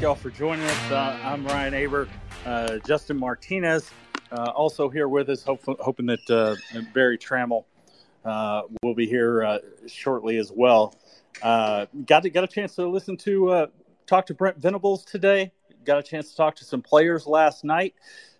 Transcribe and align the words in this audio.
Y'all 0.00 0.14
for 0.14 0.30
joining 0.30 0.64
us. 0.64 0.90
Uh, 0.90 1.20
I'm 1.22 1.46
Ryan 1.46 1.74
Aber. 1.74 2.08
Uh, 2.46 2.78
Justin 2.86 3.18
Martinez 3.18 3.90
uh, 4.32 4.50
also 4.56 4.88
here 4.88 5.08
with 5.08 5.28
us, 5.28 5.42
hoping 5.44 6.06
that 6.06 6.30
uh, 6.30 6.56
Berry 6.94 7.18
Tramel 7.18 7.66
uh, 8.24 8.62
will 8.82 8.94
be 8.94 9.06
here 9.06 9.44
uh, 9.44 9.58
shortly 9.86 10.38
as 10.38 10.50
well. 10.50 10.94
got 11.42 12.22
to, 12.22 12.30
got 12.30 12.44
a 12.44 12.46
chance 12.46 12.76
to 12.76 12.88
listen 12.88 13.14
to 13.18 13.68
talk 14.06 14.24
to 14.24 14.32
Brent 14.34 14.56
Venables 14.56 15.04
today. 15.04 15.52
Got 15.84 15.98
a 15.98 16.02
chance 16.02 16.30
to 16.30 16.36
talk 16.36 16.56
to 16.56 16.64
some 16.64 16.80
players 16.80 17.26
last 17.26 17.62
night, 17.62 17.94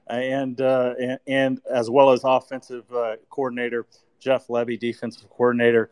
and 0.06 0.58
and, 0.58 1.18
and, 1.26 1.60
as 1.70 1.90
well 1.90 2.10
as 2.12 2.22
offensive 2.24 2.86
coordinator 3.28 3.84
Jeff 4.18 4.46
Lebby, 4.46 4.80
defensive 4.80 5.28
coordinator 5.28 5.90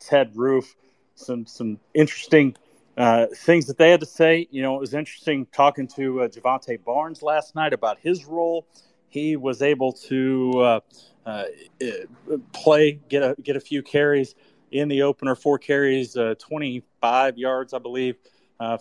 Ted 0.00 0.32
Roof. 0.34 0.74
Some 1.14 1.46
some 1.46 1.78
interesting 1.94 2.56
uh, 3.00 3.26
things 3.34 3.64
that 3.64 3.78
they 3.78 3.90
had 3.90 4.00
to 4.00 4.06
say. 4.06 4.46
You 4.50 4.60
know, 4.60 4.76
it 4.76 4.80
was 4.80 4.92
interesting 4.92 5.46
talking 5.54 5.88
to 5.96 6.20
uh, 6.20 6.28
Jovantae 6.28 6.84
Barnes 6.84 7.22
last 7.22 7.54
night 7.54 7.72
about 7.72 7.98
his 7.98 8.26
role. 8.26 8.66
He 9.08 9.36
was 9.36 9.62
able 9.62 9.92
to 9.92 10.52
uh, 10.60 10.80
uh 11.24 11.44
play, 12.52 13.00
get 13.08 13.22
a 13.22 13.34
get 13.42 13.56
a 13.56 13.60
few 13.60 13.82
carries 13.82 14.34
in 14.70 14.88
the 14.88 15.00
opener, 15.00 15.34
four 15.34 15.58
carries, 15.58 16.14
uh, 16.14 16.34
25 16.38 17.38
yards, 17.38 17.72
I 17.72 17.78
believe, 17.78 18.16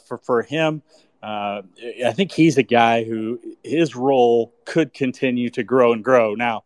for 0.05 0.17
for 0.17 0.41
him. 0.43 0.83
I 1.23 1.63
think 2.11 2.33
he's 2.33 2.57
a 2.57 2.63
guy 2.63 3.05
who 3.05 3.39
his 3.63 3.95
role 3.95 4.53
could 4.65 4.93
continue 4.93 5.49
to 5.51 5.63
grow 5.63 5.93
and 5.93 6.03
grow. 6.03 6.35
Now, 6.35 6.63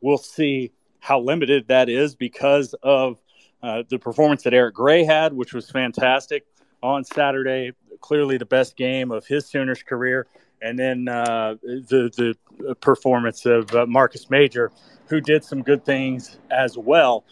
we'll 0.00 0.18
see 0.18 0.72
how 0.98 1.20
limited 1.20 1.68
that 1.68 1.88
is 1.88 2.16
because 2.16 2.74
of 2.82 3.22
the 3.62 3.98
performance 4.00 4.42
that 4.42 4.54
Eric 4.54 4.74
Gray 4.74 5.04
had, 5.04 5.32
which 5.32 5.54
was 5.54 5.70
fantastic 5.70 6.46
on 6.82 7.04
Saturday. 7.04 7.72
Clearly, 8.00 8.36
the 8.36 8.46
best 8.46 8.76
game 8.76 9.10
of 9.10 9.26
his 9.26 9.46
Sooners 9.46 9.82
career, 9.82 10.26
and 10.62 10.78
then 10.78 11.08
uh, 11.08 11.54
the 11.62 12.36
the 12.58 12.74
performance 12.76 13.46
of 13.46 13.74
uh, 13.74 13.86
Marcus 13.86 14.30
Major, 14.30 14.70
who 15.08 15.20
did 15.20 15.44
some 15.44 15.62
good 15.62 15.84
things 15.84 16.38
as 16.50 16.76
well. 16.76 17.24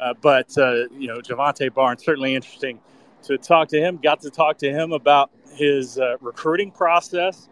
Uh, 0.00 0.14
but 0.20 0.56
uh, 0.56 0.88
you 0.90 1.08
know, 1.08 1.18
Jovantae 1.20 1.72
Barnes 1.74 2.04
certainly 2.04 2.34
interesting 2.34 2.80
to 3.24 3.36
talk 3.36 3.68
to 3.68 3.80
him. 3.80 3.98
Got 4.02 4.20
to 4.22 4.30
talk 4.30 4.58
to 4.58 4.70
him 4.70 4.92
about 4.92 5.30
his 5.54 5.98
uh, 5.98 6.16
recruiting 6.20 6.70
process 6.70 7.48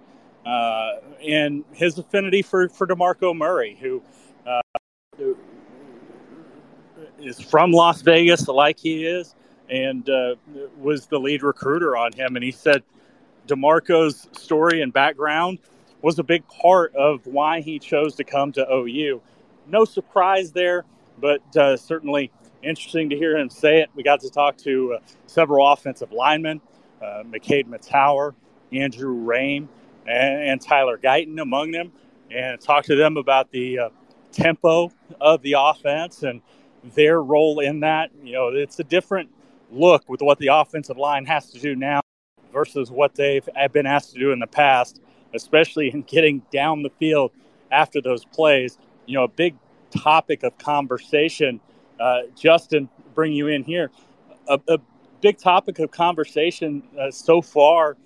uh, 0.47 0.93
and 1.27 1.65
his 1.73 1.99
affinity 1.99 2.43
for 2.43 2.69
for 2.69 2.87
DeMarco 2.87 3.37
Murray, 3.37 3.77
who 3.81 4.03
is 7.21 7.41
from 7.41 7.73
Las 7.73 8.03
Vegas, 8.03 8.49
like 8.49 8.79
he 8.79 9.05
is 9.05 9.35
and 9.71 10.09
uh, 10.11 10.35
was 10.79 11.07
the 11.07 11.19
lead 11.19 11.43
recruiter 11.43 11.97
on 11.97 12.13
him. 12.13 12.37
And 12.37 12.45
he 12.45 12.53
said 12.53 12.83
DeMarco's 13.47 14.29
story 14.33 14.83
and 14.83 14.93
background 14.93 15.59
was 16.03 16.19
a 16.19 16.23
big 16.23 16.47
part 16.49 16.95
of 16.95 17.27
why 17.27 17.61
he 17.61 17.79
chose 17.79 18.15
to 18.17 18.25
come 18.25 18.53
to 18.53 18.67
OU. 18.73 19.21
No 19.69 19.85
surprise 19.85 20.53
there, 20.53 20.85
but 21.19 21.57
uh, 21.57 21.77
certainly 21.77 22.31
interesting 22.63 23.11
to 23.11 23.17
hear 23.17 23.37
him 23.37 23.51
say 23.51 23.81
it. 23.81 23.91
We 23.95 24.03
got 24.03 24.21
to 24.21 24.31
talk 24.31 24.57
to 24.59 24.95
uh, 24.95 24.99
several 25.27 25.71
offensive 25.71 26.13
linemen, 26.13 26.61
uh, 27.01 27.23
McKade 27.25 27.67
Mettauer, 27.67 28.35
Andrew 28.73 29.15
Raym, 29.15 29.69
and, 30.07 30.43
and, 30.43 30.61
Tyler 30.61 30.99
Guyton 30.99 31.41
among 31.41 31.71
them, 31.73 31.93
and 32.31 32.61
talk 32.61 32.85
to 32.85 32.97
them 32.97 33.17
about 33.17 33.51
the 33.51 33.79
uh, 33.79 33.89
tempo 34.33 34.91
of 35.21 35.43
the 35.43 35.57
offense 35.59 36.23
and 36.23 36.41
their 36.95 37.23
role 37.23 37.61
in 37.61 37.81
that. 37.81 38.11
You 38.23 38.33
know, 38.33 38.49
it's 38.49 38.79
a 38.79 38.85
different 38.85 39.31
look 39.71 40.09
with 40.09 40.21
what 40.21 40.39
the 40.39 40.49
offensive 40.49 40.97
line 40.97 41.25
has 41.27 41.51
to 41.51 41.61
do 41.61 41.75
now 41.77 42.01
versus 42.53 42.91
what 42.91 43.15
they've 43.15 43.49
been 43.73 43.87
asked 43.87 44.13
to 44.13 44.19
do 44.19 44.33
in 44.33 44.39
the 44.39 44.47
past, 44.47 45.01
especially 45.35 45.91
in 45.91 46.03
getting 46.03 46.43
down 46.53 46.83
the 46.83 46.91
field 46.99 47.33
after 47.71 48.01
those 48.01 48.25
plays. 48.25 48.79
You 49.07 49.19
know, 49.19 49.25
a 49.25 49.29
big 49.29 49.57
topic 49.91 50.43
of 50.43 50.57
conversation. 50.59 51.61
Uh, 51.99 52.23
Justin, 52.37 52.89
bring 53.15 53.33
you 53.33 53.49
in 53.49 53.63
here. 53.65 53.91
A, 54.49 54.61
a 54.69 54.79
big 55.21 55.39
topic 55.39 55.79
of 55.79 55.91
conversation 55.91 56.83
uh, 56.99 57.11
so 57.11 57.43
far 57.43 57.97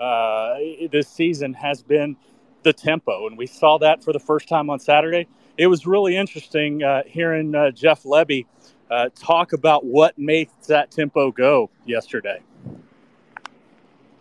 uh, 0.00 0.56
this 0.90 1.08
season 1.08 1.54
has 1.54 1.82
been 1.82 2.16
the 2.62 2.72
tempo, 2.72 3.26
and 3.26 3.38
we 3.38 3.46
saw 3.46 3.78
that 3.78 4.02
for 4.02 4.12
the 4.12 4.18
first 4.20 4.48
time 4.48 4.70
on 4.70 4.78
Saturday. 4.78 5.26
It 5.56 5.66
was 5.66 5.86
really 5.86 6.16
interesting 6.16 6.82
uh, 6.82 7.02
hearing 7.06 7.54
uh, 7.54 7.70
Jeff 7.70 8.04
Lebby 8.04 8.46
uh, 8.90 9.08
talk 9.14 9.52
about 9.52 9.84
what 9.84 10.18
made 10.18 10.48
that 10.66 10.90
tempo 10.90 11.30
go 11.30 11.70
yesterday. 11.84 12.42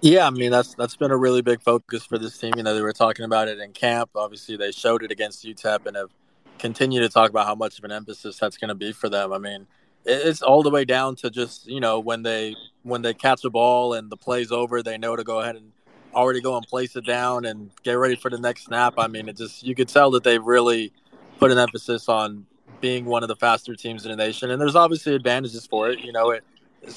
Yeah, 0.02 0.28
I 0.28 0.30
mean 0.30 0.52
that's 0.52 0.76
that's 0.76 0.96
been 0.96 1.12
a 1.12 1.18
really 1.18 1.42
big 1.42 1.62
focus 1.62 2.06
for 2.06 2.18
this 2.18 2.38
team. 2.38 2.54
You 2.56 2.64
know, 2.64 2.76
they 2.76 2.82
were 2.82 2.94
talking 2.94 3.26
about 3.26 3.48
it 3.48 3.60
in 3.60 3.72
camp. 3.72 4.12
Obviously, 4.16 4.56
they 4.56 4.72
showed 4.72 5.04
it 5.04 5.12
against 5.12 5.44
UTEP 5.44 5.86
and 5.88 5.96
have 5.96 6.12
continued 6.60 7.02
to 7.02 7.10
talk 7.10 7.30
about 7.30 7.48
how 7.48 7.56
much 7.56 7.80
of 7.80 7.86
an 7.86 7.92
emphasis 7.92 8.38
that's 8.38 8.58
going 8.58 8.70
to 8.70 8.76
be 8.76 8.92
for 8.92 9.10
them. 9.10 9.34
I 9.34 9.38
mean, 9.38 9.66
it's 10.06 10.42
all 10.42 10.64
the 10.64 10.70
way 10.70 10.86
down 10.86 11.16
to 11.18 11.30
just 11.30 11.68
you 11.68 11.80
know 11.80 12.00
when 12.00 12.22
they 12.22 12.56
when 12.84 13.02
they 13.02 13.14
catch 13.14 13.44
a 13.44 13.50
ball 13.50 13.94
and 13.94 14.10
the 14.12 14.18
play's 14.18 14.52
over, 14.52 14.84
they 14.84 14.98
know 14.98 15.16
to 15.16 15.24
go 15.24 15.40
ahead 15.40 15.56
and 15.56 15.72
already 16.14 16.42
go 16.42 16.56
and 16.58 16.66
place 16.68 16.96
it 16.96 17.06
down 17.06 17.46
and 17.46 17.72
get 17.84 17.94
ready 17.94 18.16
for 18.16 18.30
the 18.30 18.40
next 18.40 18.66
snap. 18.66 18.96
I 18.98 19.08
mean, 19.08 19.28
it 19.28 19.38
just 19.38 19.64
you 19.64 19.74
could 19.74 19.90
tell 19.90 20.12
that 20.12 20.24
they've 20.24 20.44
really 20.44 20.94
put 21.40 21.52
an 21.52 21.58
emphasis 21.58 22.08
on 22.08 22.46
being 22.82 23.06
one 23.06 23.24
of 23.24 23.30
the 23.30 23.36
faster 23.36 23.76
teams 23.76 24.06
in 24.06 24.12
the 24.12 24.18
nation. 24.18 24.52
And 24.52 24.62
there's 24.62 24.76
obviously 24.76 25.16
advantages 25.16 25.66
for 25.66 25.90
it. 25.90 26.00
You 26.00 26.12
know, 26.12 26.32
it 26.32 26.44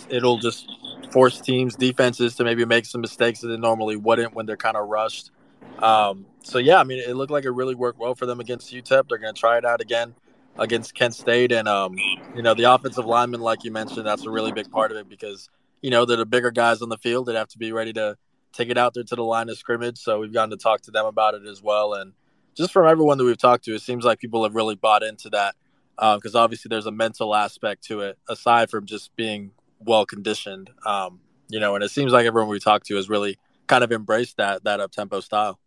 it'll 0.09 0.39
just 0.39 0.71
force 1.11 1.41
teams 1.41 1.77
defenses 1.77 2.37
to 2.37 2.45
maybe 2.45 2.65
make 2.65 2.85
some 2.85 3.01
mistakes 3.01 3.41
that 3.41 3.49
they 3.49 3.57
normally 3.57 3.97
wouldn't 3.97 4.35
when 4.35 4.47
they're 4.47 4.57
kind 4.57 4.77
of 4.77 4.89
rushed. 4.89 5.31
Um, 5.79 6.27
so 6.43 6.59
yeah, 6.59 6.79
I 6.79 6.85
mean, 6.85 6.99
it 6.99 7.15
looked 7.15 7.33
like 7.33 7.45
it 7.45 7.51
really 7.51 7.75
worked 7.75 7.99
well 7.99 8.15
for 8.15 8.27
them 8.27 8.41
against 8.41 8.73
UTEP. 8.73 9.09
They're 9.09 9.19
going 9.19 9.35
to 9.35 9.41
try 9.41 9.59
it 9.59 9.65
out 9.65 9.81
again 9.81 10.15
against 10.59 10.95
Kent 10.95 11.15
State, 11.15 11.53
and 11.53 11.69
um, 11.69 11.97
you 12.35 12.43
know, 12.43 12.55
the 12.55 12.65
offensive 12.65 13.07
linemen, 13.07 13.41
like 13.41 13.65
you 13.65 13.71
mentioned, 13.71 14.07
that's 14.07 14.27
a 14.27 14.31
really 14.31 14.53
big 14.53 14.71
part 14.71 14.91
of 14.91 14.99
it 14.99 15.09
because 15.09 15.49
you 15.81 15.91
know 15.91 16.05
they're 16.05 16.17
the 16.17 16.27
bigger 16.27 16.51
guys 16.51 16.83
on 16.83 16.89
the 16.89 16.99
field. 16.99 17.27
They'd 17.27 17.37
have 17.37 17.49
to 17.49 17.59
be 17.59 17.73
ready 17.73 17.93
to 17.95 18.17
take 18.53 18.69
it 18.69 18.77
out 18.77 18.95
there 18.95 19.05
to 19.05 19.17
the 19.17 19.25
line 19.25 19.49
of 19.49 19.57
scrimmage. 19.59 19.99
So 19.99 20.19
we've 20.21 20.33
gotten 20.33 20.51
to 20.51 20.57
talk 20.57 20.83
to 20.83 20.91
them 20.91 21.07
about 21.07 21.35
it 21.35 21.47
as 21.47 21.63
well, 21.63 21.95
and 21.95 22.13
just 22.57 22.73
from 22.73 22.87
everyone 22.87 23.17
that 23.19 23.25
we've 23.25 23.39
talked 23.39 23.65
to, 23.65 23.75
it 23.75 23.83
seems 23.83 24.05
like 24.05 24.19
people 24.19 24.43
have 24.43 24.55
really 24.55 24.75
bought 24.75 25.03
into 25.03 25.31
that 25.31 25.55
because 25.97 26.35
um, 26.35 26.43
obviously 26.43 26.69
there's 26.69 26.87
a 26.87 26.93
mental 26.93 27.35
aspect 27.35 27.85
to 27.85 28.01
it 28.01 28.19
aside 28.29 28.71
from 28.71 28.87
just 28.87 29.15
being 29.17 29.53
well 29.81 30.07
conditioned. 30.07 30.71
Um, 30.87 31.21
you 31.49 31.61
know, 31.61 31.75
and 31.75 31.85
it 31.85 31.91
seems 31.91 32.13
like 32.13 32.27
everyone 32.27 32.51
we 32.51 32.61
talked 32.61 32.87
to 32.87 32.97
has 32.97 33.09
really 33.09 33.39
kind 33.67 33.85
of 33.85 33.93
embraced 33.93 34.37
that 34.37 34.65
that 34.65 34.81
up 34.81 34.93
tempo 34.93 35.21
style. 35.21 35.59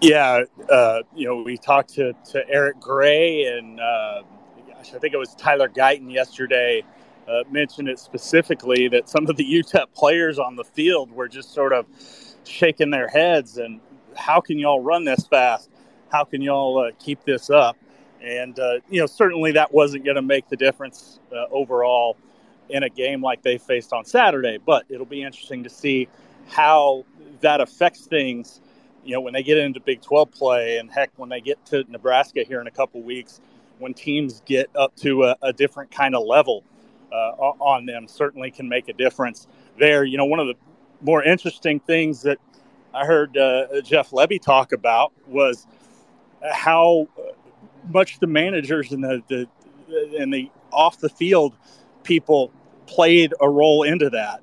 Yeah, 0.00 0.44
uh, 0.70 1.00
you 1.14 1.26
know, 1.26 1.42
we 1.42 1.56
talked 1.56 1.94
to, 1.94 2.12
to 2.30 2.48
Eric 2.48 2.78
Gray 2.80 3.44
and 3.44 3.80
uh, 3.80 4.22
gosh, 4.68 4.94
I 4.94 4.98
think 4.98 5.14
it 5.14 5.18
was 5.18 5.34
Tyler 5.36 5.68
Guyton 5.68 6.12
yesterday. 6.12 6.84
Uh, 7.26 7.42
mentioned 7.50 7.88
it 7.88 7.98
specifically 7.98 8.86
that 8.86 9.08
some 9.08 9.28
of 9.28 9.36
the 9.36 9.44
UTEP 9.44 9.86
players 9.94 10.38
on 10.38 10.54
the 10.54 10.62
field 10.62 11.10
were 11.10 11.26
just 11.26 11.52
sort 11.52 11.72
of 11.72 11.86
shaking 12.44 12.90
their 12.90 13.08
heads 13.08 13.58
and 13.58 13.80
how 14.16 14.40
can 14.40 14.58
y'all 14.58 14.80
run 14.80 15.04
this 15.04 15.26
fast? 15.26 15.70
How 16.10 16.24
can 16.24 16.40
y'all 16.40 16.78
uh, 16.78 16.90
keep 16.98 17.24
this 17.24 17.50
up? 17.50 17.76
And, 18.22 18.58
uh, 18.58 18.80
you 18.88 19.00
know, 19.00 19.06
certainly 19.06 19.52
that 19.52 19.72
wasn't 19.72 20.04
going 20.04 20.16
to 20.16 20.22
make 20.22 20.48
the 20.48 20.56
difference 20.56 21.20
uh, 21.32 21.46
overall 21.50 22.16
in 22.68 22.82
a 22.82 22.88
game 22.88 23.22
like 23.22 23.42
they 23.42 23.58
faced 23.58 23.92
on 23.92 24.04
Saturday, 24.04 24.58
but 24.64 24.84
it'll 24.88 25.06
be 25.06 25.22
interesting 25.22 25.62
to 25.64 25.70
see 25.70 26.08
how 26.48 27.04
that 27.40 27.60
affects 27.60 28.06
things, 28.06 28.60
you 29.04 29.14
know, 29.14 29.20
when 29.20 29.32
they 29.32 29.42
get 29.42 29.58
into 29.58 29.80
Big 29.80 30.00
12 30.02 30.30
play 30.32 30.78
and 30.78 30.90
heck, 30.90 31.10
when 31.16 31.28
they 31.28 31.40
get 31.40 31.64
to 31.66 31.84
Nebraska 31.88 32.42
here 32.44 32.60
in 32.60 32.66
a 32.66 32.70
couple 32.70 33.00
weeks, 33.02 33.40
when 33.78 33.94
teams 33.94 34.42
get 34.46 34.70
up 34.74 34.96
to 34.96 35.24
a, 35.24 35.36
a 35.42 35.52
different 35.52 35.90
kind 35.90 36.14
of 36.14 36.24
level 36.24 36.64
uh, 37.12 37.32
on 37.60 37.86
them, 37.86 38.08
certainly 38.08 38.50
can 38.50 38.68
make 38.68 38.88
a 38.88 38.92
difference 38.92 39.46
there. 39.78 40.04
You 40.04 40.16
know, 40.16 40.24
one 40.24 40.40
of 40.40 40.46
the 40.46 40.54
more 41.02 41.22
interesting 41.22 41.78
things 41.78 42.22
that 42.22 42.38
I 42.94 43.04
heard 43.04 43.36
uh, 43.36 43.80
Jeff 43.82 44.10
Lebby 44.10 44.40
talk 44.40 44.72
about 44.72 45.12
was 45.28 45.66
how 46.42 47.08
much 47.88 48.18
the 48.20 48.26
managers 48.26 48.92
and 48.92 49.02
the, 49.02 49.22
the 49.28 49.48
and 50.18 50.32
the 50.32 50.50
off 50.72 50.98
the 50.98 51.08
field 51.08 51.54
people 52.02 52.52
played 52.86 53.34
a 53.40 53.48
role 53.48 53.82
into 53.82 54.10
that. 54.10 54.40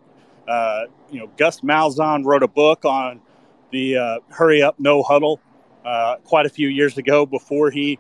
Uh, 0.48 0.86
you 1.10 1.20
know, 1.20 1.30
Gus 1.38 1.62
Malzahn 1.62 2.26
wrote 2.26 2.44
a 2.44 2.48
book 2.48 2.86
on 2.86 3.22
the 3.72 3.98
uh, 3.98 4.20
hurry 4.30 4.62
up, 4.62 4.80
no 4.80 5.04
huddle 5.04 5.40
uh, 5.86 6.18
quite 6.24 6.46
a 6.46 6.50
few 6.50 6.68
years 6.68 6.98
ago 6.98 7.26
before 7.26 7.72
he 7.72 8.00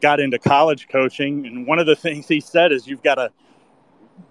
got 0.00 0.20
into 0.20 0.38
college 0.38 0.88
coaching. 0.88 1.46
And 1.46 1.66
one 1.66 1.78
of 1.78 1.86
the 1.86 1.96
things 1.96 2.28
he 2.28 2.40
said 2.40 2.72
is 2.72 2.86
you've 2.86 3.02
got 3.02 3.16
to 3.16 3.30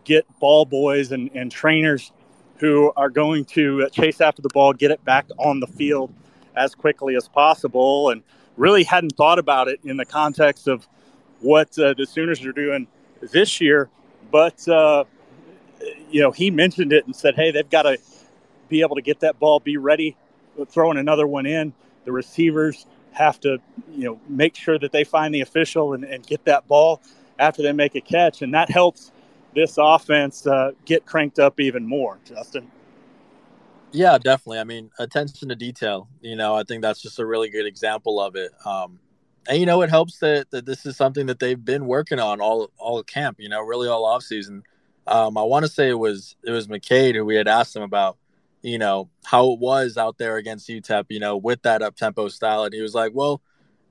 get 0.03 0.25
ball 0.39 0.65
boys 0.65 1.11
and, 1.11 1.29
and 1.33 1.51
trainers 1.51 2.11
who 2.57 2.91
are 2.97 3.09
going 3.09 3.45
to 3.45 3.87
chase 3.91 4.19
after 4.19 4.41
the 4.41 4.49
ball, 4.49 4.73
get 4.73 4.91
it 4.91 5.03
back 5.05 5.25
on 5.37 5.59
the 5.59 5.67
field 5.67 6.13
as 6.55 6.75
quickly 6.75 7.15
as 7.15 7.27
possible. 7.27 8.09
And 8.09 8.21
really 8.59 8.83
hadn't 8.83 9.15
thought 9.15 9.39
about 9.39 9.67
it 9.67 9.79
in 9.83 9.97
the 9.97 10.05
context 10.05 10.67
of 10.67 10.87
what 11.39 11.77
uh, 11.79 11.93
the 11.97 12.05
Sooners 12.05 12.45
are 12.45 12.51
doing 12.51 12.87
this 13.21 13.59
year. 13.61 13.89
But, 14.31 14.67
uh, 14.67 15.05
you 16.11 16.21
know, 16.21 16.31
he 16.31 16.51
mentioned 16.51 16.93
it 16.93 17.05
and 17.05 17.15
said, 17.15 17.35
hey, 17.35 17.51
they've 17.51 17.69
got 17.69 17.83
to 17.83 17.97
be 18.67 18.81
able 18.81 18.97
to 18.97 19.01
get 19.01 19.21
that 19.21 19.39
ball, 19.39 19.59
be 19.59 19.77
ready, 19.77 20.15
throwing 20.67 20.97
another 20.97 21.25
one 21.25 21.45
in. 21.45 21.73
The 22.03 22.11
receivers 22.11 22.85
have 23.13 23.39
to, 23.41 23.59
you 23.91 24.03
know, 24.03 24.19
make 24.27 24.55
sure 24.55 24.77
that 24.77 24.91
they 24.91 25.03
find 25.03 25.33
the 25.33 25.41
official 25.41 25.93
and, 25.93 26.03
and 26.03 26.25
get 26.25 26.45
that 26.45 26.67
ball 26.67 27.01
after 27.39 27.63
they 27.63 27.71
make 27.71 27.95
a 27.95 28.01
catch, 28.01 28.41
and 28.41 28.53
that 28.53 28.69
helps 28.69 29.11
this 29.55 29.75
offense 29.77 30.45
uh, 30.45 30.71
get 30.85 31.05
cranked 31.05 31.39
up 31.39 31.59
even 31.59 31.87
more. 31.87 32.19
Justin. 32.25 32.69
Yeah, 33.91 34.17
definitely. 34.17 34.59
I 34.59 34.63
mean, 34.65 34.91
attention 34.99 35.49
to 35.49 35.55
detail. 35.55 36.07
You 36.21 36.35
know, 36.35 36.55
I 36.55 36.63
think 36.63 36.81
that's 36.81 37.01
just 37.01 37.19
a 37.19 37.25
really 37.25 37.49
good 37.49 37.65
example 37.65 38.21
of 38.21 38.35
it. 38.35 38.51
Um, 38.65 38.99
and 39.47 39.59
you 39.59 39.65
know, 39.65 39.81
it 39.81 39.89
helps 39.89 40.19
that, 40.19 40.51
that 40.51 40.65
this 40.65 40.85
is 40.85 40.95
something 40.95 41.25
that 41.25 41.39
they've 41.39 41.63
been 41.63 41.85
working 41.87 42.19
on 42.19 42.39
all 42.39 42.69
all 42.77 43.01
camp. 43.03 43.37
You 43.39 43.49
know, 43.49 43.61
really 43.61 43.87
all 43.87 44.05
off 44.05 44.23
season. 44.23 44.63
Um, 45.07 45.37
I 45.37 45.43
want 45.43 45.65
to 45.65 45.71
say 45.71 45.89
it 45.89 45.97
was 45.97 46.35
it 46.43 46.51
was 46.51 46.67
McKade 46.67 47.15
who 47.15 47.25
we 47.25 47.35
had 47.35 47.47
asked 47.47 47.75
him 47.75 47.81
about, 47.81 48.17
you 48.61 48.77
know, 48.77 49.09
how 49.25 49.51
it 49.53 49.59
was 49.59 49.97
out 49.97 50.19
there 50.19 50.37
against 50.37 50.69
UTEP. 50.69 51.05
You 51.09 51.19
know, 51.19 51.35
with 51.35 51.63
that 51.63 51.81
up 51.81 51.95
tempo 51.95 52.27
style, 52.27 52.65
and 52.65 52.73
he 52.73 52.81
was 52.81 52.93
like, 52.93 53.13
"Well, 53.15 53.41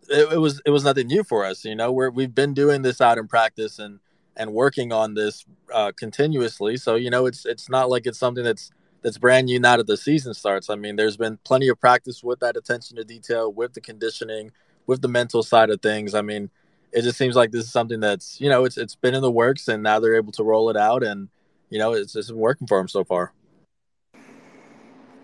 it, 0.08 0.32
it 0.34 0.38
was 0.38 0.60
it 0.64 0.70
was 0.70 0.84
nothing 0.84 1.08
new 1.08 1.24
for 1.24 1.44
us. 1.44 1.64
You 1.64 1.74
know, 1.76 1.92
we're 1.92 2.10
we've 2.10 2.34
been 2.34 2.54
doing 2.54 2.82
this 2.82 3.00
out 3.00 3.18
in 3.18 3.28
practice 3.28 3.78
and 3.78 4.00
and 4.36 4.52
working 4.52 4.92
on 4.92 5.14
this 5.14 5.44
uh, 5.72 5.92
continuously. 5.96 6.76
So 6.76 6.94
you 6.94 7.10
know, 7.10 7.26
it's 7.26 7.44
it's 7.46 7.68
not 7.68 7.90
like 7.90 8.06
it's 8.06 8.18
something 8.18 8.44
that's 8.44 8.70
that's 9.02 9.18
brand 9.18 9.46
new 9.46 9.60
now 9.60 9.76
that 9.76 9.86
the 9.86 9.96
season 9.96 10.34
starts. 10.34 10.70
I 10.70 10.74
mean, 10.74 10.96
there's 10.96 11.16
been 11.16 11.38
plenty 11.44 11.68
of 11.68 11.80
practice 11.80 12.22
with 12.22 12.40
that 12.40 12.56
attention 12.56 12.96
to 12.96 13.04
detail, 13.04 13.52
with 13.52 13.74
the 13.74 13.80
conditioning, 13.80 14.50
with 14.86 15.02
the 15.02 15.08
mental 15.08 15.42
side 15.42 15.70
of 15.70 15.80
things. 15.80 16.14
I 16.14 16.22
mean, 16.22 16.50
it 16.92 17.02
just 17.02 17.18
seems 17.18 17.36
like 17.36 17.50
this 17.50 17.64
is 17.64 17.70
something 17.70 18.00
that's 18.00 18.40
you 18.40 18.48
know 18.48 18.64
it's 18.64 18.76
it's 18.76 18.94
been 18.94 19.14
in 19.14 19.22
the 19.22 19.30
works, 19.30 19.68
and 19.68 19.82
now 19.82 20.00
they're 20.00 20.16
able 20.16 20.32
to 20.32 20.42
roll 20.42 20.70
it 20.70 20.76
out, 20.76 21.02
and 21.02 21.28
you 21.70 21.78
know 21.78 21.92
it's 21.92 22.12
just 22.12 22.32
working 22.32 22.66
for 22.66 22.78
them 22.78 22.88
so 22.88 23.04
far. 23.04 23.32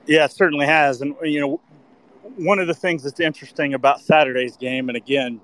Yeah, 0.07 0.27
it 0.27 0.33
certainly 0.33 0.67
has, 0.67 1.01
and 1.01 1.15
you 1.23 1.41
know, 1.41 1.61
one 2.37 2.59
of 2.59 2.67
the 2.67 2.75
things 2.75 3.03
that's 3.03 3.21
interesting 3.21 3.75
about 3.75 4.01
Saturday's 4.01 4.57
game, 4.57 4.89
and 4.89 4.97
again, 4.97 5.41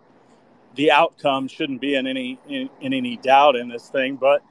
the 0.75 0.91
outcome 0.91 1.49
shouldn't 1.49 1.81
be 1.81 1.95
in 1.95 2.07
any 2.07 2.39
in, 2.49 2.69
in 2.81 2.93
any 2.93 3.17
doubt 3.17 3.57
in 3.57 3.69
this 3.69 3.89
thing, 3.89 4.17
but 4.17 4.43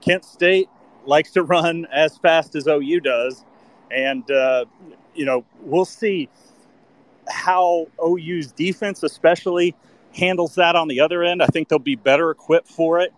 Kent 0.00 0.24
State 0.24 0.68
likes 1.06 1.30
to 1.32 1.42
run 1.42 1.86
as 1.92 2.16
fast 2.18 2.54
as 2.54 2.66
OU 2.66 3.00
does, 3.00 3.44
and 3.90 4.28
uh, 4.30 4.64
you 5.14 5.24
know 5.24 5.44
we'll 5.60 5.84
see 5.84 6.28
how 7.28 7.88
OU's 8.02 8.52
defense, 8.52 9.02
especially, 9.02 9.74
handles 10.12 10.54
that 10.54 10.76
on 10.76 10.88
the 10.88 11.00
other 11.00 11.22
end. 11.22 11.42
I 11.42 11.46
think 11.46 11.68
they'll 11.68 11.78
be 11.78 11.96
better 11.96 12.30
equipped 12.30 12.68
for 12.68 13.00
it 13.00 13.12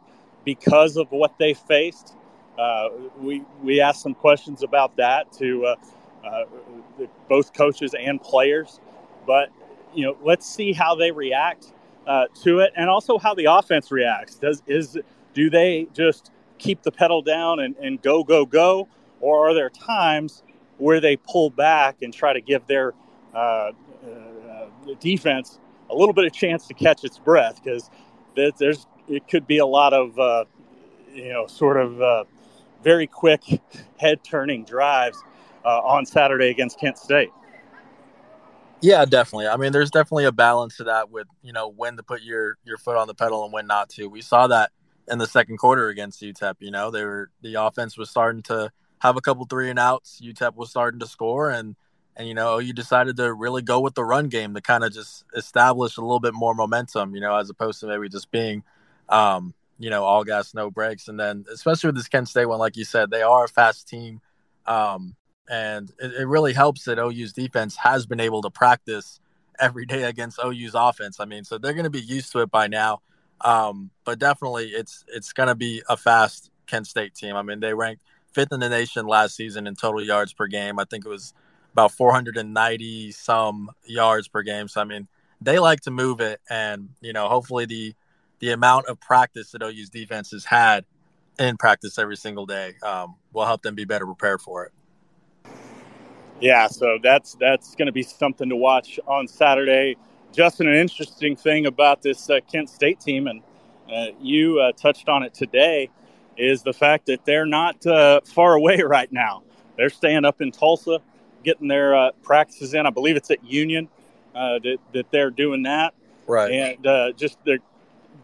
because 0.44 0.96
of 0.96 1.10
what 1.10 1.38
they 1.38 1.54
faced. 1.54 2.14
Uh, 2.58 2.88
we 3.20 3.42
we 3.62 3.80
asked 3.80 4.02
some 4.02 4.14
questions 4.14 4.62
about 4.62 4.96
that 4.96 5.32
to 5.34 5.64
uh, 5.66 5.76
uh, 6.26 6.44
both 7.28 7.52
coaches 7.52 7.94
and 7.98 8.20
players, 8.20 8.80
but 9.26 9.50
you 9.94 10.04
know 10.04 10.16
let's 10.24 10.46
see 10.46 10.72
how 10.72 10.94
they 10.94 11.10
react 11.10 11.72
uh, 12.06 12.26
to 12.42 12.60
it, 12.60 12.72
and 12.76 12.90
also 12.90 13.18
how 13.18 13.34
the 13.34 13.44
offense 13.44 13.92
reacts. 13.92 14.36
Does 14.36 14.62
is 14.66 14.98
do 15.34 15.50
they 15.50 15.86
just 15.94 16.32
keep 16.58 16.82
the 16.82 16.92
pedal 16.92 17.22
down 17.22 17.60
and, 17.60 17.76
and 17.76 18.00
go, 18.02 18.24
go, 18.24 18.44
go? 18.46 18.88
Or 19.20 19.48
are 19.48 19.54
there 19.54 19.70
times 19.70 20.42
where 20.78 21.00
they 21.00 21.16
pull 21.16 21.50
back 21.50 22.02
and 22.02 22.12
try 22.12 22.32
to 22.32 22.40
give 22.40 22.66
their 22.66 22.94
uh, 23.34 23.38
uh, 23.38 24.66
defense 25.00 25.58
a 25.90 25.94
little 25.94 26.12
bit 26.12 26.24
of 26.24 26.32
chance 26.32 26.66
to 26.68 26.74
catch 26.74 27.04
its 27.04 27.18
breath? 27.18 27.60
Because 27.62 27.90
there's 28.58 28.86
it 29.08 29.26
could 29.26 29.46
be 29.46 29.58
a 29.58 29.66
lot 29.66 29.92
of 29.92 30.18
uh, 30.18 30.44
you 31.12 31.32
know 31.32 31.46
sort 31.46 31.76
of 31.76 32.00
uh, 32.00 32.24
very 32.82 33.06
quick 33.06 33.42
head 33.96 34.22
turning 34.22 34.64
drives 34.64 35.22
uh, 35.64 35.80
on 35.80 36.06
Saturday 36.06 36.50
against 36.50 36.78
Kent 36.78 36.98
State. 36.98 37.30
Yeah, 38.80 39.04
definitely. 39.04 39.48
I 39.48 39.56
mean, 39.56 39.72
there's 39.72 39.90
definitely 39.90 40.26
a 40.26 40.32
balance 40.32 40.76
to 40.76 40.84
that 40.84 41.10
with 41.10 41.26
you 41.42 41.52
know 41.52 41.68
when 41.68 41.96
to 41.96 42.02
put 42.02 42.22
your 42.22 42.58
your 42.64 42.78
foot 42.78 42.96
on 42.96 43.08
the 43.08 43.14
pedal 43.14 43.44
and 43.44 43.52
when 43.52 43.66
not 43.66 43.88
to. 43.90 44.06
We 44.06 44.20
saw 44.20 44.46
that 44.48 44.70
in 45.10 45.18
the 45.18 45.26
second 45.26 45.58
quarter 45.58 45.88
against 45.88 46.22
UTEP. 46.22 46.56
You 46.60 46.70
know, 46.70 46.90
they 46.90 47.04
were 47.04 47.30
the 47.42 47.54
offense 47.54 47.96
was 47.96 48.10
starting 48.10 48.42
to 48.44 48.70
have 49.00 49.16
a 49.16 49.20
couple 49.20 49.44
three 49.46 49.70
and 49.70 49.78
outs. 49.78 50.20
UTEP 50.22 50.54
was 50.54 50.70
starting 50.70 51.00
to 51.00 51.06
score, 51.06 51.50
and 51.50 51.76
and 52.16 52.28
you 52.28 52.34
know 52.34 52.58
you 52.58 52.72
decided 52.72 53.16
to 53.16 53.32
really 53.32 53.62
go 53.62 53.80
with 53.80 53.94
the 53.94 54.04
run 54.04 54.28
game 54.28 54.54
to 54.54 54.60
kind 54.60 54.84
of 54.84 54.92
just 54.92 55.24
establish 55.36 55.96
a 55.96 56.00
little 56.00 56.20
bit 56.20 56.34
more 56.34 56.54
momentum. 56.54 57.14
You 57.14 57.20
know, 57.20 57.36
as 57.36 57.50
opposed 57.50 57.80
to 57.80 57.86
maybe 57.86 58.08
just 58.08 58.30
being, 58.30 58.62
um, 59.08 59.54
you 59.78 59.90
know, 59.90 60.04
all 60.04 60.24
gas 60.24 60.54
no 60.54 60.70
breaks. 60.70 61.08
And 61.08 61.18
then 61.18 61.44
especially 61.52 61.88
with 61.88 61.96
this 61.96 62.08
Kent 62.08 62.28
State 62.28 62.46
one, 62.46 62.58
like 62.58 62.76
you 62.76 62.84
said, 62.84 63.10
they 63.10 63.22
are 63.22 63.44
a 63.44 63.48
fast 63.48 63.88
team, 63.88 64.20
um, 64.66 65.16
and 65.48 65.90
it, 65.98 66.12
it 66.12 66.26
really 66.26 66.52
helps 66.52 66.84
that 66.84 66.98
OU's 66.98 67.32
defense 67.32 67.76
has 67.76 68.06
been 68.06 68.20
able 68.20 68.42
to 68.42 68.50
practice 68.50 69.20
every 69.58 69.86
day 69.86 70.04
against 70.04 70.38
OU's 70.44 70.74
offense. 70.74 71.20
I 71.20 71.24
mean, 71.24 71.44
so 71.44 71.58
they're 71.58 71.72
going 71.72 71.84
to 71.84 71.90
be 71.90 72.00
used 72.00 72.32
to 72.32 72.40
it 72.40 72.50
by 72.50 72.68
now. 72.68 73.00
Um, 73.40 73.90
but 74.04 74.18
definitely, 74.18 74.68
it's 74.68 75.04
it's 75.08 75.32
going 75.32 75.48
to 75.48 75.54
be 75.54 75.82
a 75.88 75.96
fast 75.96 76.50
Kent 76.66 76.86
State 76.86 77.14
team. 77.14 77.36
I 77.36 77.42
mean, 77.42 77.60
they 77.60 77.74
ranked 77.74 78.02
fifth 78.32 78.52
in 78.52 78.60
the 78.60 78.68
nation 78.68 79.06
last 79.06 79.36
season 79.36 79.66
in 79.66 79.74
total 79.74 80.02
yards 80.02 80.32
per 80.32 80.46
game. 80.46 80.78
I 80.78 80.84
think 80.84 81.04
it 81.04 81.08
was 81.08 81.32
about 81.72 81.92
490 81.92 83.12
some 83.12 83.70
yards 83.84 84.28
per 84.28 84.42
game. 84.42 84.68
So 84.68 84.80
I 84.80 84.84
mean, 84.84 85.08
they 85.40 85.58
like 85.58 85.80
to 85.82 85.90
move 85.90 86.20
it, 86.20 86.40
and 86.50 86.90
you 87.00 87.12
know, 87.12 87.28
hopefully 87.28 87.66
the 87.66 87.94
the 88.40 88.50
amount 88.50 88.86
of 88.86 89.00
practice 89.00 89.52
that 89.52 89.62
OU's 89.62 89.90
defense 89.90 90.30
has 90.30 90.44
had 90.44 90.84
in 91.38 91.56
practice 91.56 91.98
every 91.98 92.16
single 92.16 92.46
day 92.46 92.74
um, 92.82 93.16
will 93.32 93.46
help 93.46 93.62
them 93.62 93.74
be 93.74 93.84
better 93.84 94.06
prepared 94.06 94.40
for 94.40 94.64
it. 94.64 94.72
Yeah, 96.40 96.68
so 96.68 96.98
that's 97.02 97.36
that's 97.40 97.74
going 97.74 97.86
to 97.86 97.92
be 97.92 98.02
something 98.02 98.48
to 98.48 98.56
watch 98.56 99.00
on 99.06 99.26
Saturday. 99.26 99.96
Justin, 100.32 100.68
an 100.68 100.74
interesting 100.74 101.36
thing 101.36 101.66
about 101.66 102.02
this 102.02 102.28
uh, 102.28 102.40
Kent 102.50 102.68
State 102.68 103.00
team, 103.00 103.26
and 103.26 103.42
uh, 103.92 104.06
you 104.20 104.60
uh, 104.60 104.72
touched 104.72 105.08
on 105.08 105.22
it 105.22 105.34
today, 105.34 105.90
is 106.36 106.62
the 106.62 106.72
fact 106.72 107.06
that 107.06 107.24
they're 107.24 107.46
not 107.46 107.84
uh, 107.86 108.20
far 108.24 108.54
away 108.54 108.80
right 108.86 109.10
now. 109.12 109.42
They're 109.76 109.90
staying 109.90 110.24
up 110.24 110.40
in 110.40 110.52
Tulsa, 110.52 111.00
getting 111.44 111.68
their 111.68 111.96
uh, 111.96 112.10
practices 112.22 112.74
in. 112.74 112.86
I 112.86 112.90
believe 112.90 113.16
it's 113.16 113.30
at 113.30 113.42
Union 113.44 113.88
uh, 114.34 114.58
that, 114.62 114.78
that 114.92 115.10
they're 115.10 115.30
doing 115.30 115.62
that. 115.62 115.94
Right. 116.26 116.52
And 116.52 117.16
just 117.16 117.38
they 117.44 117.58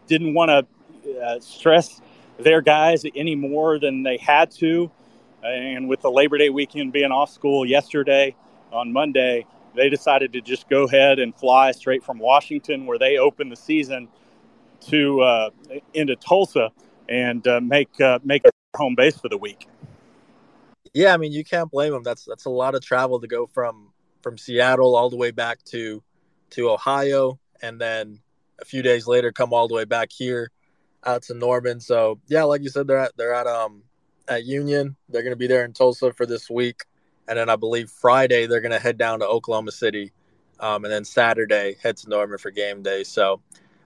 didn't 0.07 0.33
want 0.33 0.49
to 0.49 1.39
stress 1.41 2.01
their 2.37 2.61
guys 2.61 3.03
any 3.15 3.35
more 3.35 3.79
than 3.79 4.03
they 4.03 4.17
had 4.17 4.51
to. 4.51 4.91
And 5.43 5.87
with 5.87 6.01
the 6.01 6.11
Labor 6.11 6.37
Day 6.37 6.49
weekend 6.49 6.91
being 6.91 7.11
off 7.11 7.31
school 7.31 7.65
yesterday 7.65 8.35
on 8.71 8.91
Monday, 8.93 9.45
they 9.75 9.89
decided 9.89 10.33
to 10.33 10.41
just 10.41 10.69
go 10.69 10.83
ahead 10.83 11.19
and 11.19 11.35
fly 11.35 11.71
straight 11.71 12.03
from 12.03 12.19
Washington, 12.19 12.85
where 12.85 12.99
they 12.99 13.17
opened 13.17 13.51
the 13.51 13.55
season, 13.55 14.07
to 14.81 15.21
uh, 15.21 15.49
into 15.93 16.15
Tulsa 16.15 16.71
and 17.09 17.47
uh, 17.47 17.61
make 17.61 17.99
uh, 18.01 18.19
make 18.23 18.43
their 18.43 18.51
home 18.75 18.95
base 18.95 19.17
for 19.17 19.29
the 19.29 19.37
week. 19.37 19.67
Yeah, 20.93 21.13
I 21.13 21.17
mean 21.17 21.31
you 21.31 21.43
can't 21.43 21.69
blame 21.69 21.93
them. 21.93 22.03
That's 22.03 22.25
that's 22.25 22.45
a 22.45 22.49
lot 22.49 22.75
of 22.75 22.81
travel 22.81 23.19
to 23.19 23.27
go 23.27 23.47
from 23.47 23.91
from 24.21 24.37
Seattle 24.37 24.95
all 24.95 25.09
the 25.09 25.17
way 25.17 25.31
back 25.31 25.63
to 25.65 26.03
to 26.51 26.69
Ohio, 26.69 27.39
and 27.61 27.79
then 27.79 28.19
a 28.59 28.65
few 28.65 28.81
days 28.81 29.07
later 29.07 29.31
come 29.31 29.53
all 29.53 29.67
the 29.67 29.75
way 29.75 29.85
back 29.85 30.11
here 30.11 30.51
out 31.03 31.23
to 31.23 31.33
Norman. 31.33 31.79
So 31.79 32.19
yeah, 32.27 32.43
like 32.43 32.61
you 32.61 32.69
said, 32.69 32.87
they're 32.87 32.99
at 32.99 33.17
they're 33.17 33.33
at 33.33 33.47
um 33.47 33.83
at 34.27 34.45
Union. 34.45 34.95
They're 35.09 35.21
going 35.21 35.33
to 35.33 35.37
be 35.37 35.47
there 35.47 35.65
in 35.65 35.73
Tulsa 35.73 36.13
for 36.13 36.25
this 36.25 36.49
week 36.49 36.83
and 37.27 37.37
then 37.37 37.49
I 37.49 37.55
believe 37.55 37.89
Friday 37.89 38.45
they're 38.45 38.61
going 38.61 38.71
to 38.71 38.79
head 38.79 38.97
down 38.97 39.19
to 39.19 39.27
Oklahoma 39.27 39.71
City, 39.71 40.11
um, 40.59 40.85
and 40.85 40.93
then 40.93 41.05
Saturday 41.05 41.75
head 41.81 41.97
to 41.97 42.09
Norman 42.09 42.37
for 42.37 42.51
game 42.51 42.81
day. 42.83 43.03
So 43.03 43.41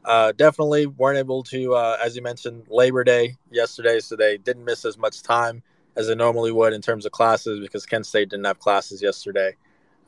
uh, 0.06 0.32
definitely 0.34 0.86
weren't 0.86 1.18
able 1.18 1.44
to, 1.44 1.76
uh, 1.76 1.98
as 2.04 2.16
you 2.16 2.22
mentioned, 2.22 2.64
Labor 2.70 3.04
Day 3.04 3.36
yesterday, 3.52 4.00
so 4.00 4.16
they 4.16 4.38
didn't 4.38 4.66
miss 4.66 4.86
as 4.86 4.98
much 4.98 5.22
time 5.22 5.62
as 5.96 6.08
they 6.08 6.16
normally 6.16 6.52
would 6.52 6.74
in 6.74 6.82
terms 6.82 7.06
of 7.06 7.12
classes 7.12 7.60
because 7.60 7.86
Kent 7.86 8.06
State 8.06 8.30
didn't 8.30 8.46
have 8.46 8.60
classes 8.60 9.02
yesterday. 9.02 9.56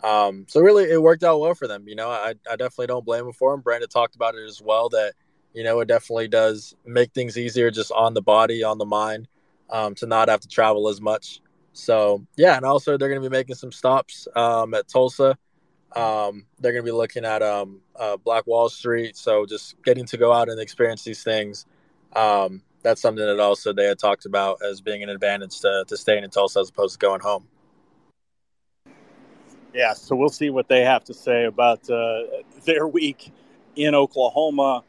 Um, 0.04 0.46
so 0.48 0.62
really, 0.62 0.86
it 0.86 1.02
worked 1.02 1.24
out 1.24 1.40
well 1.40 1.54
for 1.54 1.68
them. 1.68 1.88
You 1.88 1.96
know, 1.96 2.10
I, 2.10 2.34
I 2.50 2.56
definitely 2.56 2.88
don't 2.88 3.06
blame 3.06 3.26
them 3.26 3.34
for 3.34 3.52
them. 3.52 3.62
Brandon 3.62 3.90
talked 3.90 4.16
about 4.16 4.36
it 4.36 4.48
as 4.48 4.62
well 4.62 4.90
that 4.90 5.14
you 5.54 5.64
know 5.64 5.80
it 5.82 5.88
definitely 5.88 6.28
does 6.28 6.76
make 6.86 7.14
things 7.14 7.38
easier 7.38 7.70
just 7.70 7.92
on 7.92 8.14
the 8.14 8.22
body, 8.22 8.64
on 8.64 8.78
the 8.78 8.86
mind, 8.86 9.28
um, 9.70 9.94
to 9.96 10.08
not 10.08 10.30
have 10.30 10.40
to 10.40 10.48
travel 10.48 10.88
as 10.88 11.02
much. 11.02 11.42
So 11.74 12.26
yeah, 12.36 12.58
and 12.58 12.66
also 12.66 12.98
they're 12.98 13.10
going 13.10 13.22
to 13.22 13.30
be 13.30 13.36
making 13.36 13.56
some 13.56 13.72
stops 13.72 14.28
um, 14.36 14.74
at 14.74 14.88
Tulsa. 14.88 15.38
Um, 15.96 16.46
they're 16.60 16.72
going 16.72 16.86
to 16.86 16.90
be 16.90 16.96
looking 16.96 17.26
at 17.26 17.42
um, 17.42 17.82
uh, 17.98 18.18
Black 18.18 18.48
Wall 18.48 18.70
Street. 18.70 19.18
So 19.18 19.46
just 19.46 19.82
getting 19.84 20.06
to 20.06 20.18
go 20.18 20.32
out 20.32 20.50
and 20.50 20.60
experience 20.60 21.04
these 21.04 21.24
things. 21.24 21.66
Um, 22.14 22.62
that's 22.82 23.02
something 23.02 23.26
that 23.26 23.40
also 23.40 23.74
they 23.74 23.86
had 23.86 24.00
talked 24.00 24.26
about 24.26 24.60
as 24.68 24.82
being 24.82 25.04
an 25.04 25.10
advantage 25.10 25.60
to, 25.62 25.86
to 25.88 25.98
staying 25.98 26.24
in 26.24 26.30
Tulsa 26.30 26.60
as 26.60 26.70
opposed 26.70 26.94
to 26.94 27.00
going 27.00 27.22
home. 27.22 27.48
Yeah, 29.74 29.94
so 29.94 30.16
we'll 30.16 30.30
see 30.30 30.50
what 30.50 30.68
they 30.68 30.84
have 30.84 31.04
to 31.06 31.14
say 31.14 31.46
about 31.46 31.90
uh, 31.90 32.24
their 32.66 32.88
week 32.88 33.32
in 33.76 33.96
Oklahoma. 33.96 34.84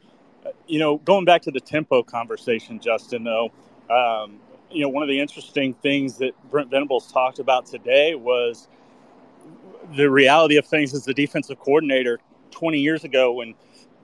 You 0.67 0.79
know, 0.79 0.97
going 0.97 1.23
back 1.23 1.41
to 1.43 1.51
the 1.51 1.61
tempo 1.61 2.03
conversation, 2.03 2.79
Justin, 2.79 3.23
though, 3.23 3.51
um, 3.89 4.39
you 4.73 4.81
know, 4.81 4.89
one 4.89 5.03
of 5.03 5.09
the 5.09 5.19
interesting 5.19 5.73
things 5.75 6.17
that 6.17 6.31
Brent 6.49 6.69
Venables 6.69 7.11
talked 7.11 7.39
about 7.39 7.65
today 7.65 8.15
was 8.15 8.67
the 9.95 10.09
reality 10.09 10.57
of 10.57 10.65
things 10.65 10.93
as 10.93 11.05
the 11.05 11.13
defensive 11.13 11.59
coordinator 11.59 12.19
20 12.51 12.79
years 12.79 13.03
ago 13.03 13.33
when 13.33 13.53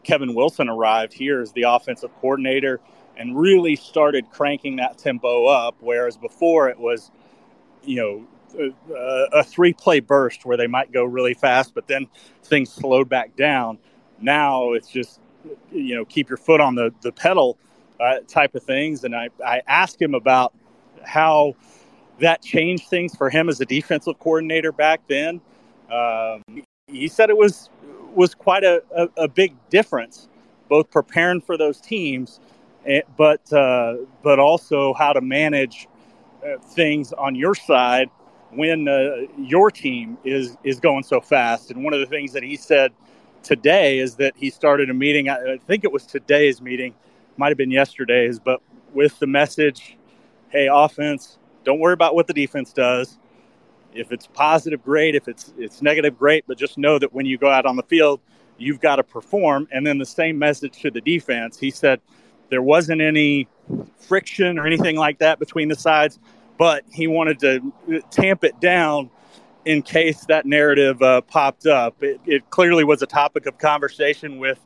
Kevin 0.03 0.35
Wilson 0.35 0.69
arrived 0.69 1.13
here 1.13 1.41
as 1.41 1.51
the 1.53 1.63
offensive 1.63 2.11
coordinator 2.21 2.79
and 3.17 3.37
really 3.37 3.75
started 3.75 4.29
cranking 4.29 4.77
that 4.77 4.97
tempo 4.97 5.45
up. 5.45 5.75
Whereas 5.79 6.17
before 6.17 6.69
it 6.69 6.79
was, 6.79 7.11
you 7.83 7.95
know, 7.97 8.27
a, 8.57 9.39
a 9.39 9.43
three 9.43 9.73
play 9.73 9.99
burst 9.99 10.45
where 10.45 10.57
they 10.57 10.67
might 10.67 10.91
go 10.91 11.03
really 11.03 11.33
fast, 11.33 11.73
but 11.73 11.87
then 11.87 12.07
things 12.43 12.71
slowed 12.71 13.09
back 13.09 13.35
down. 13.35 13.79
Now 14.19 14.73
it's 14.73 14.89
just, 14.89 15.19
you 15.71 15.95
know, 15.95 16.05
keep 16.05 16.29
your 16.29 16.37
foot 16.37 16.61
on 16.61 16.75
the, 16.75 16.93
the 17.01 17.11
pedal 17.11 17.57
uh, 17.99 18.19
type 18.27 18.55
of 18.55 18.63
things. 18.63 19.03
And 19.03 19.15
I, 19.15 19.29
I 19.45 19.61
asked 19.67 20.01
him 20.01 20.13
about 20.13 20.53
how 21.03 21.55
that 22.19 22.41
changed 22.41 22.87
things 22.87 23.15
for 23.15 23.29
him 23.29 23.49
as 23.49 23.61
a 23.61 23.65
defensive 23.65 24.19
coordinator 24.19 24.71
back 24.71 25.01
then. 25.07 25.41
Um, 25.91 26.43
he 26.87 27.07
said 27.07 27.29
it 27.29 27.37
was 27.37 27.69
was 28.13 28.33
quite 28.33 28.63
a, 28.63 28.81
a, 28.95 29.23
a, 29.23 29.27
big 29.27 29.55
difference, 29.69 30.27
both 30.67 30.89
preparing 30.89 31.41
for 31.41 31.57
those 31.57 31.79
teams, 31.79 32.39
eh, 32.85 33.01
but 33.17 33.51
uh, 33.53 33.97
but 34.23 34.39
also 34.39 34.93
how 34.93 35.13
to 35.13 35.21
manage 35.21 35.87
uh, 36.43 36.57
things 36.59 37.13
on 37.13 37.35
your 37.35 37.53
side 37.53 38.09
when 38.51 38.87
uh, 38.87 39.27
your 39.37 39.71
team 39.71 40.17
is 40.23 40.57
is 40.63 40.79
going 40.79 41.03
so 41.03 41.21
fast. 41.21 41.71
And 41.71 41.83
one 41.83 41.93
of 41.93 41.99
the 41.99 42.07
things 42.07 42.33
that 42.33 42.43
he 42.43 42.55
said 42.55 42.91
today 43.43 43.99
is 43.99 44.15
that 44.15 44.33
he 44.35 44.49
started 44.49 44.89
a 44.89 44.93
meeting. 44.93 45.29
I 45.29 45.57
think 45.67 45.83
it 45.83 45.91
was 45.91 46.05
today's 46.05 46.61
meeting, 46.61 46.93
might 47.37 47.49
have 47.49 47.57
been 47.57 47.71
yesterday's, 47.71 48.39
but 48.39 48.61
with 48.93 49.17
the 49.19 49.27
message, 49.27 49.97
"Hey, 50.49 50.69
offense, 50.71 51.37
don't 51.63 51.79
worry 51.79 51.93
about 51.93 52.15
what 52.15 52.27
the 52.27 52.33
defense 52.33 52.73
does. 52.73 53.17
If 53.93 54.11
it's 54.11 54.27
positive, 54.27 54.83
great. 54.83 55.15
If 55.15 55.27
it's 55.27 55.53
it's 55.57 55.81
negative, 55.81 56.17
great. 56.17 56.45
But 56.47 56.57
just 56.57 56.77
know 56.77 56.99
that 56.99 57.13
when 57.13 57.25
you 57.25 57.37
go 57.37 57.49
out 57.49 57.65
on 57.65 57.75
the 57.75 57.83
field, 57.83 58.21
you've 58.57 58.79
got 58.79 58.97
to 58.97 59.03
perform." 59.03 59.67
And 59.71 59.85
then 59.85 59.97
the 59.97 60.05
same 60.05 60.37
message 60.37 60.81
to 60.81 60.91
the 60.91 61.01
defense. 61.01 61.59
He 61.59 61.71
said 61.71 62.01
there 62.49 62.61
wasn't 62.61 63.01
any 63.01 63.47
friction 63.97 64.57
or 64.57 64.65
anything 64.65 64.95
like 64.95 65.19
that 65.19 65.37
between 65.39 65.67
the 65.67 65.75
sides 65.75 66.19
but 66.59 66.83
he 66.91 67.07
wanted 67.07 67.39
to 67.39 68.01
tamp 68.11 68.43
it 68.43 68.59
down 68.59 69.09
in 69.65 69.81
case 69.81 70.25
that 70.25 70.45
narrative 70.45 71.01
uh, 71.01 71.21
popped 71.21 71.65
up. 71.65 72.03
It, 72.03 72.19
it, 72.25 72.49
clearly 72.49 72.83
was 72.83 73.01
a 73.01 73.07
topic 73.07 73.45
of 73.45 73.57
conversation 73.57 74.37
with 74.39 74.59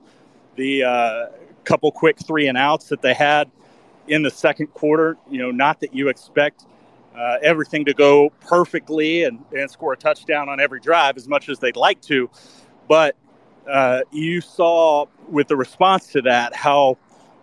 the 0.55 0.83
uh, 0.83 1.25
couple 1.63 1.91
quick 1.91 2.17
three 2.19 2.47
and 2.47 2.57
outs 2.57 2.87
that 2.89 3.01
they 3.03 3.13
had 3.13 3.49
in 4.07 4.24
the 4.24 4.31
second 4.31 4.67
quarter. 4.67 5.17
You 5.29 5.39
know, 5.39 5.51
not 5.51 5.79
that 5.81 5.93
you 5.93 6.10
expect 6.10 6.65
uh, 7.15 7.38
everything 7.41 7.86
to 7.86 7.93
go 7.93 8.31
perfectly 8.41 9.24
and, 9.24 9.43
and 9.51 9.69
score 9.69 9.93
a 9.93 9.98
touchdown 9.98 10.50
on 10.50 10.60
every 10.60 10.79
drive 10.79 11.17
as 11.17 11.27
much 11.27 11.50
as 11.50 11.60
they'd 11.60 11.75
like 11.75 12.01
to, 12.01 12.29
but 12.88 13.15
uh, 13.69 14.01
you 14.12 14.41
saw 14.41 15.05
with 15.29 15.48
the 15.48 15.55
response 15.55 16.07
to 16.07 16.22
that 16.22 16.55
how 16.55 16.98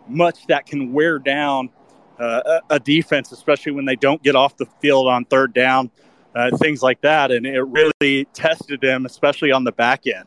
much 0.09 0.47
that 0.49 0.67
can 0.67 0.93
wear 0.93 1.19
down 1.19 1.71
uh, 2.19 2.61
a 2.69 2.79
defense, 2.79 3.33
especially 3.33 3.73
when 3.73 3.85
they 3.85 3.97
don't 3.97 4.23
get 4.23 4.37
off 4.37 4.57
the 4.57 4.67
field 4.81 5.09
on 5.09 5.25
third 5.25 5.55
down, 5.55 5.90
uh, 6.35 6.55
things 6.59 6.83
like 6.83 7.00
that. 7.00 7.31
And 7.31 7.47
it 7.47 7.62
really 7.62 8.26
tested 8.35 8.81
them, 8.81 9.07
especially 9.07 9.52
on 9.52 9.64
the 9.64 9.73
back 9.73 10.07
end. 10.07 10.26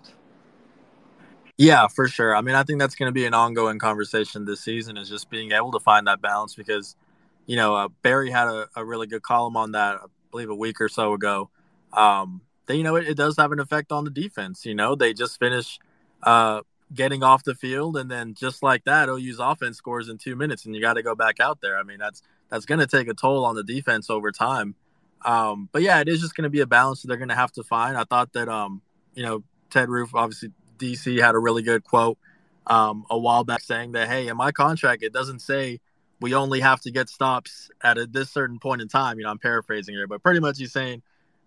Yeah, 1.58 1.88
for 1.88 2.08
sure. 2.08 2.36
I 2.36 2.42
mean, 2.42 2.56
I 2.56 2.64
think 2.64 2.80
that's 2.80 2.96
going 2.96 3.10
to 3.10 3.14
be 3.14 3.26
an 3.26 3.34
ongoing 3.34 3.78
conversation 3.78 4.46
this 4.46 4.62
season 4.62 4.98
is 4.98 5.08
just 5.08 5.30
being 5.30 5.52
able 5.52 5.72
to 5.74 5.80
find 5.80 6.08
that 6.08 6.22
balance 6.22 6.56
because, 6.56 6.96
you 7.46 7.56
know, 7.56 7.76
uh, 7.76 7.90
Berry 8.02 8.32
had 8.32 8.48
a, 8.48 8.68
a, 8.76 8.84
really 8.84 9.06
good 9.06 9.22
column 9.22 9.56
on 9.56 9.74
that, 9.74 9.98
I 9.98 10.06
believe 10.32 10.50
a 10.50 10.56
week 10.56 10.82
or 10.82 10.90
so 10.90 11.14
ago. 11.14 11.52
Um, 11.92 12.42
you 12.70 12.82
know, 12.82 12.96
it, 12.96 13.08
it, 13.08 13.18
does 13.18 13.38
have 13.38 13.52
an 13.52 13.60
effect 13.60 13.92
on 13.92 14.04
the 14.04 14.10
defense. 14.10 14.66
You 14.66 14.74
know, 14.74 14.96
they 14.96 15.14
just 15.14 15.38
finished 15.38 15.80
uh, 16.24 16.62
getting 16.92 17.22
off 17.22 17.44
the 17.44 17.54
field, 17.54 17.98
and 17.98 18.10
then 18.10 18.34
just 18.34 18.64
like 18.64 18.86
that, 18.86 19.10
OU's 19.10 19.40
offense 19.40 19.78
scores 19.78 20.10
in 20.10 20.18
two 20.18 20.36
minutes, 20.36 20.66
and 20.66 20.74
you 20.74 20.82
got 20.82 20.94
to 20.94 21.04
go 21.04 21.14
back 21.14 21.40
out 21.40 21.62
there. 21.62 21.78
I 21.78 21.84
mean, 21.84 22.00
that's 22.00 22.24
that's 22.50 22.66
going 22.66 22.80
to 22.80 22.88
take 22.88 23.08
a 23.08 23.14
toll 23.14 23.46
on 23.46 23.56
the 23.56 23.64
defense 23.64 24.10
over 24.10 24.32
time. 24.32 24.76
Um, 25.24 25.70
but 25.72 25.82
yeah, 25.84 26.00
it 26.00 26.08
is 26.08 26.22
just 26.22 26.36
going 26.36 26.44
to 26.44 26.50
be 26.50 26.62
a 26.62 26.68
balance 26.68 27.02
that 27.02 27.10
they're 27.10 27.18
going 27.18 27.30
to 27.30 27.36
have 27.36 27.52
to 27.54 27.64
find. 27.64 27.98
I 27.98 28.04
thought 28.06 28.34
that, 28.34 28.50
um, 28.50 28.82
you 29.14 29.24
know, 29.24 29.44
Ted 29.70 29.90
Roof, 29.90 30.14
obviously 30.14 30.52
DC, 30.78 31.22
had 31.22 31.36
a 31.36 31.40
really 31.40 31.62
good 31.62 31.84
quote 31.84 32.18
um, 32.68 33.06
a 33.10 33.18
while 33.18 33.44
back 33.44 33.62
saying 33.62 33.94
that, 33.94 34.08
hey, 34.08 34.28
in 34.28 34.38
my 34.38 34.52
contract, 34.52 35.04
it 35.04 35.14
doesn't 35.14 35.40
say 35.40 35.80
we 36.20 36.34
only 36.34 36.62
have 36.62 36.82
to 36.82 36.92
get 36.92 37.10
stops 37.10 37.70
at 37.84 37.98
a, 37.98 38.06
this 38.06 38.32
certain 38.32 38.60
point 38.60 38.82
in 38.82 38.88
time. 38.88 39.18
You 39.18 39.26
know, 39.26 39.32
I'm 39.32 39.40
paraphrasing 39.40 39.94
here, 39.94 40.08
but 40.08 40.24
pretty 40.24 40.40
much 40.40 40.58
he's 40.58 40.72
saying 40.72 41.02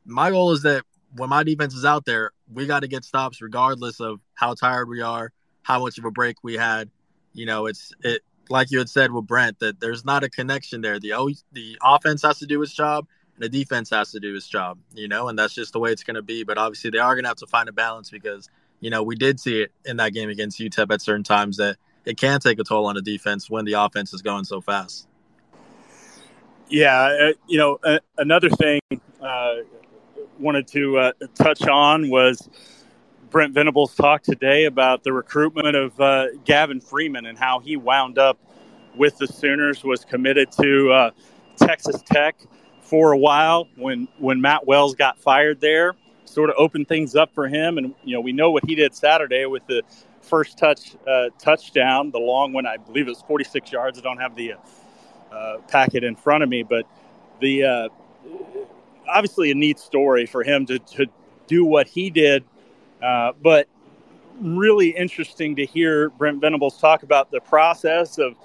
my 0.04 0.30
goal 0.30 0.52
is 0.52 0.62
that 0.62 0.85
when 1.14 1.30
my 1.30 1.42
defense 1.42 1.75
is 1.75 1.85
out 1.85 2.04
there, 2.04 2.33
we 2.52 2.66
got 2.66 2.80
to 2.80 2.88
get 2.88 3.04
stops 3.04 3.40
regardless 3.40 4.00
of 4.00 4.21
how 4.35 4.54
tired 4.54 4.88
we 4.88 5.00
are, 5.00 5.33
how 5.62 5.80
much 5.80 5.99
of 5.99 6.04
a 6.04 6.11
break 6.11 6.37
we 6.42 6.54
had. 6.54 6.90
You 7.33 7.47
know, 7.47 7.66
it's 7.66 7.92
it 8.02 8.23
like 8.49 8.71
you 8.71 8.78
had 8.78 8.88
said 8.88 9.12
with 9.12 9.26
Brent 9.26 9.59
that 9.61 9.80
there's 9.80 10.04
not 10.04 10.25
a 10.25 10.30
connection 10.30 10.80
there. 10.80 10.99
The 10.99 11.12
the 11.52 11.78
offense 11.83 12.23
has 12.23 12.38
to 12.40 12.47
do 12.47 12.62
its 12.62 12.73
job 12.73 13.06
and 13.35 13.45
the 13.45 13.49
defense 13.49 13.90
has 13.90 14.12
to 14.12 14.21
do 14.21 14.35
its 14.35 14.47
job. 14.47 14.78
You 14.95 15.09
know, 15.09 15.28
and 15.28 15.38
that's 15.38 15.54
just 15.54 15.73
the 15.73 15.78
way 15.78 15.90
it's 15.90 16.04
going 16.04 16.16
to 16.16 16.23
be. 16.23 16.45
But 16.45 16.59
obviously, 16.59 16.90
they 16.90 16.99
are 16.99 17.14
going 17.14 17.25
to 17.25 17.28
have 17.28 17.38
to 17.38 17.47
find 17.47 17.68
a 17.68 17.73
balance 17.73 18.11
because 18.11 18.49
you 18.87 18.90
know 18.90 19.02
we 19.02 19.16
did 19.16 19.40
see 19.40 19.62
it 19.62 19.73
in 19.85 19.97
that 19.97 20.12
game 20.12 20.28
against 20.28 20.61
UTEP 20.61 20.93
at 20.93 21.02
certain 21.02 21.25
times 21.25 21.57
that 21.57 21.76
it 22.05 22.16
can 22.16 22.38
take 22.38 22.61
a 22.61 22.62
toll 22.62 22.87
on 22.87 22.95
the 22.95 23.02
defense 23.02 23.50
when 23.50 23.64
the 23.64 23.73
offense 23.73 24.14
is 24.14 24.23
going 24.23 24.45
so 24.45 24.61
fast. 24.61 25.09
Yeah, 26.69 27.00
uh, 27.00 27.33
you 27.49 27.59
know, 27.59 27.81
uh, 27.83 27.99
another 28.16 28.49
thing 28.49 28.78
uh, 29.21 29.55
wanted 30.38 30.69
to 30.69 30.99
uh, 30.99 31.12
touch 31.35 31.62
on 31.66 32.11
was 32.11 32.49
Brent 33.28 33.55
Venables 33.55 33.93
talked 33.97 34.25
today 34.25 34.66
about 34.66 35.02
the 35.02 35.12
recruitment 35.12 35.75
of 35.75 36.00
uh, 36.00 36.26
Gavin 36.45 36.81
Freeman 36.81 37.26
and 37.26 37.37
how 37.37 37.59
he 37.59 37.76
wound 37.76 38.19
up 38.19 38.38
with 38.95 39.19
the 39.19 39.26
Sooners, 39.26 39.83
was 39.83 40.05
committed 40.05 40.52
to 40.61 40.93
uh, 40.93 41.11
Texas 41.57 42.00
Tech 42.02 42.40
for 42.83 43.11
a 43.11 43.19
while 43.19 43.66
when 43.75 44.07
when 44.21 44.40
Matt 44.40 44.64
Wells 44.64 44.95
got 44.95 45.19
fired 45.19 45.61
there. 45.61 45.97
Sort 46.26 46.50
of 46.50 46.56
opened 46.59 46.88
things 46.88 47.16
up 47.16 47.33
for 47.35 47.49
him, 47.49 47.78
and 47.78 47.95
you 48.04 48.14
know 48.14 48.21
we 48.21 48.33
know 48.33 48.50
what 48.50 48.64
he 48.66 48.75
did 48.75 48.95
Saturday 48.95 49.47
with 49.47 49.66
the 49.66 49.83
first 50.21 50.59
touch 50.59 50.97
uh, 51.09 51.30
touchdown, 51.38 52.11
the 52.11 52.18
long 52.18 52.52
one. 52.52 52.66
I 52.66 52.76
believe 52.76 53.06
it 53.06 53.11
was 53.11 53.23
46 53.23 53.73
yards. 53.73 53.99
I 53.99 54.02
don't 54.02 54.18
have 54.18 54.35
the 54.37 54.54
uh, 55.33 55.59
packet 55.68 56.04
in 56.04 56.16
front 56.16 56.42
of 56.42 56.49
me, 56.49 56.62
but 56.62 56.85
the 57.40 57.64
uh, 57.64 57.88
obviously 59.09 59.50
a 59.50 59.54
neat 59.54 59.78
story 59.78 60.26
for 60.26 60.42
him 60.42 60.66
to, 60.66 60.78
to 60.78 61.06
do 61.47 61.64
what 61.64 61.87
he 61.87 62.11
did. 62.11 62.45
Uh, 63.02 63.33
but 63.42 63.68
really 64.40 64.90
interesting 64.90 65.56
to 65.56 65.64
hear 65.64 66.11
Brent 66.11 66.40
Venables 66.40 66.78
talk 66.78 67.02
about 67.02 67.30
the 67.30 67.40
process 67.40 68.18
of 68.18 68.37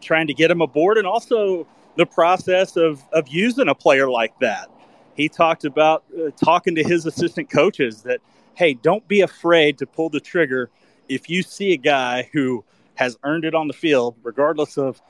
trying 0.00 0.26
to 0.26 0.34
get 0.34 0.50
him 0.50 0.60
aboard 0.60 0.98
and 0.98 1.06
also 1.06 1.66
the 1.96 2.06
process 2.06 2.76
of, 2.76 3.02
of 3.12 3.28
using 3.28 3.68
a 3.68 3.74
player 3.74 4.08
like 4.08 4.38
that. 4.40 4.70
He 5.16 5.28
talked 5.28 5.64
about 5.64 6.04
uh, 6.16 6.30
talking 6.42 6.74
to 6.76 6.82
his 6.82 7.06
assistant 7.06 7.50
coaches 7.50 8.02
that, 8.02 8.20
hey, 8.54 8.74
don't 8.74 9.06
be 9.08 9.20
afraid 9.20 9.78
to 9.78 9.86
pull 9.86 10.08
the 10.08 10.20
trigger 10.20 10.70
if 11.08 11.28
you 11.28 11.42
see 11.42 11.72
a 11.72 11.76
guy 11.76 12.28
who 12.32 12.64
has 12.94 13.16
earned 13.24 13.44
it 13.44 13.54
on 13.54 13.68
the 13.68 13.74
field, 13.74 14.16
regardless 14.22 14.78
of 14.78 15.00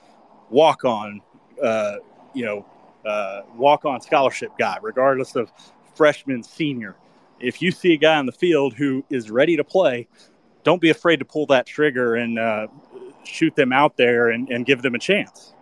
walk 0.51 0.85
on, 0.85 1.21
uh, 1.63 1.97
you 2.35 2.45
know, 2.45 2.67
uh, 3.07 3.43
walk 3.57 3.85
on 3.85 4.01
scholarship 4.01 4.51
guy, 4.59 4.79
regardless 4.83 5.37
of 5.37 5.53
freshman, 5.95 6.43
senior. 6.43 6.97
If 7.41 7.61
you 7.61 7.71
see 7.71 7.93
a 7.93 7.97
guy 7.97 8.17
on 8.17 8.27
the 8.27 8.33
field 8.33 8.75
who 8.75 9.05
is 9.11 9.31
ready 9.31 9.57
to 9.57 9.65
play, 9.65 10.09
don't 10.63 10.81
be 10.81 10.91
afraid 10.91 11.19
to 11.19 11.25
pull 11.25 11.47
that 11.47 11.67
trigger 11.67 12.15
and 12.15 12.39
uh, 12.39 12.69
shoot 13.25 13.55
them 13.57 13.73
out 13.73 13.97
there 13.97 14.29
and, 14.29 14.49
and 14.49 14.65
give 14.65 14.83
them 14.83 14.95
a 14.95 14.99
chance. 14.99 15.53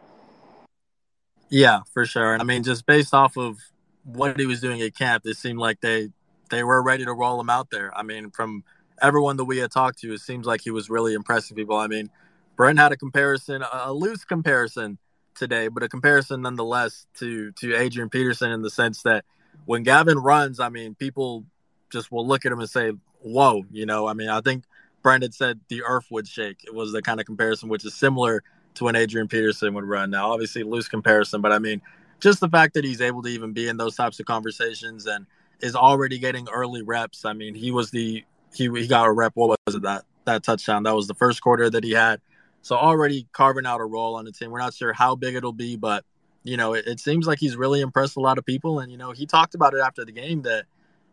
Yeah, 1.48 1.80
for 1.92 2.04
sure. 2.04 2.34
And 2.34 2.42
I 2.42 2.44
mean, 2.44 2.62
just 2.62 2.86
based 2.86 3.12
off 3.14 3.36
of 3.36 3.58
what 4.04 4.38
he 4.38 4.46
was 4.46 4.60
doing 4.60 4.80
at 4.82 4.94
camp, 4.94 5.24
it 5.26 5.36
seemed 5.36 5.58
like 5.58 5.80
they 5.80 6.10
they 6.50 6.64
were 6.64 6.82
ready 6.82 7.04
to 7.04 7.12
roll 7.12 7.40
him 7.40 7.50
out 7.50 7.70
there. 7.70 7.96
I 7.96 8.02
mean, 8.02 8.30
from 8.30 8.64
everyone 9.00 9.36
that 9.36 9.44
we 9.44 9.58
had 9.58 9.70
talked 9.70 10.00
to, 10.00 10.12
it 10.12 10.20
seems 10.20 10.46
like 10.46 10.60
he 10.62 10.70
was 10.70 10.90
really 10.90 11.14
impressing 11.14 11.56
people. 11.56 11.76
I 11.76 11.86
mean, 11.86 12.10
Brent 12.56 12.78
had 12.78 12.92
a 12.92 12.96
comparison, 12.96 13.62
a 13.72 13.92
loose 13.92 14.24
comparison 14.24 14.98
today, 15.34 15.68
but 15.68 15.82
a 15.82 15.88
comparison 15.88 16.42
nonetheless 16.42 17.06
to 17.18 17.52
to 17.52 17.74
Adrian 17.74 18.10
Peterson 18.10 18.50
in 18.50 18.62
the 18.62 18.70
sense 18.70 19.02
that 19.02 19.24
when 19.64 19.82
Gavin 19.82 20.18
runs, 20.18 20.60
I 20.60 20.68
mean, 20.68 20.94
people 20.94 21.44
just 21.90 22.10
will 22.12 22.26
look 22.26 22.44
at 22.44 22.52
him 22.52 22.60
and 22.60 22.68
say, 22.68 22.92
"Whoa!" 23.20 23.64
You 23.70 23.86
know, 23.86 24.06
I 24.06 24.14
mean, 24.14 24.28
I 24.28 24.40
think 24.40 24.64
Brandon 25.02 25.32
said 25.32 25.60
the 25.68 25.82
earth 25.82 26.06
would 26.10 26.28
shake. 26.28 26.64
It 26.64 26.74
was 26.74 26.92
the 26.92 27.02
kind 27.02 27.20
of 27.20 27.26
comparison 27.26 27.68
which 27.68 27.84
is 27.84 27.94
similar 27.94 28.42
to 28.74 28.84
when 28.84 28.96
Adrian 28.96 29.28
Peterson 29.28 29.74
would 29.74 29.84
run. 29.84 30.10
Now, 30.10 30.32
obviously, 30.32 30.62
loose 30.62 30.88
comparison, 30.88 31.40
but 31.40 31.52
I 31.52 31.58
mean, 31.58 31.80
just 32.20 32.40
the 32.40 32.48
fact 32.48 32.74
that 32.74 32.84
he's 32.84 33.00
able 33.00 33.22
to 33.22 33.28
even 33.28 33.52
be 33.52 33.68
in 33.68 33.76
those 33.76 33.96
types 33.96 34.20
of 34.20 34.26
conversations 34.26 35.06
and 35.06 35.26
is 35.60 35.74
already 35.74 36.18
getting 36.18 36.48
early 36.48 36.82
reps. 36.82 37.24
I 37.24 37.32
mean, 37.32 37.54
he 37.54 37.70
was 37.70 37.90
the 37.90 38.24
he 38.54 38.68
he 38.68 38.86
got 38.86 39.06
a 39.06 39.12
rep. 39.12 39.32
What 39.34 39.58
was 39.66 39.74
it 39.74 39.82
that 39.82 40.04
that 40.24 40.42
touchdown? 40.42 40.84
That 40.84 40.94
was 40.94 41.06
the 41.06 41.14
first 41.14 41.42
quarter 41.42 41.68
that 41.70 41.84
he 41.84 41.92
had. 41.92 42.20
So 42.62 42.76
already 42.76 43.26
carving 43.32 43.66
out 43.66 43.80
a 43.80 43.84
role 43.84 44.16
on 44.16 44.24
the 44.24 44.32
team. 44.32 44.50
We're 44.50 44.58
not 44.58 44.74
sure 44.74 44.92
how 44.92 45.14
big 45.14 45.34
it'll 45.34 45.52
be, 45.52 45.76
but 45.76 46.04
you 46.42 46.56
know, 46.56 46.74
it, 46.74 46.86
it, 46.86 47.00
seems 47.00 47.26
like 47.26 47.38
he's 47.38 47.56
really 47.56 47.80
impressed 47.80 48.16
a 48.16 48.20
lot 48.20 48.38
of 48.38 48.44
people. 48.44 48.80
And 48.80 48.90
you 48.90 48.98
know, 48.98 49.12
he 49.12 49.26
talked 49.26 49.54
about 49.54 49.74
it 49.74 49.80
after 49.80 50.04
the 50.04 50.12
game 50.12 50.42
that, 50.42 50.66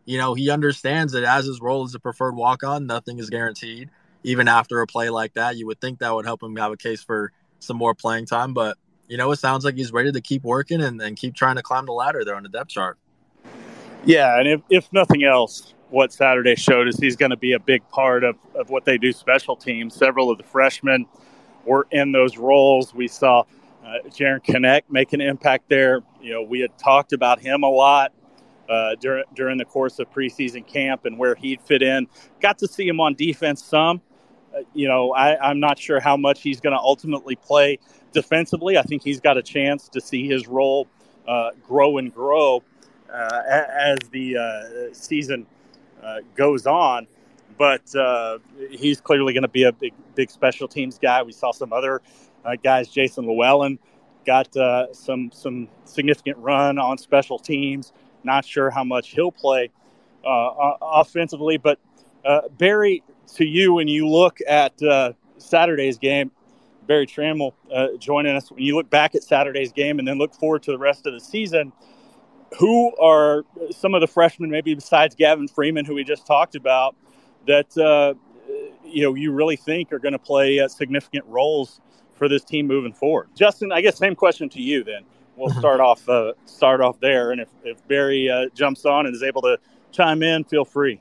you 0.04 0.18
know, 0.18 0.34
he 0.34 0.50
understands 0.50 1.12
that 1.12 1.24
as 1.24 1.46
his 1.46 1.60
role 1.60 1.84
as 1.84 1.94
a 1.94 2.00
preferred 2.00 2.34
walk 2.34 2.62
on, 2.62 2.86
nothing 2.86 3.18
is 3.18 3.30
guaranteed. 3.30 3.90
Even 4.24 4.48
after 4.48 4.80
a 4.80 4.86
play 4.86 5.10
like 5.10 5.34
that, 5.34 5.56
you 5.56 5.66
would 5.66 5.80
think 5.80 6.00
that 6.00 6.14
would 6.14 6.24
help 6.24 6.42
him 6.42 6.56
have 6.56 6.72
a 6.72 6.76
case 6.76 7.02
for 7.02 7.32
some 7.60 7.76
more 7.76 7.94
playing 7.94 8.26
time. 8.26 8.52
But, 8.52 8.76
you 9.08 9.16
know, 9.16 9.30
it 9.32 9.36
sounds 9.36 9.64
like 9.64 9.74
he's 9.74 9.92
ready 9.92 10.12
to 10.12 10.20
keep 10.20 10.44
working 10.44 10.82
and, 10.82 11.00
and 11.00 11.16
keep 11.16 11.34
trying 11.34 11.56
to 11.56 11.62
climb 11.62 11.86
the 11.86 11.92
ladder 11.92 12.24
there 12.24 12.36
on 12.36 12.42
the 12.42 12.48
depth 12.48 12.70
chart. 12.70 12.98
Yeah. 14.04 14.38
And 14.38 14.46
if, 14.46 14.60
if 14.70 14.92
nothing 14.92 15.24
else, 15.24 15.74
what 15.90 16.12
Saturday 16.12 16.54
showed 16.54 16.86
is 16.86 16.98
he's 16.98 17.16
going 17.16 17.30
to 17.30 17.36
be 17.36 17.54
a 17.54 17.58
big 17.58 17.88
part 17.88 18.22
of, 18.22 18.36
of 18.54 18.70
what 18.70 18.84
they 18.84 18.98
do 18.98 19.12
special 19.12 19.56
teams. 19.56 19.94
Several 19.94 20.30
of 20.30 20.38
the 20.38 20.44
freshmen 20.44 21.06
were 21.64 21.86
in 21.90 22.12
those 22.12 22.36
roles. 22.36 22.94
We 22.94 23.08
saw 23.08 23.44
uh, 23.84 24.08
Jaren 24.08 24.44
Kanak 24.44 24.82
make 24.90 25.12
an 25.14 25.20
impact 25.20 25.68
there. 25.68 26.02
You 26.20 26.34
know, 26.34 26.42
we 26.42 26.60
had 26.60 26.76
talked 26.78 27.12
about 27.12 27.40
him 27.40 27.62
a 27.62 27.70
lot 27.70 28.12
uh, 28.68 28.96
during 29.00 29.24
during 29.34 29.56
the 29.56 29.64
course 29.64 29.98
of 29.98 30.10
preseason 30.10 30.66
camp 30.66 31.06
and 31.06 31.18
where 31.18 31.34
he'd 31.34 31.62
fit 31.62 31.82
in. 31.82 32.06
Got 32.40 32.58
to 32.58 32.68
see 32.68 32.86
him 32.86 33.00
on 33.00 33.14
defense 33.14 33.64
some. 33.64 34.02
Uh, 34.54 34.60
you 34.74 34.88
know, 34.88 35.12
I, 35.12 35.50
am 35.50 35.60
not 35.60 35.78
sure 35.78 36.00
how 36.00 36.16
much 36.16 36.42
he's 36.42 36.60
going 36.60 36.74
to 36.74 36.80
ultimately 36.80 37.36
play 37.36 37.78
defensively. 38.12 38.78
I 38.78 38.82
think 38.82 39.02
he's 39.02 39.20
got 39.20 39.36
a 39.36 39.42
chance 39.42 39.88
to 39.90 40.00
see 40.00 40.26
his 40.26 40.46
role 40.48 40.86
uh, 41.26 41.50
grow 41.66 41.98
and 41.98 42.12
grow 42.14 42.62
uh, 43.12 43.42
as 43.48 43.98
the 44.10 44.36
uh, 44.38 44.94
season 44.94 45.46
uh, 46.02 46.18
goes 46.34 46.66
on. 46.66 47.06
But 47.58 47.82
he's 48.70 49.00
clearly 49.00 49.32
going 49.32 49.42
to 49.42 49.48
be 49.48 49.64
a 49.64 49.72
big, 49.72 49.92
big 50.14 50.30
special 50.30 50.68
teams 50.68 50.96
guy. 50.98 51.22
We 51.24 51.32
saw 51.32 51.50
some 51.50 51.72
other 51.72 52.00
guys, 52.62 52.88
Jason 52.88 53.26
Llewellyn, 53.26 53.80
got 54.24 54.54
some 54.94 55.32
some 55.32 55.68
significant 55.84 56.38
run 56.38 56.78
on 56.78 56.98
special 56.98 57.36
teams. 57.36 57.92
Not 58.22 58.44
sure 58.44 58.70
how 58.70 58.84
much 58.84 59.10
he'll 59.10 59.32
play 59.32 59.70
uh, 60.24 60.74
offensively, 60.80 61.56
but 61.56 61.78
uh, 62.24 62.42
Berry, 62.58 63.02
to 63.34 63.44
you, 63.44 63.74
when 63.74 63.88
you 63.88 64.08
look 64.08 64.38
at 64.46 64.80
uh, 64.82 65.12
Saturday's 65.38 65.98
game, 65.98 66.30
Berry 66.86 67.06
Tramel 67.06 67.52
uh, 67.72 67.88
joining 67.98 68.34
us. 68.34 68.50
When 68.50 68.62
you 68.62 68.74
look 68.74 68.88
back 68.88 69.14
at 69.14 69.22
Saturday's 69.22 69.72
game 69.72 69.98
and 69.98 70.08
then 70.08 70.18
look 70.18 70.34
forward 70.34 70.62
to 70.64 70.72
the 70.72 70.78
rest 70.78 71.06
of 71.06 71.12
the 71.12 71.20
season, 71.20 71.72
who 72.58 72.96
are 72.96 73.44
some 73.70 73.94
of 73.94 74.00
the 74.00 74.06
freshmen, 74.06 74.50
maybe 74.50 74.74
besides 74.74 75.14
Gavin 75.14 75.48
Freeman, 75.48 75.84
who 75.84 75.94
we 75.94 76.04
just 76.04 76.26
talked 76.26 76.54
about, 76.54 76.96
that 77.46 77.76
uh, 77.76 78.14
you 78.84 79.02
know 79.02 79.14
you 79.14 79.32
really 79.32 79.56
think 79.56 79.92
are 79.92 79.98
going 79.98 80.12
to 80.12 80.18
play 80.18 80.60
uh, 80.60 80.68
significant 80.68 81.26
roles 81.26 81.80
for 82.14 82.28
this 82.28 82.42
team 82.42 82.66
moving 82.66 82.94
forward? 82.94 83.28
Justin, 83.34 83.70
I 83.70 83.82
guess 83.82 83.98
same 83.98 84.14
question 84.14 84.48
to 84.50 84.62
you 84.62 84.82
then 84.82 85.04
we'll 85.38 85.48
mm-hmm. 85.48 85.58
start 85.60 85.80
off 85.80 86.06
uh, 86.08 86.32
start 86.44 86.80
off 86.80 87.00
there. 87.00 87.30
And 87.30 87.40
if, 87.40 87.48
if 87.64 87.86
Barry 87.88 88.28
uh, 88.28 88.46
jumps 88.54 88.84
on 88.84 89.06
and 89.06 89.14
is 89.14 89.22
able 89.22 89.42
to 89.42 89.58
chime 89.92 90.22
in, 90.22 90.44
feel 90.44 90.64
free. 90.64 91.00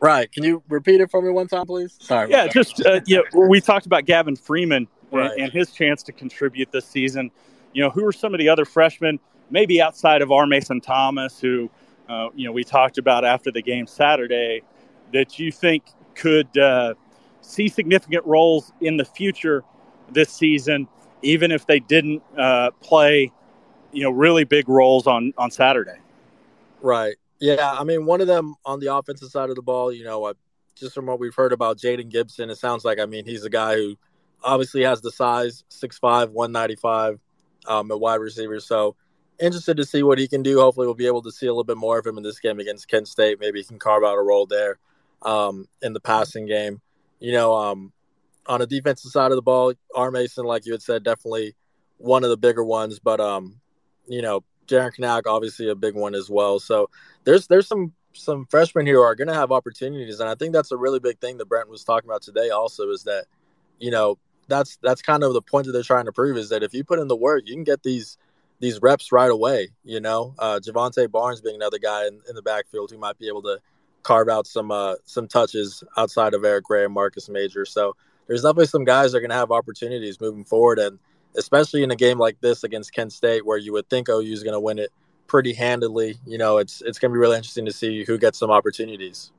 Right. 0.00 0.32
Can 0.32 0.44
you 0.44 0.62
repeat 0.68 1.00
it 1.00 1.10
for 1.10 1.20
me 1.20 1.30
one 1.30 1.46
time, 1.46 1.66
please? 1.66 1.98
Sorry. 2.00 2.30
Yeah, 2.30 2.48
just 2.48 2.84
uh, 2.84 3.00
yeah. 3.06 3.20
We 3.34 3.60
talked 3.60 3.86
about 3.86 4.06
Gavin 4.06 4.34
Freeman 4.34 4.88
right. 5.12 5.30
and, 5.32 5.42
and, 5.42 5.52
his 5.52 5.72
chance 5.72 6.02
to 6.04 6.12
contribute 6.12 6.72
this 6.72 6.86
season. 6.86 7.30
You 7.74 7.82
know, 7.82 7.90
who 7.90 8.04
are 8.06 8.12
some 8.12 8.32
of 8.34 8.38
the 8.38 8.48
other 8.48 8.64
freshmen, 8.64 9.20
maybe 9.50 9.80
outside 9.80 10.22
of 10.22 10.32
R. 10.32 10.46
Mason 10.46 10.80
Thomas, 10.80 11.38
who 11.38 11.70
uh, 12.08 12.28
you 12.34 12.46
know 12.46 12.52
we 12.52 12.64
talked 12.64 12.96
about 12.96 13.24
after 13.26 13.50
the 13.50 13.60
game 13.60 13.86
Saturday, 13.86 14.62
that 15.12 15.38
you 15.38 15.52
think 15.52 15.84
could 16.14 16.56
uh, 16.56 16.94
see 17.42 17.68
significant 17.68 18.24
roles 18.24 18.72
in 18.80 18.96
the 18.96 19.04
future 19.04 19.64
this 20.10 20.30
season, 20.30 20.88
even 21.22 21.50
if 21.50 21.66
they 21.66 21.78
didn't 21.78 22.22
uh, 22.38 22.70
play 22.80 23.30
you 23.92 24.02
know 24.02 24.10
really 24.10 24.44
big 24.44 24.66
roles 24.66 25.06
on 25.06 25.34
on 25.36 25.50
Saturday. 25.50 25.98
Right. 26.80 27.16
Yeah. 27.40 27.72
I 27.72 27.84
mean, 27.84 28.04
one 28.04 28.20
of 28.20 28.26
them 28.26 28.54
on 28.64 28.80
the 28.80 28.94
offensive 28.94 29.30
side 29.30 29.50
of 29.50 29.56
the 29.56 29.62
ball. 29.62 29.92
You 29.92 30.04
know, 30.04 30.32
just 30.76 30.94
from 30.94 31.06
what 31.06 31.18
we've 31.18 31.34
heard 31.34 31.52
about 31.52 31.78
Jayden 31.78 32.08
Gibson, 32.08 32.50
it 32.50 32.56
sounds 32.56 32.84
like 32.84 32.98
I 32.98 33.06
mean 33.06 33.24
he's 33.24 33.44
a 33.44 33.50
guy 33.50 33.76
who 33.76 33.96
obviously 34.42 34.82
has 34.82 35.00
the 35.00 35.10
size 35.10 35.64
6'5", 35.70 36.30
195 36.30 37.20
um, 37.66 37.90
at 37.90 38.00
wide 38.00 38.16
receiver. 38.16 38.60
So 38.60 38.96
interested 39.40 39.76
to 39.76 39.84
see 39.84 40.02
what 40.02 40.18
he 40.18 40.28
can 40.28 40.42
do. 40.42 40.60
Hopefully, 40.60 40.86
we'll 40.86 40.94
be 40.94 41.06
able 41.06 41.22
to 41.22 41.32
see 41.32 41.46
a 41.46 41.50
little 41.50 41.64
bit 41.64 41.76
more 41.76 41.98
of 41.98 42.06
him 42.06 42.16
in 42.16 42.22
this 42.22 42.38
game 42.38 42.60
against 42.60 42.88
Kent 42.88 43.08
State. 43.08 43.40
Maybe 43.40 43.60
he 43.60 43.64
can 43.64 43.78
carve 43.78 44.04
out 44.04 44.16
a 44.16 44.22
role 44.22 44.46
there 44.46 44.78
um, 45.22 45.66
in 45.82 45.92
the 45.92 46.00
passing 46.00 46.46
game. 46.46 46.80
You 47.18 47.32
know, 47.32 47.54
um, 47.54 47.92
on 48.46 48.60
the 48.60 48.66
defensive 48.66 49.10
side 49.10 49.30
of 49.30 49.36
the 49.36 49.42
ball, 49.42 49.74
R. 49.94 50.10
Mason, 50.10 50.44
like 50.44 50.66
you 50.66 50.72
had 50.72 50.82
said, 50.82 51.02
definitely 51.02 51.54
one 51.98 52.24
of 52.24 52.30
the 52.30 52.36
bigger 52.36 52.64
ones. 52.64 52.98
But 52.98 53.20
um, 53.20 53.60
you 54.06 54.22
know, 54.22 54.44
Jaren 54.66 54.94
Kanak 54.94 55.22
obviously 55.26 55.68
a 55.68 55.74
big 55.74 55.94
one 55.94 56.14
as 56.14 56.30
well. 56.30 56.58
So 56.60 56.90
there's 57.24 57.46
there's 57.46 57.66
some 57.66 57.92
some 58.12 58.46
freshmen 58.46 58.86
here 58.86 58.96
who 58.96 59.02
are 59.02 59.14
going 59.14 59.28
to 59.28 59.34
have 59.34 59.52
opportunities, 59.52 60.20
and 60.20 60.28
I 60.28 60.34
think 60.34 60.52
that's 60.52 60.72
a 60.72 60.76
really 60.76 60.98
big 60.98 61.18
thing 61.18 61.38
that 61.38 61.48
Brent 61.48 61.68
was 61.68 61.84
talking 61.84 62.08
about 62.08 62.22
today. 62.22 62.50
Also, 62.50 62.90
is 62.90 63.04
that 63.04 63.26
you 63.78 63.90
know 63.90 64.18
that's 64.48 64.78
that's 64.82 65.02
kind 65.02 65.22
of 65.22 65.32
the 65.32 65.42
point 65.42 65.66
that 65.66 65.72
they're 65.72 65.82
trying 65.82 66.06
to 66.06 66.12
prove 66.12 66.36
is 66.36 66.50
that 66.50 66.62
if 66.62 66.74
you 66.74 66.84
put 66.84 66.98
in 66.98 67.08
the 67.08 67.16
work, 67.16 67.44
you 67.46 67.54
can 67.54 67.64
get 67.64 67.82
these 67.82 68.18
these 68.58 68.80
reps 68.82 69.10
right 69.12 69.30
away. 69.30 69.68
You 69.84 70.00
know, 70.00 70.34
uh, 70.38 70.60
Jovantae 70.62 71.10
Barnes 71.10 71.40
being 71.40 71.56
another 71.56 71.78
guy 71.78 72.06
in, 72.06 72.20
in, 72.28 72.34
the 72.34 72.42
backfield 72.42 72.90
who 72.90 72.98
might 72.98 73.18
be 73.18 73.26
able 73.26 73.42
to 73.42 73.58
carve 74.02 74.28
out 74.28 74.46
some 74.46 74.70
uh, 74.70 74.96
some 75.04 75.26
touches 75.26 75.82
outside 75.96 76.34
of 76.34 76.44
Eric 76.44 76.64
Gray 76.64 76.84
and 76.84 76.92
Marcus 76.92 77.28
Major. 77.28 77.64
So 77.64 77.96
there's 78.26 78.42
definitely 78.42 78.66
some 78.66 78.84
guys 78.84 79.12
that 79.12 79.18
are 79.18 79.20
going 79.20 79.30
to 79.30 79.36
have 79.36 79.50
opportunities 79.50 80.20
moving 80.20 80.44
forward, 80.44 80.78
and 80.78 80.98
especially 81.36 81.82
in 81.82 81.90
a 81.90 81.96
game 81.96 82.18
like 82.18 82.40
this 82.40 82.64
against 82.64 82.92
Kent 82.92 83.12
State, 83.12 83.44
where 83.44 83.58
you 83.58 83.72
would 83.72 83.88
think 83.88 84.08
OU 84.08 84.20
is 84.20 84.42
going 84.42 84.54
to 84.54 84.60
win 84.60 84.78
it 84.78 84.92
pretty 85.26 85.52
handily. 85.52 86.18
You 86.26 86.38
know, 86.38 86.58
it's 86.58 86.82
it's 86.82 86.98
going 86.98 87.10
to 87.10 87.14
be 87.14 87.18
really 87.18 87.36
interesting 87.36 87.66
to 87.66 87.72
see 87.72 88.04
who 88.04 88.18
gets 88.18 88.38
some 88.38 88.50
opportunities. 88.50 89.32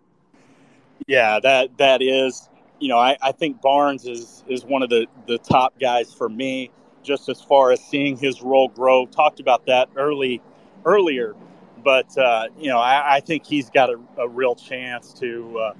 Yeah, 1.08 1.40
that 1.42 1.78
that 1.78 2.02
is. 2.02 2.48
You 2.80 2.88
know, 2.88 2.98
I, 2.98 3.16
I 3.22 3.32
think 3.32 3.62
Barnes 3.62 4.08
is 4.08 4.44
is 4.48 4.64
one 4.64 4.82
of 4.82 4.90
the 4.90 5.06
the 5.28 5.38
top 5.38 5.80
guys 5.80 6.14
for 6.14 6.30
me, 6.30 6.72
just 7.04 7.30
as 7.30 7.42
far 7.42 7.72
as 7.72 7.80
seeing 7.80 8.18
his 8.18 8.42
role 8.42 8.70
grow. 8.70 9.06
Talked 9.06 9.40
about 9.40 9.66
that 9.68 9.90
early 9.96 10.42
earlier, 10.86 11.36
but 11.84 12.18
uh, 12.18 12.48
you 12.58 12.70
know, 12.70 12.80
I, 12.80 13.18
I, 13.18 13.20
think 13.20 13.46
he's 13.46 13.70
got 13.70 13.92
a, 13.92 14.00
a 14.18 14.28
real 14.28 14.56
chance 14.56 15.14
to 15.16 15.60
uh, 15.60 15.74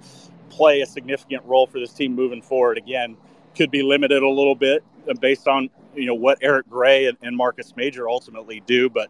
play 0.50 0.82
a 0.82 0.86
significant 0.86 1.44
role 1.46 1.66
for 1.66 1.80
this 1.80 1.94
team 1.94 2.14
moving 2.14 2.42
forward. 2.42 2.78
Again, 2.78 3.18
could 3.56 3.72
be 3.72 3.82
limited 3.82 4.22
a 4.22 4.30
little 4.30 4.56
bit 4.56 4.84
based 5.20 5.48
on 5.48 5.70
you 5.96 6.06
know 6.06 6.16
what 6.16 6.40
Eric 6.42 6.70
Gray 6.70 7.08
and, 7.08 7.18
and 7.22 7.36
Marcus 7.36 7.74
Major 7.76 8.10
ultimately 8.10 8.62
do, 8.66 8.90
but 8.90 9.10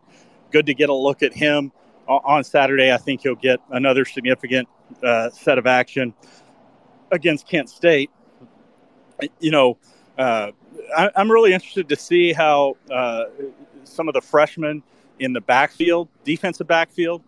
good 0.51 0.65
to 0.65 0.73
get 0.73 0.89
a 0.89 0.93
look 0.93 1.23
at 1.23 1.33
him 1.33 1.71
on 2.07 2.43
Saturday. 2.43 2.91
I 2.91 2.97
think 2.97 3.21
he'll 3.21 3.35
get 3.35 3.59
another 3.69 4.05
significant 4.05 4.67
uh, 5.03 5.29
set 5.29 5.57
of 5.57 5.67
action 5.67 6.13
against 7.11 7.47
Kent 7.47 7.69
State. 7.69 8.09
You 9.39 9.51
know, 9.51 9.77
uh, 10.17 10.51
I, 10.95 11.11
am 11.15 11.31
really 11.31 11.53
interested 11.53 11.89
to 11.89 11.95
see 11.95 12.33
how 12.33 12.75
uh, 12.89 13.25
some 13.83 14.07
of 14.07 14.13
the 14.13 14.21
freshmen 14.21 14.83
in 15.19 15.33
the 15.33 15.41
backfield, 15.41 16.09
defensive 16.23 16.67
backfield, 16.67 17.21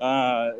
uh, 0.00 0.50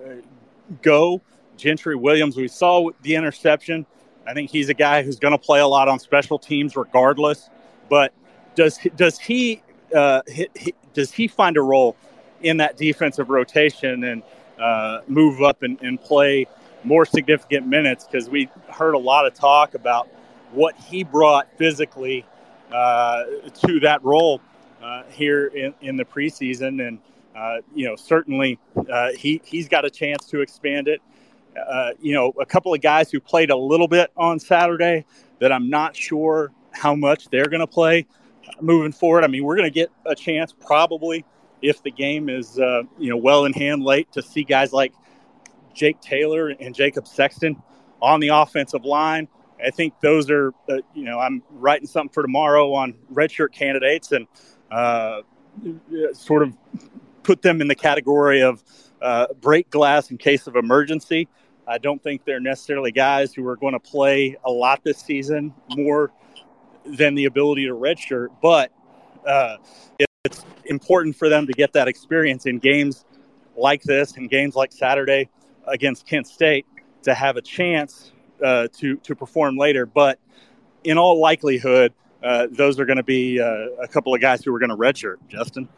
go. 0.83 1.21
Gentry 1.57 1.97
Williams, 1.97 2.37
we 2.37 2.47
saw 2.47 2.89
the 3.03 3.17
interception. 3.17 3.85
I 4.27 4.33
think 4.33 4.51
he's 4.51 4.69
a 4.69 4.75
guy 4.75 5.03
who's 5.03 5.19
going 5.19 5.33
to 5.33 5.39
play 5.39 5.61
a 5.61 5.67
lot 5.67 5.89
on 5.89 5.99
special 5.99 6.39
teams 6.39 6.77
regardless. 6.77 7.51
But 7.91 8.15
does 8.59 8.81
does 8.97 9.21
he, 9.21 9.63
uh, 9.95 10.21
he, 10.27 10.75
does 10.93 11.13
he 11.13 11.29
find 11.29 11.57
a 11.57 11.63
role 11.63 11.97
in 12.43 12.57
that 12.57 12.77
defensive 12.77 13.31
rotation 13.31 14.03
and 14.03 14.23
uh, 14.59 15.01
move 15.07 15.41
up 15.43 15.63
and, 15.63 15.81
and 15.81 16.01
play 16.01 16.45
more 16.83 17.07
significant 17.07 17.69
minutes? 17.69 18.05
Because 18.05 18.29
we 18.29 18.51
heard 18.69 18.95
a 18.95 18.99
lot 18.99 19.27
of 19.27 19.35
talk 19.35 19.75
about 19.75 20.09
what 20.51 20.77
he 20.77 21.05
brought 21.05 21.47
physically 21.57 22.27
uh, 22.73 23.23
to 23.65 23.79
that 23.79 24.03
role 24.03 24.41
uh, 24.83 25.05
here 25.09 25.47
in, 25.47 25.73
in 25.81 25.97
the 25.97 26.05
preseason, 26.05 26.85
and 26.85 26.99
uh, 27.37 27.59
you 27.77 27.87
know 27.87 27.95
certainly 27.95 28.59
uh, 28.91 29.13
he 29.13 29.41
he's 29.45 29.69
got 29.69 29.85
a 29.85 29.91
chance 29.91 30.27
to 30.27 30.41
expand 30.41 30.89
it. 30.89 31.01
Uh, 31.57 31.93
you 32.01 32.13
know, 32.13 32.33
a 32.41 32.47
couple 32.47 32.75
of 32.75 32.81
guys 32.81 33.09
who 33.09 33.21
played 33.21 33.51
a 33.51 33.57
little 33.57 33.89
bit 33.89 34.11
on 34.17 34.41
Saturday 34.41 35.05
that 35.39 35.53
I'm 35.53 35.71
not 35.71 35.95
sure 35.95 36.51
how 36.73 36.97
much 36.97 37.29
they're 37.29 37.49
going 37.49 37.61
to 37.61 37.67
play 37.69 38.07
moving 38.61 38.93
forward. 38.93 39.25
I 39.25 39.27
mean, 39.29 39.45
we're 39.45 39.57
going 39.57 39.71
to 39.71 39.75
get 39.75 39.91
a 40.07 40.15
chance 40.15 40.53
probably 40.53 41.25
if 41.63 41.83
the 41.83 41.91
game 41.91 42.29
is 42.29 42.59
uh, 42.59 42.83
you 42.99 43.11
know 43.11 43.17
well 43.17 43.45
in 43.45 43.53
hand 43.53 43.83
late 43.83 44.11
to 44.13 44.23
see 44.23 44.45
guys 44.45 44.73
like 44.73 44.93
Jake 45.75 46.01
Taylor 46.01 46.49
and 46.49 46.75
Jacob 46.75 47.07
Sexton 47.07 47.61
on 48.01 48.21
the 48.21 48.29
offensive 48.29 48.85
line. 48.85 49.29
I 49.65 49.71
think 49.71 49.95
those 50.01 50.31
are 50.31 50.53
uh, 50.69 50.79
you 50.95 51.05
know 51.05 51.19
I'm 51.19 51.43
writing 51.51 51.87
something 51.87 52.13
for 52.13 52.23
tomorrow 52.23 52.73
on 52.75 52.95
redshirt 53.13 53.53
candidates 53.53 54.13
and 54.13 54.27
uh, 54.71 55.23
sort 56.13 56.43
of 56.43 56.57
put 57.23 57.43
them 57.43 57.61
in 57.61 57.69
the 57.69 57.75
category 57.75 58.43
of 58.43 58.63
uh, 59.03 59.27
break 59.41 59.71
glass 59.71 60.11
in 60.11 60.19
case 60.19 60.47
of 60.47 60.57
emergency. 60.57 61.29
I 61.67 61.79
don't 61.79 62.03
think 62.03 62.25
they're 62.25 62.41
necessarily 62.41 62.93
guys 62.93 63.35
who 63.35 63.47
are 63.47 63.57
going 63.57 63.75
to 63.75 63.81
play 63.81 64.37
a 64.45 64.51
lot 64.51 64.83
this 64.85 64.99
season 64.99 65.53
more 65.77 66.11
than 66.97 67.15
the 67.15 67.27
ability 67.27 67.67
to 67.67 67.75
redshirt, 67.75 68.29
but 68.43 68.73
uh, 69.27 69.57
it's 70.25 70.45
important 70.65 71.17
for 71.17 71.29
them 71.29 71.47
to 71.47 71.53
get 71.53 71.73
that 71.73 71.89
experience 71.89 72.47
in 72.47 72.59
games 72.59 73.05
like 73.57 73.83
this 73.83 74.17
and 74.17 74.31
games 74.31 74.55
like 74.55 74.73
Saturday 74.73 75.29
against 75.67 76.07
Kent 76.07 76.27
State 76.27 76.67
to 77.03 77.15
have 77.15 77.37
a 77.37 77.43
chance 77.43 78.13
uh, 78.45 78.69
to 78.79 78.97
to 78.99 79.15
perform 79.15 79.57
later. 79.57 79.87
But 79.87 80.19
in 80.85 80.99
all 80.99 81.21
likelihood, 81.21 81.93
uh, 82.23 82.49
those 82.51 82.79
are 82.81 82.85
going 82.85 82.97
to 82.97 83.03
be 83.03 83.41
uh, 83.41 83.83
a 83.83 83.89
couple 83.89 84.15
of 84.15 84.21
guys 84.21 84.45
who 84.45 84.55
are 84.55 84.59
going 84.59 84.71
to 84.71 84.77
redshirt. 84.77 85.17
Justin. 85.29 85.69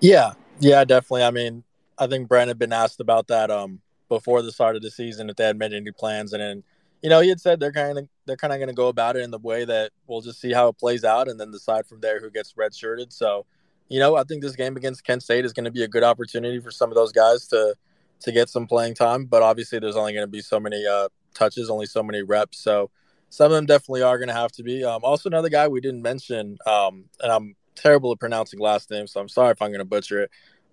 Yeah, 0.00 0.32
yeah, 0.60 0.84
definitely. 0.84 1.24
I 1.24 1.30
mean, 1.30 1.64
I 1.98 2.06
think 2.06 2.28
Brent 2.28 2.48
had 2.48 2.58
been 2.58 2.72
asked 2.72 3.00
about 3.00 3.28
that 3.28 3.50
um, 3.50 3.80
before 4.08 4.42
the 4.42 4.52
start 4.52 4.76
of 4.76 4.82
the 4.82 4.90
season 4.90 5.30
if 5.30 5.36
they 5.36 5.44
had 5.44 5.58
made 5.58 5.72
any 5.72 5.90
plans, 5.90 6.32
and 6.32 6.42
then 6.42 6.64
you 7.02 7.10
know 7.10 7.20
he 7.20 7.28
had 7.28 7.40
said 7.40 7.60
they're 7.60 7.72
kind 7.72 7.98
of 7.98 8.08
they're 8.26 8.36
kind 8.36 8.52
of 8.52 8.58
going 8.58 8.68
to 8.68 8.74
go 8.74 8.88
about 8.88 9.16
it 9.16 9.22
in 9.22 9.30
the 9.30 9.38
way 9.38 9.64
that 9.64 9.92
we'll 10.06 10.20
just 10.20 10.40
see 10.40 10.52
how 10.52 10.68
it 10.68 10.78
plays 10.78 11.04
out 11.04 11.28
and 11.28 11.38
then 11.38 11.50
decide 11.50 11.86
from 11.86 12.00
there 12.00 12.20
who 12.20 12.30
gets 12.30 12.54
redshirted. 12.54 13.12
So, 13.12 13.46
you 13.88 14.00
know, 14.00 14.16
I 14.16 14.24
think 14.24 14.42
this 14.42 14.56
game 14.56 14.76
against 14.76 15.04
Kent 15.04 15.22
State 15.22 15.44
is 15.44 15.52
going 15.52 15.64
to 15.64 15.70
be 15.70 15.82
a 15.82 15.88
good 15.88 16.02
opportunity 16.02 16.58
for 16.58 16.70
some 16.70 16.90
of 16.90 16.96
those 16.96 17.12
guys 17.12 17.46
to 17.48 17.74
to 18.20 18.32
get 18.32 18.48
some 18.48 18.66
playing 18.66 18.94
time. 18.94 19.26
But 19.26 19.42
obviously, 19.42 19.78
there's 19.78 19.96
only 19.96 20.12
going 20.12 20.24
to 20.26 20.30
be 20.30 20.40
so 20.40 20.58
many 20.58 20.84
uh, 20.86 21.08
touches, 21.34 21.70
only 21.70 21.86
so 21.86 22.02
many 22.02 22.22
reps. 22.22 22.58
So 22.58 22.90
some 23.30 23.46
of 23.46 23.52
them 23.52 23.66
definitely 23.66 24.02
are 24.02 24.18
going 24.18 24.28
to 24.28 24.34
have 24.34 24.52
to 24.52 24.62
be. 24.62 24.84
Um, 24.84 25.00
also, 25.02 25.28
another 25.28 25.48
guy 25.48 25.68
we 25.68 25.80
didn't 25.80 26.02
mention, 26.02 26.58
um, 26.66 27.04
and 27.20 27.30
I'm 27.30 27.56
terrible 27.74 28.12
at 28.12 28.18
pronouncing 28.18 28.58
last 28.58 28.90
names, 28.90 29.12
so 29.12 29.20
I'm 29.20 29.28
sorry 29.28 29.52
if 29.52 29.62
I'm 29.62 29.70
going 29.70 29.78
to 29.80 29.84
butcher 29.84 30.22
it. 30.22 30.30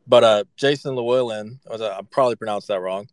But 0.07 0.23
uh, 0.23 0.43
Jason 0.55 0.95
Llewellyn, 0.95 1.59
I 1.69 2.01
probably 2.11 2.35
pronounced 2.35 2.67
that 2.67 2.81
wrong. 2.81 3.07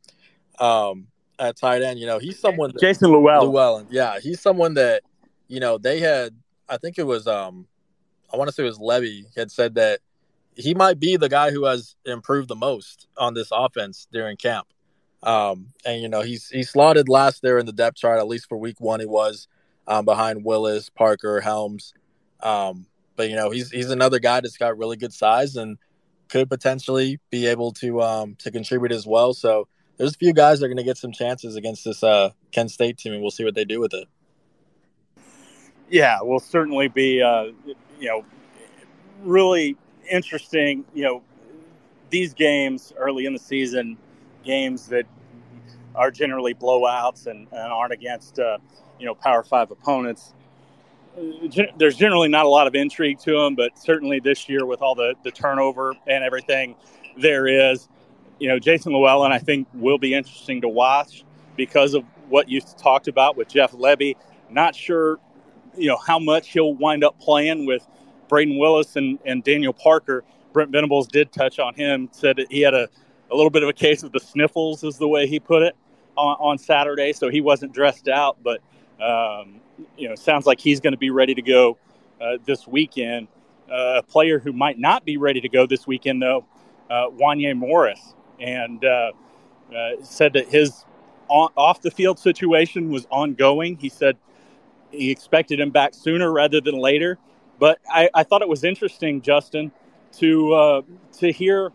Um, 0.59 1.07
at 1.41 1.57
tight 1.57 1.83
end, 1.83 1.99
you 1.99 2.07
know, 2.07 2.19
he's 2.19 2.39
someone. 2.39 2.71
That, 2.73 2.81
Jason 2.81 3.11
Llewellyn. 3.11 3.49
Llewellyn, 3.49 3.87
yeah, 3.91 4.21
he's 4.21 4.41
someone 4.41 4.75
that 4.75 5.03
you 5.49 5.59
know 5.59 5.79
they 5.79 5.99
had. 5.99 6.35
I 6.69 6.77
think 6.77 6.99
it 6.99 7.07
was. 7.07 7.27
Um, 7.27 7.67
I 8.33 8.37
want 8.37 8.49
to 8.49 8.53
say 8.53 8.63
it 8.63 8.67
was 8.67 8.79
Lebby 8.79 9.25
had 9.37 9.51
said 9.51 9.75
that 9.75 10.01
he 10.55 10.75
might 10.75 11.01
be 11.01 11.17
the 11.17 11.29
guy 11.29 11.51
who 11.51 11.65
has 11.65 11.97
improved 12.05 12.49
the 12.49 12.57
most 12.57 13.09
on 13.17 13.35
this 13.35 13.49
offense 13.51 14.07
during 14.13 14.37
camp. 14.37 14.69
Um, 15.23 15.73
and 15.85 16.01
you 16.01 16.09
know 16.09 16.23
he's 16.23 16.49
he 16.49 16.63
slotted 16.63 17.09
last 17.09 17.43
there 17.43 17.59
in 17.59 17.67
the 17.67 17.73
depth 17.73 17.97
chart 17.97 18.19
at 18.19 18.29
least 18.29 18.49
for 18.49 18.57
week 18.57 18.81
one. 18.81 19.01
He 19.01 19.07
was 19.07 19.49
um, 19.87 20.05
behind 20.05 20.45
Willis, 20.45 20.89
Parker, 20.91 21.41
Helms. 21.41 21.95
Um, 22.41 22.87
but 23.17 23.29
you 23.29 23.37
know 23.37 23.51
he's 23.51 23.71
he's 23.71 23.91
another 23.91 24.19
guy 24.19 24.41
that's 24.41 24.57
got 24.57 24.79
really 24.79 24.97
good 24.97 25.13
size 25.13 25.57
and 25.57 25.79
could 26.29 26.49
potentially 26.49 27.19
be 27.31 27.47
able 27.47 27.73
to 27.73 28.01
um, 28.01 28.37
to 28.37 28.51
contribute 28.51 28.93
as 28.93 29.07
well. 29.07 29.35
So 29.35 29.69
there's 30.01 30.15
a 30.15 30.19
few 30.19 30.33
guys 30.33 30.59
that 30.61 30.65
are 30.65 30.69
going 30.69 30.79
to 30.79 30.83
get 30.83 30.97
some 30.97 31.13
chances 31.13 31.57
against 31.57 31.85
this 31.85 32.03
uh, 32.03 32.31
Kent 32.53 32.71
State 32.71 32.97
team, 32.97 33.13
and 33.13 33.21
we'll 33.21 33.31
see 33.31 33.45
what 33.45 33.55
they 33.55 33.67
do 33.67 33.81
with 33.81 33.93
it. 33.93 34.09
Yeah, 35.91 36.23
will 36.23 36.41
certainly 36.41 36.89
be 36.89 37.21
uh, 37.21 37.49
you 37.99 38.09
know 38.09 38.25
really 39.23 39.77
interesting. 40.11 40.87
You 40.95 41.05
know 41.05 41.23
these 42.09 42.33
games 42.33 42.95
early 42.97 43.27
in 43.27 43.35
the 43.35 43.39
season, 43.39 43.99
games 44.43 44.87
that 44.87 45.05
are 45.95 46.11
generally 46.11 46.55
blowouts 46.55 47.27
and, 47.27 47.47
and 47.53 47.71
aren't 47.71 47.93
against 47.93 48.39
uh, 48.39 48.57
you 48.99 49.05
know 49.05 49.15
Power 49.15 49.43
Five 49.43 49.71
opponents. 49.71 50.33
There's 51.77 51.97
generally 51.97 52.29
not 52.29 52.47
a 52.47 52.49
lot 52.49 52.67
of 52.67 52.75
intrigue 52.75 53.19
to 53.19 53.39
them, 53.39 53.55
but 53.55 53.77
certainly 53.79 54.19
this 54.19 54.49
year 54.49 54.65
with 54.65 54.81
all 54.81 54.95
the 54.95 55.15
the 55.25 55.31
turnover 55.31 55.93
and 56.07 56.25
everything, 56.25 56.75
there 57.19 57.47
is. 57.47 57.87
You 58.41 58.49
know, 58.49 58.59
Jason 58.59 58.93
Llewellyn, 58.93 59.33
I 59.33 59.39
think, 59.39 59.69
will 59.75 59.99
be 59.99 60.15
interesting 60.15 60.63
to 60.63 60.69
watch 60.69 61.25
because 61.57 61.95
of 61.95 62.05
what 62.29 62.49
you 62.49 62.61
talked 62.61 63.07
about 63.07 63.37
with 63.37 63.49
Jeff 63.49 63.73
Lebby. 63.73 64.17
Not 64.51 64.75
sure, 64.75 65.19
you 65.77 65.89
know, 65.89 65.99
how 65.99 66.19
much 66.19 66.49
he'll 66.49 66.75
wind 66.75 67.05
up 67.05 67.21
playing 67.21 67.67
with 67.67 67.87
Braden 68.29 68.59
Willis 68.59 68.97
and, 68.97 69.19
and 69.27 69.45
Daniel 69.45 69.73
Parker. 69.73 70.25
Brent 70.53 70.71
Venables 70.71 71.07
did 71.07 71.33
touch 71.33 71.59
on 71.59 71.75
him, 71.75 72.09
said 72.13 72.41
he 72.51 72.61
had 72.61 72.75
a, 72.75 72.89
a 73.31 73.35
little 73.37 73.51
bit 73.51 73.63
of 73.63 73.69
a 73.69 73.73
case 73.75 74.03
of 74.03 74.11
the 74.11 74.21
sniffles, 74.21 74.83
is 74.83 74.99
the 74.99 75.07
way 75.07 75.27
he 75.27 75.39
put 75.39 75.63
it, 75.63 75.77
on, 76.17 76.37
on 76.41 76.59
Saturday. 76.59 77.13
So 77.13 77.29
he 77.29 77.41
wasn't 77.41 77.73
dressed 77.73 78.09
out, 78.09 78.39
but 78.43 78.61
um, 79.01 79.61
you 79.97 80.09
know, 80.09 80.15
sounds 80.15 80.47
like 80.47 80.61
he's 80.61 80.81
going 80.81 80.93
to 80.93 80.99
be 80.99 81.11
ready 81.11 81.35
to 81.35 81.43
go 81.43 81.79
uh, 82.21 82.39
this 82.45 82.67
weekend. 82.67 83.29
Uh, 83.71 83.99
a 83.99 84.03
player 84.03 84.39
who 84.39 84.53
might 84.53 84.79
not 84.79 85.05
be 85.05 85.17
ready 85.17 85.41
to 85.41 85.49
go 85.49 85.67
this 85.67 85.87
weekend, 85.87 86.21
though, 86.21 86.45
uh, 86.91 87.07
Wanya 87.11 87.57
Morris, 87.57 88.15
and 88.41 88.85
uh, 88.85 89.13
uh, 89.75 89.91
said 90.03 90.33
that 90.35 90.49
his 90.49 90.85
on, 91.29 91.51
off 91.57 91.81
the 91.81 91.91
field 91.91 92.19
situation 92.19 92.91
was 92.91 93.07
ongoing. 93.11 93.77
He 93.77 93.89
said 93.89 94.17
he 94.91 95.11
expected 95.11 95.61
him 95.61 95.71
back 95.71 95.95
sooner 95.95 96.33
rather 96.33 96.61
than 96.61 96.79
later. 96.79 97.19
But 97.59 97.79
I, 97.91 98.09
I 98.15 98.23
thought 98.23 98.43
it 98.43 98.49
was 98.49 98.65
interesting, 98.65 99.21
Justin, 99.21 99.71
to 100.19 100.55
uh, 100.55 100.83
to 101.19 101.31
hear 101.31 101.73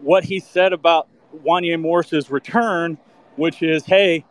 what 0.00 0.24
he 0.24 0.40
said 0.40 0.72
about 0.72 1.08
Wanya 1.46 1.80
Morris's 1.80 2.30
return, 2.30 2.98
which 3.36 3.62
is, 3.62 3.84
hey, 3.84 4.24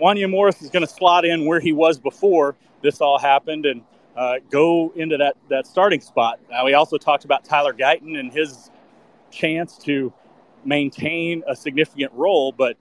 Wanya 0.00 0.30
Morris 0.30 0.62
is 0.62 0.70
going 0.70 0.86
to 0.86 0.92
slot 0.92 1.24
in 1.24 1.44
where 1.44 1.60
he 1.60 1.72
was 1.72 1.98
before 1.98 2.56
this 2.82 3.00
all 3.00 3.18
happened 3.18 3.66
and 3.66 3.82
uh, 4.16 4.34
go 4.50 4.92
into 4.96 5.16
that, 5.16 5.36
that 5.48 5.66
starting 5.66 6.00
spot. 6.00 6.40
Now, 6.50 6.64
we 6.64 6.74
also 6.74 6.96
talked 6.96 7.24
about 7.24 7.44
Tyler 7.44 7.74
Guyton 7.74 8.18
and 8.18 8.32
his 8.32 8.70
chance 9.30 9.76
to 9.78 10.12
maintain 10.64 11.42
a 11.48 11.56
significant 11.56 12.12
role, 12.14 12.52
but 12.52 12.76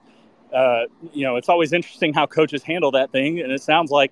uh, 0.53 0.85
you 1.13 1.23
know, 1.23 1.35
it's 1.35 1.49
always 1.49 1.73
interesting 1.73 2.13
how 2.13 2.25
coaches 2.25 2.63
handle 2.63 2.91
that 2.91 3.11
thing. 3.11 3.39
And 3.39 3.51
it 3.51 3.61
sounds 3.61 3.91
like 3.91 4.11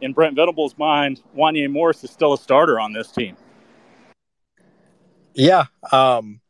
in 0.00 0.12
Brent 0.12 0.36
Venables' 0.36 0.76
mind, 0.78 1.22
Wanya 1.36 1.70
Morris 1.70 2.04
is 2.04 2.10
still 2.10 2.32
a 2.32 2.38
starter 2.38 2.78
on 2.78 2.92
this 2.92 3.10
team. 3.10 3.36
Yeah. 5.34 5.64
Um, 5.90 6.40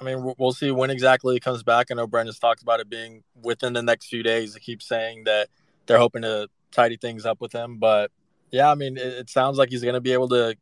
I 0.00 0.04
mean, 0.04 0.34
we'll 0.38 0.52
see 0.52 0.70
when 0.70 0.90
exactly 0.90 1.34
he 1.34 1.40
comes 1.40 1.62
back. 1.62 1.86
I 1.90 1.94
know 1.94 2.06
Brendan's 2.06 2.38
talked 2.38 2.62
about 2.62 2.80
it 2.80 2.90
being 2.90 3.22
within 3.42 3.72
the 3.72 3.82
next 3.82 4.06
few 4.06 4.22
days. 4.22 4.54
He 4.54 4.60
keeps 4.60 4.86
saying 4.86 5.24
that 5.24 5.48
they're 5.86 5.98
hoping 5.98 6.22
to 6.22 6.48
tidy 6.72 6.96
things 6.96 7.24
up 7.24 7.40
with 7.40 7.52
him. 7.52 7.78
But 7.78 8.10
yeah, 8.50 8.70
I 8.70 8.74
mean, 8.74 8.96
it, 8.96 9.06
it 9.06 9.30
sounds 9.30 9.56
like 9.56 9.70
he's 9.70 9.82
going 9.82 9.94
to 9.94 10.00
be 10.00 10.12
able 10.12 10.28
to 10.30 10.56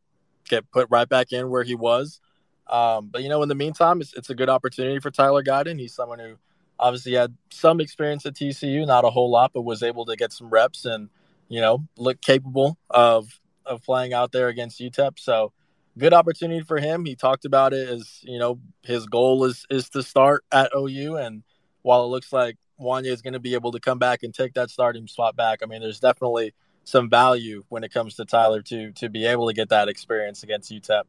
get 0.47 0.69
put 0.71 0.87
right 0.89 1.09
back 1.09 1.33
in 1.33 1.49
where 1.49 1.63
he 1.63 1.75
was. 1.75 2.21
Um, 2.67 3.09
but 3.11 3.23
you 3.23 3.29
know, 3.29 3.43
in 3.43 3.49
the 3.49 3.55
meantime, 3.55 4.01
it's, 4.01 4.13
it's 4.13 4.29
a 4.29 4.35
good 4.35 4.49
opportunity 4.49 4.99
for 4.99 5.11
Tyler 5.11 5.43
Guyton. 5.43 5.79
He's 5.79 5.93
someone 5.93 6.19
who 6.19 6.35
obviously 6.79 7.13
had 7.13 7.35
some 7.49 7.79
experience 7.79 8.25
at 8.25 8.33
TCU, 8.33 8.85
not 8.85 9.05
a 9.05 9.09
whole 9.09 9.29
lot, 9.29 9.51
but 9.53 9.61
was 9.61 9.83
able 9.83 10.05
to 10.05 10.15
get 10.15 10.31
some 10.31 10.49
reps 10.49 10.85
and 10.85 11.09
you 11.49 11.61
know 11.61 11.85
look 11.97 12.21
capable 12.21 12.77
of 12.89 13.39
of 13.65 13.83
playing 13.83 14.13
out 14.13 14.31
there 14.31 14.47
against 14.47 14.79
UTEP. 14.79 15.19
So 15.19 15.51
good 15.97 16.13
opportunity 16.13 16.61
for 16.61 16.79
him. 16.79 17.05
He 17.05 17.15
talked 17.15 17.45
about 17.45 17.73
it 17.73 17.89
as 17.89 18.19
you 18.23 18.39
know 18.39 18.59
his 18.81 19.05
goal 19.05 19.43
is 19.43 19.65
is 19.69 19.89
to 19.89 20.03
start 20.03 20.45
at 20.51 20.71
OU, 20.75 21.17
and 21.17 21.43
while 21.81 22.05
it 22.05 22.07
looks 22.07 22.31
like 22.31 22.57
Wanya 22.79 23.07
is 23.07 23.21
going 23.21 23.33
to 23.33 23.39
be 23.39 23.53
able 23.53 23.71
to 23.73 23.79
come 23.79 23.99
back 23.99 24.23
and 24.23 24.33
take 24.33 24.53
that 24.53 24.69
starting 24.69 25.07
spot 25.07 25.35
back, 25.35 25.59
I 25.61 25.65
mean, 25.65 25.81
there's 25.81 25.99
definitely 25.99 26.53
some 26.85 27.09
value 27.09 27.63
when 27.69 27.83
it 27.83 27.93
comes 27.93 28.15
to 28.15 28.25
Tyler 28.25 28.61
to 28.61 28.91
to 28.93 29.09
be 29.09 29.25
able 29.25 29.47
to 29.47 29.53
get 29.53 29.69
that 29.69 29.89
experience 29.89 30.43
against 30.43 30.71
UTEP 30.71 31.03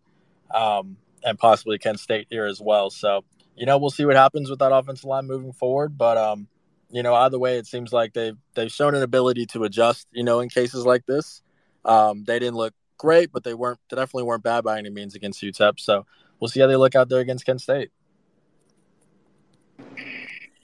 um, 0.54 0.96
and 1.24 1.38
possibly 1.38 1.78
Kent 1.78 2.00
State 2.00 2.26
here 2.30 2.46
as 2.46 2.60
well. 2.60 2.90
So 2.90 3.24
you 3.56 3.66
know 3.66 3.78
we'll 3.78 3.90
see 3.90 4.04
what 4.04 4.16
happens 4.16 4.50
with 4.50 4.58
that 4.60 4.72
offensive 4.72 5.04
line 5.04 5.26
moving 5.26 5.52
forward, 5.52 5.96
but 5.96 6.16
um, 6.16 6.48
you 6.90 7.02
know 7.02 7.14
either 7.14 7.38
way, 7.38 7.58
it 7.58 7.66
seems 7.66 7.92
like 7.92 8.12
they've 8.12 8.36
they've 8.54 8.70
shown 8.70 8.94
an 8.94 9.02
ability 9.02 9.46
to 9.46 9.64
adjust. 9.64 10.06
You 10.12 10.24
know, 10.24 10.40
in 10.40 10.48
cases 10.48 10.84
like 10.84 11.06
this, 11.06 11.42
um, 11.84 12.24
they 12.24 12.38
didn't 12.38 12.56
look 12.56 12.74
great, 12.98 13.32
but 13.32 13.44
they 13.44 13.54
weren't 13.54 13.80
they 13.90 13.96
definitely 13.96 14.24
weren't 14.24 14.42
bad 14.42 14.64
by 14.64 14.78
any 14.78 14.90
means 14.90 15.14
against 15.14 15.42
UTEP. 15.42 15.80
So 15.80 16.06
we'll 16.38 16.48
see 16.48 16.60
how 16.60 16.66
they 16.66 16.76
look 16.76 16.94
out 16.94 17.08
there 17.08 17.20
against 17.20 17.46
Kent 17.46 17.62
State. 17.62 17.90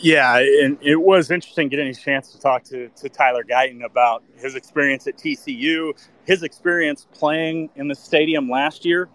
Yeah, 0.02 0.38
and 0.38 0.78
it 0.80 0.96
was 0.96 1.30
interesting 1.30 1.68
getting 1.68 1.88
a 1.88 1.94
chance 1.94 2.32
to 2.32 2.40
talk 2.40 2.64
to, 2.64 2.88
to 2.88 3.08
Tyler 3.10 3.44
Guyton 3.44 3.84
about 3.84 4.24
his 4.38 4.54
experience 4.54 5.06
at 5.06 5.18
TCU, 5.18 5.92
his 6.24 6.42
experience 6.42 7.06
playing 7.12 7.68
in 7.76 7.86
the 7.86 7.94
stadium 7.94 8.48
last 8.48 8.86
year 8.86 9.10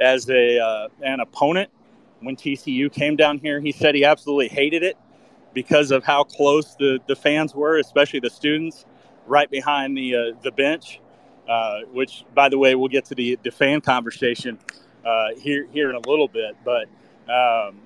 as 0.00 0.28
a 0.30 0.58
uh, 0.58 0.88
an 1.02 1.20
opponent 1.20 1.70
when 2.20 2.36
TCU 2.36 2.92
came 2.92 3.16
down 3.16 3.38
here. 3.38 3.60
He 3.60 3.72
said 3.72 3.94
he 3.94 4.04
absolutely 4.04 4.48
hated 4.48 4.82
it 4.82 4.96
because 5.54 5.90
of 5.90 6.04
how 6.04 6.24
close 6.24 6.74
the, 6.76 6.98
the 7.06 7.16
fans 7.16 7.54
were, 7.54 7.78
especially 7.78 8.20
the 8.20 8.30
students, 8.30 8.84
right 9.26 9.50
behind 9.50 9.96
the 9.96 10.14
uh, 10.14 10.40
the 10.42 10.52
bench. 10.52 11.00
Uh, 11.48 11.80
which, 11.92 12.26
by 12.34 12.50
the 12.50 12.58
way, 12.58 12.74
we'll 12.74 12.88
get 12.88 13.06
to 13.06 13.14
the, 13.14 13.38
the 13.42 13.50
fan 13.50 13.80
conversation 13.80 14.58
uh, 15.06 15.28
here 15.38 15.66
here 15.72 15.88
in 15.88 15.96
a 15.96 16.08
little 16.08 16.28
bit. 16.28 16.54
But 16.64 16.88
um, 17.32 17.80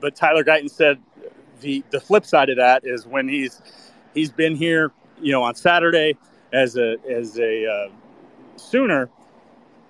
but 0.00 0.14
Tyler 0.14 0.44
Guyton 0.44 0.70
said 0.70 0.98
the 1.60 1.82
the 1.90 2.00
flip 2.00 2.24
side 2.24 2.48
of 2.48 2.58
that 2.58 2.82
is 2.84 3.06
when 3.06 3.28
he's 3.28 3.60
he's 4.14 4.30
been 4.30 4.54
here, 4.54 4.92
you 5.20 5.32
know, 5.32 5.42
on 5.42 5.56
Saturday 5.56 6.16
as 6.52 6.76
a 6.76 6.96
as 7.10 7.38
a 7.38 7.66
uh, 7.66 7.88
Sooner. 8.56 9.10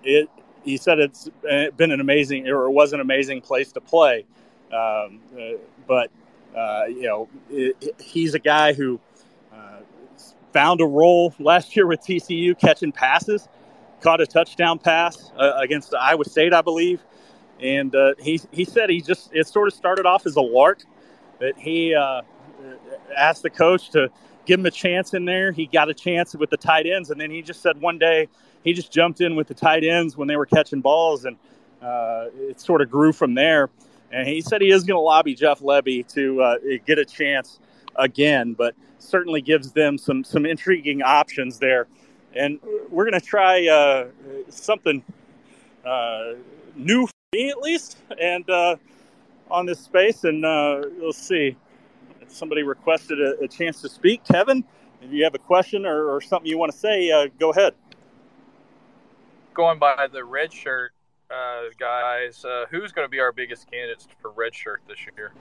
It 0.05 0.29
he 0.65 0.77
said 0.77 0.99
it's 0.99 1.29
been 1.77 1.91
an 1.91 2.01
amazing 2.01 2.49
or 2.49 2.67
it 2.67 2.71
was 2.71 2.93
an 2.93 3.01
amazing 3.01 3.41
place 3.41 3.73
to 3.73 3.81
play, 3.81 4.25
um, 4.73 5.21
uh, 5.37 5.59
but 5.87 6.11
uh, 6.57 6.85
you 6.89 7.03
know 7.03 7.29
it, 7.51 7.77
it, 7.81 8.01
he's 8.01 8.35
a 8.35 8.39
guy 8.39 8.73
who 8.73 9.01
found 10.53 10.81
a 10.81 10.87
role 10.87 11.35
last 11.39 11.75
year 11.75 11.87
with 11.87 12.01
TCU 12.01 12.59
catching 12.59 12.93
passes, 12.93 13.49
caught 14.01 14.21
a 14.21 14.27
touchdown 14.27 14.79
pass 14.79 15.33
uh, 15.39 15.55
against 15.57 15.95
Iowa 15.95 16.25
State, 16.25 16.53
I 16.53 16.63
believe. 16.63 17.03
And 17.61 17.95
uh, 17.95 18.15
he, 18.19 18.41
he 18.51 18.65
said 18.65 18.91
he 18.91 19.01
just, 19.01 19.31
it 19.33 19.47
sort 19.47 19.69
of 19.69 19.75
started 19.75 20.07
off 20.07 20.27
as 20.27 20.37
a 20.37 20.41
lark, 20.41 20.83
that 21.41 21.57
he, 21.57 21.95
uh, 21.95 22.23
asked 23.17 23.43
the 23.43 23.51
coach 23.51 23.91
to 23.91 24.09
give 24.47 24.61
him 24.61 24.67
a 24.67 24.71
chance 24.71 25.15
in 25.15 25.25
there. 25.25 25.53
He 25.53 25.67
got 25.67 25.89
a 25.89 25.95
chance 25.95 26.35
with 26.35 26.51
the 26.51 26.57
tight 26.57 26.87
ends, 26.87 27.11
and 27.11 27.21
then 27.21 27.31
he 27.31 27.43
just 27.43 27.63
said 27.63 27.81
one 27.81 27.99
day 27.99 28.29
he 28.65 28.73
just 28.73 28.93
jumped 28.93 29.21
in 29.21 29.37
with 29.37 29.49
the 29.49 29.55
tight 29.55 29.85
ends 29.85 30.17
when 30.17 30.29
they 30.29 30.37
were 30.37 30.47
catching 30.47 30.81
balls, 30.81 31.25
and 31.25 31.37
uh, 31.83 32.27
it 32.35 32.61
sort 32.61 32.81
of 32.81 32.91
grew 32.91 33.13
from 33.13 33.35
there. 33.35 33.71
And 34.13 34.29
he 34.29 34.41
said 34.41 34.61
he 34.61 34.71
is 34.71 34.85
going 34.85 34.97
to 34.97 35.01
lobby 35.01 35.35
Jeff 35.35 35.61
Lebby 35.61 36.07
to 36.15 36.43
uh, 36.43 36.57
get 36.87 36.99
a 36.99 37.05
chance 37.05 37.59
again, 37.97 38.53
but 38.53 38.75
certainly 38.99 39.41
gives 39.41 39.73
them 39.73 39.99
some 39.99 40.23
some 40.23 40.47
intriguing 40.47 41.03
options 41.03 41.59
there. 41.59 41.87
And 42.35 42.61
we're 42.89 43.05
going 43.05 43.21
to 43.21 43.27
try 43.27 43.67
uh, 43.67 44.07
something 44.49 45.03
uh, 45.85 46.35
new 46.77 47.07
for 47.07 47.13
me 47.33 47.51
at 47.51 47.59
least, 47.59 47.99
and 48.21 48.49
uh, 48.49 48.77
on 49.51 49.67
this 49.67 49.81
space, 49.81 50.25
and 50.25 50.45
uh, 50.45 50.83
we'll 50.99 51.13
see. 51.13 51.57
Somebody 52.29 52.63
requested 52.63 53.21
a, 53.21 53.45
a, 53.45 53.49
chance 53.49 53.83
to 53.83 53.91
speak. 53.91 54.25
Kevin, 54.25 54.65
if 55.03 55.13
you 55.13 55.23
have 55.25 55.35
a 55.35 55.39
question 55.39 55.85
or, 55.85 56.09
or 56.09 56.23
something 56.23 56.49
you 56.49 56.57
want 56.57 56.73
to 56.73 56.79
say, 56.79 57.29
go 57.39 57.51
ahead. 57.51 57.75
Going 59.55 59.79
by 59.79 60.07
the 60.11 60.25
red 60.25 60.53
shirt 60.53 60.93
uh, 61.31 61.65
guys, 61.79 62.45
who's 62.71 62.93
going 62.93 63.07
to 63.07 63.11
be 63.11 63.21
our 63.21 63.33
biggest 63.33 63.71
candidates 63.71 64.07
for 64.21 64.31
red 64.31 64.55
shirt 64.55 64.83
this 64.89 64.99
year? 65.17 65.33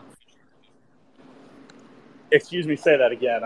Excuse 2.32 2.65
me, 2.67 2.76
say 2.76 2.97
that 2.97 3.12
again. 3.12 3.41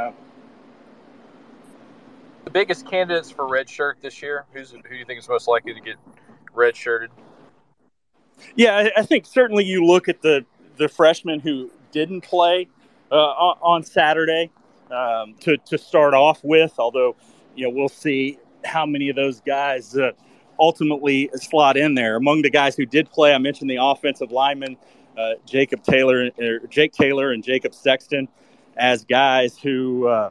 The 2.45 2.51
biggest 2.51 2.87
candidates 2.87 3.31
for 3.31 3.47
red 3.47 3.67
shirt 3.67 3.97
this 4.01 4.21
year. 4.21 4.45
Who's 4.53 4.71
who 4.71 4.81
do 4.81 4.95
you 4.95 5.05
think 5.05 5.19
is 5.19 5.27
most 5.27 5.47
likely 5.47 5.73
to 5.73 5.79
get 5.79 5.95
red 6.53 6.75
shirted? 6.75 7.09
Yeah, 8.55 8.89
I 8.95 9.03
think 9.03 9.25
certainly 9.25 9.63
you 9.63 9.83
look 9.83 10.07
at 10.07 10.21
the 10.21 10.45
the 10.77 10.87
freshmen 10.87 11.39
who 11.39 11.71
didn't 11.91 12.21
play 12.21 12.67
uh, 13.11 13.15
on 13.15 13.83
Saturday 13.83 14.51
um, 14.91 15.33
to 15.39 15.57
to 15.57 15.77
start 15.77 16.13
off 16.13 16.43
with. 16.43 16.73
Although 16.77 17.15
you 17.55 17.65
know 17.65 17.75
we'll 17.75 17.89
see 17.89 18.37
how 18.63 18.85
many 18.85 19.09
of 19.09 19.15
those 19.15 19.41
guys 19.41 19.97
uh, 19.97 20.11
ultimately 20.59 21.29
slot 21.35 21.77
in 21.77 21.95
there. 21.95 22.15
Among 22.15 22.41
the 22.41 22.49
guys 22.49 22.75
who 22.75 22.85
did 22.85 23.09
play, 23.09 23.33
I 23.33 23.37
mentioned 23.37 23.69
the 23.69 23.79
offensive 23.81 24.31
lineman 24.31 24.77
uh, 25.17 25.33
Jacob 25.45 25.83
Taylor, 25.83 26.29
or 26.37 26.59
Jake 26.67 26.91
Taylor, 26.91 27.31
and 27.31 27.43
Jacob 27.43 27.73
Sexton 27.73 28.27
as 28.75 29.05
guys 29.05 29.57
who 29.57 30.07
uh, 30.07 30.29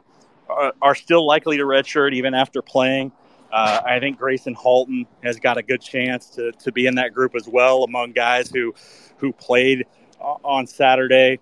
are, 0.49 0.73
are, 0.81 0.95
still 0.95 1.25
likely 1.25 1.57
to 1.57 1.63
redshirt 1.63 2.13
even 2.13 2.33
after 2.33 2.61
playing. 2.61 3.11
Uh, 3.51 3.81
I 3.85 3.99
think 3.99 4.19
Gracen 4.19 4.55
Halton 4.55 5.07
has 5.23 5.39
got 5.39 5.57
a 5.57 5.63
good 5.63 5.81
chance 5.81 6.27
to, 6.31 6.51
to 6.51 6.71
be 6.71 6.85
in 6.85 6.95
that 6.95 7.13
group 7.13 7.35
as 7.35 7.47
well 7.47 7.83
among 7.83 8.11
guys 8.11 8.49
who 8.49 8.73
who 9.17 9.31
played 9.31 9.85
on 10.19 10.67
Saturday. 10.67 11.39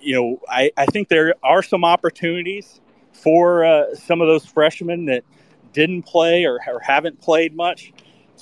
You 0.00 0.14
know, 0.14 0.40
I, 0.48 0.70
I 0.76 0.86
think 0.86 1.08
there 1.08 1.34
are 1.42 1.62
some 1.62 1.84
opportunities 1.84 2.80
for 3.12 3.64
uh, 3.64 3.94
some 3.94 4.20
of 4.20 4.28
those 4.28 4.44
freshmen 4.44 5.06
that 5.06 5.24
didn't 5.72 6.02
play 6.02 6.44
or, 6.44 6.58
or 6.66 6.80
haven't 6.80 7.20
played 7.20 7.54
much 7.54 7.92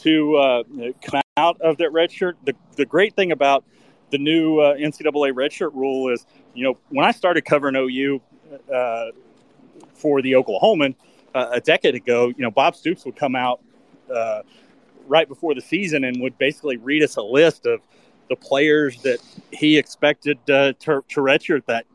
to 0.02 0.36
uh, 0.36 0.62
come 1.02 1.20
out 1.36 1.60
of 1.60 1.76
that 1.78 1.90
redshirt. 1.90 2.34
The, 2.44 2.54
the 2.76 2.86
great 2.86 3.14
thing 3.14 3.32
about 3.32 3.64
the 4.10 4.18
new 4.18 4.60
uh, 4.60 4.74
NCAA 4.74 5.32
redshirt 5.32 5.74
rule 5.74 6.12
is, 6.12 6.26
you 6.54 6.64
know, 6.64 6.78
when 6.90 7.04
I 7.04 7.10
started 7.10 7.44
covering 7.44 7.74
OU 7.76 8.20
uh, 8.72 9.06
for 9.94 10.22
the 10.22 10.32
Oklahoman 10.32 10.94
uh, 11.34 11.48
a 11.52 11.60
decade 11.60 11.94
ago, 11.94 12.28
you 12.28 12.42
know, 12.42 12.50
Bob 12.50 12.76
Stoops 12.76 13.04
would 13.04 13.16
come 13.16 13.34
out 13.34 13.60
uh, 14.14 14.42
right 15.06 15.28
before 15.28 15.54
the 15.54 15.60
season 15.60 16.04
and 16.04 16.20
would 16.20 16.38
basically 16.38 16.76
read 16.76 17.02
us 17.02 17.16
a 17.16 17.22
list 17.22 17.66
of 17.66 17.80
the 18.28 18.36
players 18.36 19.02
that 19.02 19.18
he 19.52 19.76
expected 19.76 20.38
uh, 20.48 20.72
to, 20.80 21.02
to 21.08 21.20
redshirt 21.20 21.64
that 21.66 21.86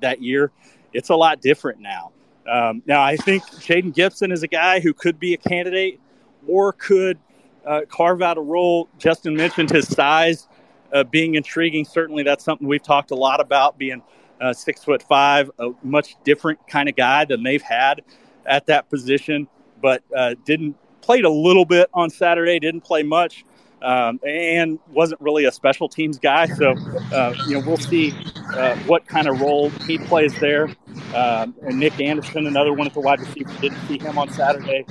that 0.00 0.22
year. 0.22 0.52
It's 0.92 1.08
a 1.08 1.16
lot 1.16 1.40
different 1.40 1.80
now. 1.80 2.12
Um, 2.48 2.82
now, 2.86 3.02
I 3.02 3.16
think 3.16 3.42
Jayden 3.44 3.92
Gibson 3.92 4.30
is 4.30 4.42
a 4.42 4.46
guy 4.46 4.78
who 4.78 4.92
could 4.92 5.18
be 5.18 5.34
a 5.34 5.36
candidate 5.36 5.98
or 6.46 6.72
could 6.74 7.18
uh, 7.66 7.82
carve 7.88 8.22
out 8.22 8.38
a 8.38 8.40
role. 8.40 8.88
Justin 8.98 9.34
mentioned 9.34 9.70
his 9.70 9.88
size 9.88 10.48
uh, 10.92 11.04
being 11.04 11.34
intriguing. 11.34 11.84
Certainly, 11.84 12.22
that's 12.22 12.44
something 12.44 12.66
we've 12.66 12.82
talked 12.82 13.10
a 13.10 13.16
lot 13.16 13.40
about. 13.40 13.78
Being 13.78 14.02
uh, 14.40 14.52
six 14.52 14.84
foot 14.84 15.02
five, 15.02 15.50
a 15.58 15.70
much 15.82 16.16
different 16.24 16.66
kind 16.66 16.88
of 16.88 16.96
guy 16.96 17.24
than 17.24 17.42
they've 17.42 17.62
had 17.62 18.02
at 18.46 18.66
that 18.66 18.90
position, 18.90 19.48
but 19.80 20.02
uh, 20.16 20.34
didn't 20.44 20.76
played 21.04 21.24
a 21.24 21.30
little 21.30 21.64
bit 21.64 21.90
on 21.92 22.10
Saturday. 22.10 22.58
Didn't 22.58 22.82
play 22.82 23.02
much. 23.02 23.44
Um, 23.82 24.18
and 24.26 24.78
wasn't 24.92 25.20
really 25.20 25.44
a 25.44 25.52
special 25.52 25.90
teams 25.90 26.18
guy. 26.18 26.46
So, 26.46 26.74
uh, 27.12 27.34
you 27.46 27.60
know, 27.60 27.66
we'll 27.66 27.76
see 27.76 28.14
uh, 28.56 28.76
what 28.86 29.06
kind 29.06 29.28
of 29.28 29.42
role 29.42 29.68
he 29.86 29.98
plays 29.98 30.32
there. 30.40 30.74
Um, 31.14 31.54
and 31.62 31.78
Nick 31.78 32.00
Anderson, 32.00 32.46
another 32.46 32.72
one 32.72 32.86
at 32.86 32.94
the 32.94 33.00
wide 33.00 33.20
receiver, 33.20 33.52
didn't 33.60 33.78
see 33.86 33.98
him 33.98 34.18
on 34.18 34.30
Saturday. 34.30 34.84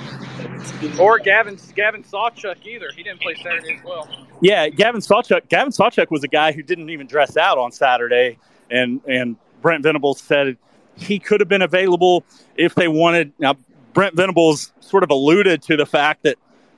Or 0.99 1.19
Gavin 1.19 1.59
Gavin 1.75 2.03
Sawchuk 2.03 2.65
either. 2.65 2.88
He 2.95 3.03
didn't 3.03 3.21
play 3.21 3.36
Saturday 3.36 3.75
as 3.75 3.83
well. 3.83 4.07
Yeah, 4.41 4.69
Gavin 4.69 5.01
Sawchuk. 5.01 5.49
Gavin 5.49 5.73
Sawchuk 5.73 6.09
was 6.09 6.23
a 6.23 6.27
guy 6.29 6.53
who 6.53 6.63
didn't 6.63 6.89
even 6.89 7.07
dress 7.07 7.36
out 7.36 7.57
on 7.57 7.71
Saturday, 7.71 8.38
and 8.71 9.01
and 9.05 9.36
Brent 9.62 9.83
Venables 9.83 10.21
said 10.21 10.57
he 10.95 11.19
could 11.19 11.41
have 11.41 11.49
been 11.49 11.62
available 11.62 12.23
if 12.55 12.75
they 12.75 12.88
wanted. 12.88 13.33
Now, 13.39 13.55
Brent 13.93 14.15
Venables 14.15 14.71
sort 14.79 15.03
of 15.03 15.09
alluded 15.09 15.62
to 15.63 15.75
the 15.75 15.86
fact 15.86 16.23
that 16.23 16.38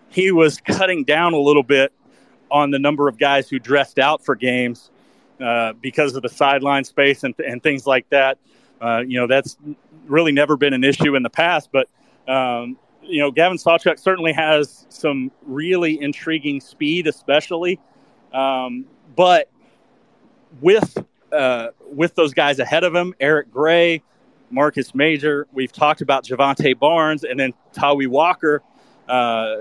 he 0.09 0.31
was 0.31 0.59
cutting 0.61 1.03
down 1.03 1.33
a 1.33 1.39
little 1.39 1.63
bit 1.63 1.93
on 2.49 2.71
the 2.71 2.79
number 2.79 3.07
of 3.07 3.17
guys 3.17 3.49
who 3.49 3.59
dressed 3.59 3.99
out 3.99 4.23
for 4.23 4.35
games 4.35 4.89
uh, 5.41 5.73
because 5.81 6.15
of 6.15 6.23
the 6.23 6.29
sideline 6.29 6.83
space 6.83 7.23
and, 7.23 7.35
and 7.39 7.61
things 7.61 7.85
like 7.85 8.07
that. 8.09 8.37
Uh, 8.81 9.03
you 9.05 9.19
know, 9.19 9.27
that's 9.27 9.57
really 10.05 10.31
never 10.31 10.57
been 10.57 10.73
an 10.73 10.83
issue 10.83 11.15
in 11.15 11.23
the 11.23 11.29
past, 11.29 11.69
but, 11.71 11.87
um, 12.27 12.77
you 13.01 13.19
know, 13.19 13.31
Gavin 13.31 13.57
Sawchuk 13.57 13.99
certainly 13.99 14.33
has 14.33 14.85
some 14.89 15.31
really 15.45 16.01
intriguing 16.01 16.59
speed, 16.59 17.07
especially. 17.07 17.79
Um, 18.33 18.85
but 19.15 19.49
with 20.61 20.97
uh, 21.31 21.69
with 21.91 22.15
those 22.15 22.33
guys 22.33 22.59
ahead 22.59 22.83
of 22.83 22.95
him, 22.95 23.13
Eric 23.19 23.51
Gray, 23.51 24.01
Marcus 24.49 24.95
Major, 24.95 25.47
we've 25.53 25.71
talked 25.71 26.01
about 26.01 26.25
Jovantae 26.25 26.77
Barnes, 26.77 27.23
and 27.23 27.39
then 27.39 27.53
Tawee 27.73 28.07
Walker, 28.07 28.61
uh, 29.07 29.55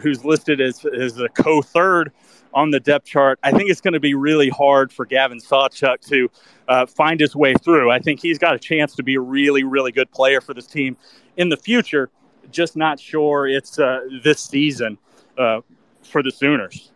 who's 0.00 0.24
listed 0.24 0.60
as, 0.60 0.84
as 0.84 1.18
a 1.18 1.28
co 1.28 1.62
third 1.62 2.12
on 2.52 2.70
the 2.70 2.80
depth 2.80 3.06
chart. 3.06 3.38
I 3.42 3.52
think 3.52 3.70
it's 3.70 3.80
going 3.80 3.94
to 3.94 4.00
be 4.00 4.14
really 4.14 4.48
hard 4.48 4.92
for 4.92 5.04
Gavin 5.04 5.38
Sawchuk 5.38 6.00
to 6.08 6.30
uh, 6.70 6.86
find 6.86 7.20
his 7.20 7.36
way 7.36 7.52
through. 7.54 7.90
I 7.90 7.98
think 7.98 8.20
he's 8.20 8.38
got 8.38 8.54
a 8.54 8.58
chance 8.58 8.94
to 8.94 9.02
be 9.02 9.16
a 9.16 9.20
really, 9.20 9.64
really 9.64 9.92
good 9.92 10.10
player 10.10 10.40
for 10.40 10.54
this 10.54 10.66
team 10.66 10.96
in 11.36 11.50
the 11.50 11.56
future. 11.56 12.10
Just 12.50 12.76
not 12.76 12.98
sure 12.98 13.46
it's 13.46 13.78
uh, 13.78 14.00
this 14.22 14.40
season 14.40 14.96
uh, 15.36 15.60
for 16.02 16.22
the 16.22 16.30
Sooners. 16.30 16.92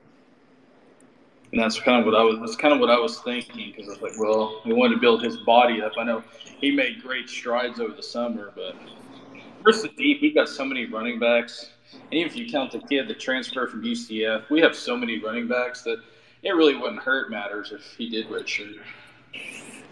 And 1.52 1.62
that's 1.62 1.78
kind 1.78 2.00
of 2.00 2.06
what 2.06 2.18
I 2.18 2.24
was. 2.24 2.38
That's 2.40 2.56
kind 2.56 2.72
of 2.72 2.80
what 2.80 2.90
I 2.90 2.98
was 2.98 3.20
thinking 3.20 3.72
because 3.76 3.88
I 3.88 3.92
was 3.92 4.02
like, 4.02 4.18
well, 4.18 4.62
we 4.64 4.72
wanted 4.72 4.94
to 4.94 5.00
build 5.00 5.22
his 5.22 5.36
body 5.38 5.82
up. 5.82 5.92
I 5.98 6.04
know 6.04 6.24
he 6.42 6.72
made 6.72 7.02
great 7.02 7.28
strides 7.28 7.78
over 7.78 7.94
the 7.94 8.02
summer, 8.02 8.52
but 8.56 8.74
versus 9.62 9.90
deep, 9.96 10.22
we've 10.22 10.34
got 10.34 10.48
so 10.48 10.64
many 10.64 10.86
running 10.86 11.20
backs 11.20 11.70
and 11.94 12.14
even 12.14 12.28
if 12.28 12.36
you 12.36 12.50
count 12.50 12.72
the 12.72 12.80
kid 12.80 13.08
that 13.08 13.20
transferred 13.20 13.70
from 13.70 13.82
UCF, 13.82 14.48
we 14.50 14.60
have 14.60 14.74
so 14.74 14.96
many 14.96 15.18
running 15.18 15.48
backs 15.48 15.82
that 15.82 15.98
it 16.42 16.50
really 16.50 16.76
wouldn't 16.76 17.00
hurt 17.02 17.30
matters 17.30 17.72
if 17.72 17.82
he 17.96 18.08
did 18.08 18.28
redshirt. 18.28 18.78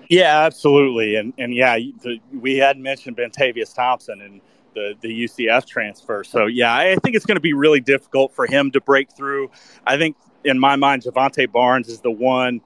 Yeah, 0.08 0.40
absolutely. 0.40 1.16
And 1.16 1.32
and 1.38 1.54
yeah, 1.54 1.76
the, 1.76 2.18
we 2.32 2.56
had 2.56 2.78
mentioned 2.78 3.16
Bentavious 3.16 3.74
Thompson 3.74 4.20
and 4.20 4.40
the 4.74 4.94
the 5.00 5.24
UCF 5.24 5.66
transfer. 5.66 6.24
So 6.24 6.46
yeah, 6.46 6.74
I 6.74 6.96
think 6.96 7.16
it's 7.16 7.26
going 7.26 7.36
to 7.36 7.42
be 7.42 7.54
really 7.54 7.80
difficult 7.80 8.34
for 8.34 8.46
him 8.46 8.70
to 8.72 8.80
break 8.80 9.12
through. 9.12 9.50
I 9.86 9.96
think 9.96 10.16
in 10.44 10.58
my 10.58 10.76
mind, 10.76 11.02
Jovantae 11.02 11.50
Barnes 11.50 11.88
is 11.88 12.00
the 12.00 12.10
one 12.10 12.60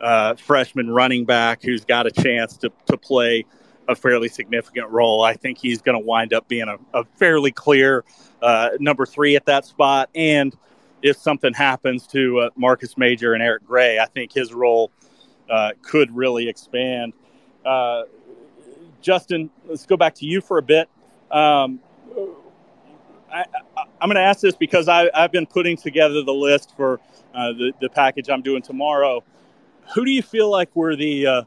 uh, 0.00 0.34
freshman 0.34 0.90
running 0.90 1.24
back 1.24 1.62
who's 1.62 1.84
got 1.84 2.06
a 2.06 2.10
chance 2.10 2.56
to 2.58 2.70
to 2.86 2.96
play 2.96 3.44
a 3.88 3.96
fairly 3.96 4.28
significant 4.28 4.88
role. 4.88 5.22
I 5.22 5.34
think 5.34 5.58
he's 5.58 5.82
going 5.82 5.98
to 6.00 6.06
wind 6.06 6.32
up 6.32 6.46
being 6.48 6.68
a, 6.68 6.78
a 6.94 7.04
fairly 7.16 7.50
clear 7.50 8.04
uh, 8.40 8.70
number 8.78 9.06
three 9.06 9.36
at 9.36 9.46
that 9.46 9.64
spot. 9.64 10.08
And 10.14 10.56
if 11.02 11.16
something 11.16 11.52
happens 11.52 12.06
to 12.08 12.38
uh, 12.40 12.50
Marcus 12.56 12.96
Major 12.96 13.34
and 13.34 13.42
Eric 13.42 13.66
Gray, 13.66 13.98
I 13.98 14.06
think 14.06 14.32
his 14.32 14.52
role 14.52 14.92
uh, 15.52 15.72
could 15.82 16.14
really 16.14 16.48
expand. 16.48 17.12
Uh, 17.64 18.02
Justin, 19.00 19.50
let's 19.66 19.86
go 19.86 19.96
back 19.96 20.14
to 20.16 20.26
you 20.26 20.40
for 20.40 20.58
a 20.58 20.62
bit. 20.62 20.88
Um, 21.30 21.80
I, 23.32 23.44
am 24.00 24.08
going 24.08 24.16
to 24.16 24.20
ask 24.20 24.40
this 24.40 24.56
because 24.56 24.88
I, 24.88 25.10
have 25.14 25.32
been 25.32 25.46
putting 25.46 25.76
together 25.76 26.22
the 26.22 26.32
list 26.32 26.74
for 26.76 27.00
uh, 27.34 27.52
the, 27.52 27.72
the 27.80 27.88
package 27.88 28.28
I'm 28.28 28.42
doing 28.42 28.62
tomorrow. 28.62 29.22
Who 29.94 30.04
do 30.04 30.10
you 30.10 30.22
feel 30.22 30.50
like 30.50 30.74
were 30.74 30.96
the 30.96 31.26
uh, 31.26 31.42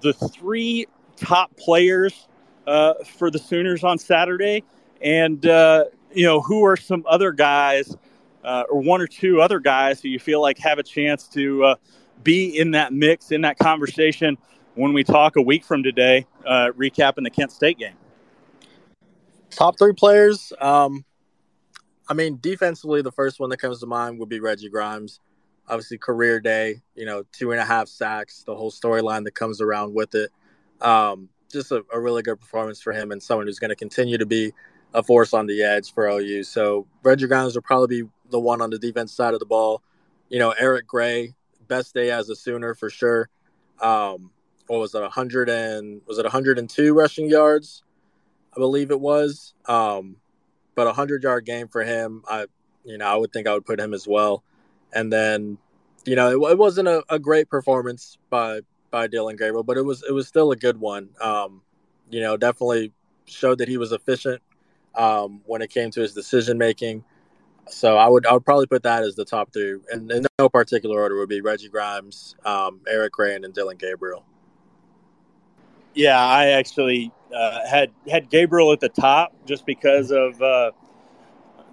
the 0.00 0.12
three 0.12 0.86
top 1.16 1.56
players 1.56 2.28
for 2.64 3.30
the 3.30 3.38
Sooners 3.38 3.84
on 3.84 3.98
Saturday? 3.98 4.64
And 5.00 5.44
you 6.14 6.24
know, 6.24 6.40
who 6.40 6.64
are 6.64 6.76
some 6.76 7.04
other 7.08 7.32
guys 7.32 7.96
uh, 8.44 8.64
or 8.70 8.80
one 8.80 9.00
or 9.00 9.06
two 9.06 9.40
other 9.40 9.58
guys 9.58 10.00
who 10.00 10.08
you 10.08 10.18
feel 10.18 10.40
like 10.40 10.58
have 10.58 10.78
a 10.78 10.82
chance 10.82 11.26
to 11.28 11.64
uh, 11.64 11.74
be 12.22 12.58
in 12.58 12.72
that 12.72 12.92
mix, 12.92 13.30
in 13.30 13.42
that 13.42 13.58
conversation 13.58 14.38
when 14.74 14.92
we 14.92 15.04
talk 15.04 15.36
a 15.36 15.42
week 15.42 15.64
from 15.64 15.82
today, 15.82 16.26
uh, 16.46 16.70
recapping 16.76 17.24
the 17.24 17.30
Kent 17.30 17.52
State 17.52 17.78
game. 17.78 17.94
Top 19.50 19.78
three 19.78 19.92
players. 19.92 20.52
Um, 20.60 21.04
I 22.08 22.14
mean, 22.14 22.38
defensively, 22.40 23.02
the 23.02 23.12
first 23.12 23.38
one 23.38 23.50
that 23.50 23.58
comes 23.58 23.80
to 23.80 23.86
mind 23.86 24.18
would 24.18 24.28
be 24.28 24.40
Reggie 24.40 24.68
Grimes. 24.68 25.20
Obviously, 25.68 25.96
career 25.96 26.40
day. 26.40 26.82
You 26.94 27.06
know, 27.06 27.24
two 27.32 27.52
and 27.52 27.60
a 27.60 27.64
half 27.64 27.88
sacks. 27.88 28.42
The 28.42 28.54
whole 28.54 28.70
storyline 28.70 29.24
that 29.24 29.34
comes 29.34 29.60
around 29.60 29.94
with 29.94 30.14
it. 30.14 30.30
Um, 30.80 31.28
just 31.50 31.70
a, 31.70 31.84
a, 31.92 32.00
really 32.00 32.20
good 32.22 32.40
performance 32.40 32.82
for 32.82 32.92
him 32.92 33.12
and 33.12 33.22
someone 33.22 33.46
who's 33.46 33.60
going 33.60 33.70
to 33.70 33.76
continue 33.76 34.18
to 34.18 34.26
be 34.26 34.52
a 34.92 35.02
force 35.02 35.32
on 35.32 35.46
the 35.46 35.62
edge 35.62 35.94
for 35.94 36.08
OU. 36.08 36.42
So 36.42 36.86
Reggie 37.02 37.28
Grimes 37.28 37.54
will 37.54 37.62
probably 37.62 38.02
be 38.02 38.08
the 38.30 38.40
one 38.40 38.60
on 38.60 38.70
the 38.70 38.78
defense 38.78 39.12
side 39.12 39.34
of 39.34 39.40
the 39.40 39.46
ball. 39.46 39.80
You 40.28 40.40
know, 40.40 40.50
Eric 40.50 40.86
Gray, 40.86 41.32
best 41.64 41.94
day 41.94 42.10
as 42.10 42.28
a 42.28 42.36
Sooner 42.36 42.74
for 42.74 42.90
sure. 42.90 43.28
Um, 43.80 44.30
what 44.66 44.78
was 44.78 44.94
it, 44.94 45.02
hundred 45.10 45.48
and 45.48 46.00
was 46.06 46.18
it 46.18 46.26
hundred 46.26 46.58
and 46.58 46.68
two 46.68 46.94
rushing 46.94 47.28
yards? 47.28 47.82
I 48.56 48.60
believe 48.60 48.90
it 48.90 49.00
was. 49.00 49.54
Um, 49.66 50.16
but 50.74 50.86
a 50.86 50.92
hundred 50.92 51.22
yard 51.22 51.44
game 51.44 51.68
for 51.68 51.82
him, 51.82 52.22
I 52.28 52.46
you 52.84 52.98
know 52.98 53.06
I 53.06 53.16
would 53.16 53.32
think 53.32 53.46
I 53.46 53.54
would 53.54 53.66
put 53.66 53.80
him 53.80 53.94
as 53.94 54.06
well. 54.06 54.42
And 54.92 55.12
then, 55.12 55.58
you 56.04 56.14
know, 56.14 56.30
it, 56.30 56.52
it 56.52 56.58
wasn't 56.58 56.88
a, 56.88 57.02
a, 57.08 57.18
great 57.18 57.48
performance 57.48 58.16
by 58.30 58.60
by 58.90 59.08
Dillon 59.08 59.36
Gabriel, 59.36 59.64
but 59.64 59.76
it 59.76 59.84
was 59.84 60.04
it 60.08 60.12
was 60.12 60.28
still 60.28 60.52
a 60.52 60.56
good 60.56 60.78
one. 60.78 61.10
Um, 61.20 61.62
you 62.10 62.20
know, 62.20 62.36
definitely 62.36 62.92
showed 63.26 63.58
that 63.58 63.68
he 63.68 63.76
was 63.76 63.92
efficient 63.92 64.40
um, 64.94 65.40
when 65.46 65.62
it 65.62 65.70
came 65.70 65.90
to 65.92 66.00
his 66.00 66.14
decision 66.14 66.58
making. 66.58 67.04
So 67.68 67.96
I 67.96 68.08
would 68.08 68.26
I 68.26 68.32
would 68.32 68.44
probably 68.44 68.66
put 68.66 68.82
that 68.82 69.02
as 69.02 69.14
the 69.14 69.24
top 69.24 69.52
three, 69.52 69.78
and 69.90 70.10
in 70.10 70.26
no 70.38 70.48
particular 70.48 71.00
order 71.00 71.16
would 71.16 71.28
be 71.28 71.40
Reggie 71.40 71.68
Grimes, 71.68 72.36
um, 72.44 72.80
Eric 72.86 73.12
Gray, 73.12 73.34
and 73.34 73.54
Dillon 73.54 73.76
Gabriel. 73.76 74.24
Yeah, 75.94 76.18
I 76.18 76.48
actually 76.48 77.12
uh, 77.34 77.66
had 77.66 77.90
had 78.10 78.28
Gabriel 78.28 78.72
at 78.72 78.80
the 78.80 78.88
top 78.88 79.32
just 79.46 79.64
because 79.64 80.10
of 80.10 80.40
uh, 80.42 80.72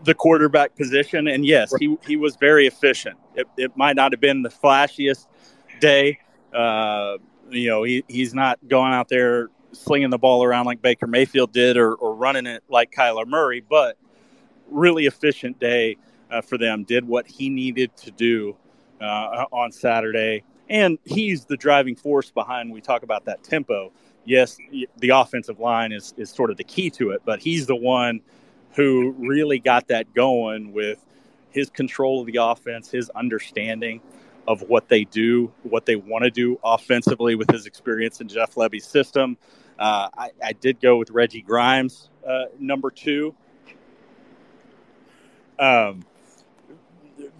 the 0.03 0.13
quarterback 0.13 0.75
position, 0.75 1.27
and 1.27 1.45
yes, 1.45 1.73
he 1.79 1.97
he 2.05 2.15
was 2.15 2.35
very 2.35 2.67
efficient. 2.67 3.17
It, 3.35 3.47
it 3.57 3.77
might 3.77 3.95
not 3.95 4.13
have 4.13 4.21
been 4.21 4.43
the 4.43 4.49
flashiest 4.49 5.27
day. 5.79 6.19
Uh, 6.53 7.17
you 7.49 7.69
know, 7.69 7.83
he, 7.83 8.03
he's 8.07 8.33
not 8.33 8.59
going 8.67 8.93
out 8.93 9.09
there 9.09 9.49
slinging 9.73 10.09
the 10.09 10.17
ball 10.17 10.43
around 10.43 10.65
like 10.65 10.81
Baker 10.81 11.07
Mayfield 11.07 11.51
did, 11.51 11.77
or, 11.77 11.93
or 11.95 12.15
running 12.15 12.45
it 12.45 12.63
like 12.69 12.91
Kyler 12.91 13.25
Murray, 13.25 13.61
but 13.67 13.97
really 14.71 15.05
efficient 15.05 15.59
day 15.59 15.97
uh, 16.31 16.41
for 16.41 16.57
them. 16.57 16.83
Did 16.83 17.07
what 17.07 17.27
he 17.27 17.49
needed 17.49 17.95
to 17.97 18.11
do 18.11 18.55
uh, 18.99 19.45
on 19.51 19.71
Saturday, 19.71 20.43
and 20.69 20.97
he's 21.05 21.45
the 21.45 21.57
driving 21.57 21.95
force 21.95 22.31
behind. 22.31 22.71
We 22.71 22.81
talk 22.81 23.03
about 23.03 23.25
that 23.25 23.43
tempo 23.43 23.91
yes, 24.25 24.57
the 24.97 25.09
offensive 25.09 25.59
line 25.59 25.91
is, 25.91 26.13
is 26.17 26.29
sort 26.29 26.51
of 26.51 26.57
the 26.57 26.63
key 26.63 26.89
to 26.91 27.11
it, 27.11 27.21
but 27.25 27.39
he's 27.39 27.65
the 27.65 27.75
one 27.75 28.21
who 28.75 29.11
really 29.17 29.59
got 29.59 29.87
that 29.87 30.13
going 30.13 30.71
with 30.73 31.03
his 31.49 31.69
control 31.69 32.21
of 32.21 32.27
the 32.27 32.37
offense, 32.37 32.89
his 32.89 33.09
understanding 33.11 34.01
of 34.47 34.61
what 34.63 34.87
they 34.87 35.03
do, 35.05 35.51
what 35.63 35.85
they 35.85 35.95
want 35.95 36.23
to 36.23 36.31
do 36.31 36.57
offensively 36.63 37.35
with 37.35 37.49
his 37.51 37.65
experience 37.65 38.21
in 38.21 38.27
Jeff 38.27 38.55
Lebby's 38.55 38.85
system. 38.85 39.37
Uh, 39.77 40.07
I, 40.17 40.29
I, 40.43 40.53
did 40.53 40.79
go 40.79 40.97
with 40.97 41.09
Reggie 41.09 41.41
Grimes, 41.41 42.09
uh, 42.27 42.45
number 42.59 42.91
two. 42.91 43.35
Um, 45.61 46.03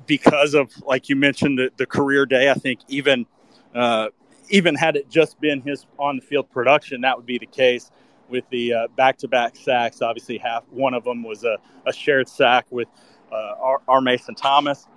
because 0.06 0.54
of, 0.54 0.72
like 0.84 1.10
you 1.10 1.16
mentioned, 1.16 1.58
the, 1.58 1.72
the 1.78 1.86
career 1.86 2.26
day, 2.26 2.50
I 2.50 2.54
think 2.54 2.80
even 2.88 3.26
uh, 3.74 4.10
even 4.50 4.76
had 4.76 4.96
it 4.96 5.10
just 5.10 5.40
been 5.40 5.62
his 5.62 5.86
on 5.98 6.18
the 6.18 6.22
field 6.22 6.50
production, 6.52 7.02
that 7.02 7.18
would 7.18 7.26
be 7.26 7.38
the 7.38 7.46
case 7.46 7.90
with 8.30 8.44
the 8.50 8.74
uh, 8.74 8.88
back-to-back 8.96 9.56
sacks. 9.56 10.02
Obviously, 10.02 10.38
half 10.38 10.64
one 10.70 10.94
of 10.94 11.04
them 11.04 11.24
was 11.24 11.44
a, 11.44 11.58
a 11.86 11.94
shared 11.94 12.30
sack 12.30 12.66
with 12.70 12.88
uh, 13.32 13.56
our, 13.60 13.82
R. 13.88 14.02
Mason 14.02 14.36
Thomas 14.36 14.88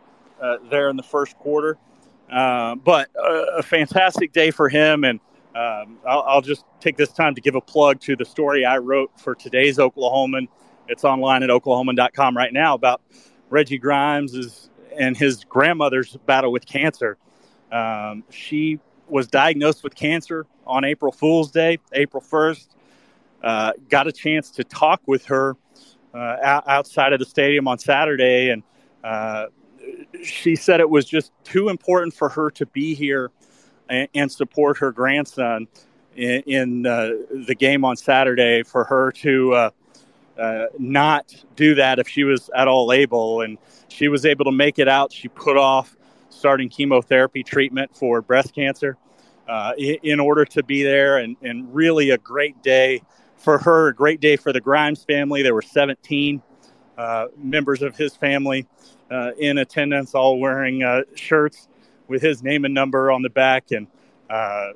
uh, 0.41 0.57
there 0.71 0.91
in 0.91 0.97
the 0.97 1.03
first 1.03 1.37
quarter. 1.39 1.79
Uh, 2.31 2.75
but 2.75 3.09
a, 3.17 3.59
a, 3.59 3.63
fantastic 3.63 4.33
day 4.33 4.51
for 4.51 4.69
him, 4.69 5.05
and 5.05 5.21
um, 5.55 5.99
I'll, 6.07 6.23
I'll, 6.23 6.41
just 6.41 6.65
take 6.81 6.97
this 6.97 7.13
time 7.13 7.35
to 7.35 7.41
give 7.41 7.55
a 7.55 7.61
plug 7.61 8.01
to 8.01 8.17
the 8.17 8.25
story 8.25 8.65
I 8.65 8.79
wrote 8.79 9.11
for 9.21 9.35
today's 9.35 9.77
Oklahoman. 9.77 10.49
It's 10.89 11.05
online 11.05 11.43
at 11.43 11.51
oklahoman.com 11.51 12.37
right 12.37 12.53
now 12.53 12.75
about 12.75 13.01
Reggie 13.49 13.79
Grimes 13.79 14.69
and 14.97 15.17
his 15.17 15.45
grandmother's 15.45 16.17
battle 16.27 16.53
with 16.53 16.67
cancer. 16.67 17.17
Um, 17.73 18.25
she 18.31 18.79
was 19.09 19.27
diagnosed 19.27 19.83
with 19.83 19.95
cancer 19.95 20.47
on 20.67 20.85
April 20.85 21.11
Fool's 21.11 21.51
Day, 21.51 21.79
April 21.93 22.23
1st. 22.23 22.69
Uh, 23.43 23.73
got 23.89 24.07
a 24.07 24.13
chance 24.13 24.51
to 24.53 24.65
talk 24.65 25.01
with 25.07 25.27
her 25.27 25.57
uh, 26.15 26.61
outside 26.67 27.13
of 27.13 27.19
the 27.19 27.25
stadium 27.25 27.67
on 27.67 27.79
Saturday, 27.79 28.51
and 28.51 28.63
uh, 29.03 29.47
she 30.23 30.57
said 30.57 30.81
it 30.81 30.89
was 30.89 31.05
just 31.05 31.33
too 31.45 31.69
important 31.69 32.15
for 32.15 32.29
her 32.29 32.51
to 32.53 32.67
be 32.67 32.95
here 32.95 33.31
and, 33.89 34.09
and 34.15 34.33
support 34.33 34.79
her 34.79 34.93
grandson 34.93 35.67
in, 36.17 36.41
in 36.47 36.87
uh, 36.87 37.11
the 37.47 37.55
game 37.55 37.85
on 37.85 37.97
Saturday 37.97 38.63
for 38.63 38.85
her 38.85 39.11
to 39.13 39.71
uh, 40.39 40.67
not 40.79 41.35
do 41.57 41.75
that 41.77 41.99
if 41.99 42.09
she 42.09 42.25
was 42.25 42.51
at 42.57 42.69
all 42.69 42.93
able. 42.93 43.43
And 43.43 43.59
she 43.89 44.09
was 44.09 44.25
able 44.27 44.45
to 44.47 44.53
make 44.53 44.79
it 44.79 44.89
out. 44.89 45.13
She 45.13 45.29
put 45.29 45.57
off 45.57 45.97
starting 46.31 46.69
chemotherapy 46.69 47.43
treatment 47.43 47.95
for 47.97 48.21
breast 48.21 48.55
cancer 48.55 48.97
uh, 49.49 49.73
in 49.77 50.21
order 50.21 50.45
to 50.45 50.63
be 50.63 50.83
there, 50.83 51.19
and, 51.19 51.37
and 51.43 51.73
really 51.75 52.11
a 52.11 52.19
great 52.19 52.63
day 52.63 53.03
for 53.37 53.59
her, 53.59 53.89
a 53.89 53.95
great 53.95 54.21
day 54.21 54.37
for 54.37 54.53
the 54.53 54.61
Grimes 54.61 55.05
family. 55.05 55.43
There 55.43 55.55
were 55.55 55.63
17 55.63 56.43
uh, 56.97 57.27
members 57.37 57.83
of 57.83 57.97
his 57.97 58.17
family 58.17 58.67
uh, 59.11 59.33
in 59.39 59.59
attendance, 59.59 60.15
all 60.15 60.39
wearing 60.41 60.83
uh, 60.83 61.03
shirts 61.15 61.69
with 62.09 62.23
his 62.23 62.43
name 62.43 62.65
and 62.65 62.75
number 62.75 63.11
on 63.11 63.23
the 63.23 63.31
back. 63.31 63.71
And 63.71 63.87
uh, 64.31 64.71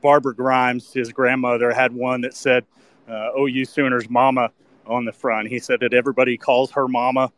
Barbara 0.00 0.34
Grimes, 0.34 0.92
his 0.92 1.12
grandmother, 1.12 1.72
had 1.72 1.92
one 1.92 2.22
that 2.22 2.34
said, 2.34 2.64
uh, 3.08 3.30
OU 3.38 3.64
Sooners 3.64 4.08
Mama 4.08 4.50
on 4.86 5.04
the 5.04 5.12
front. 5.12 5.48
He 5.48 5.58
said 5.58 5.80
that 5.80 5.94
everybody 5.94 6.36
calls 6.36 6.70
her 6.72 6.88
Mama 6.88 7.32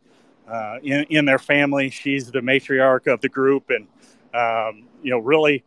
uh, 0.47 0.77
in, 0.83 1.05
in 1.09 1.25
their 1.25 1.39
family. 1.39 1.89
She's 1.89 2.31
the 2.31 2.39
matriarch 2.39 3.11
of 3.11 3.21
the 3.21 3.29
group, 3.29 3.69
and 3.69 3.87
um, 4.33 4.87
you 5.01 5.11
know, 5.11 5.19
really 5.19 5.63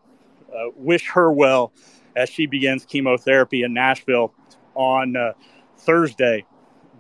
uh, 0.52 0.70
wish 0.76 1.08
her 1.10 1.32
well 1.32 1.72
as 2.16 2.28
she 2.28 2.46
begins 2.46 2.84
chemotherapy 2.84 3.62
in 3.62 3.72
Nashville 3.72 4.32
on 4.74 5.16
uh, 5.16 5.32
Thursday. 5.78 6.44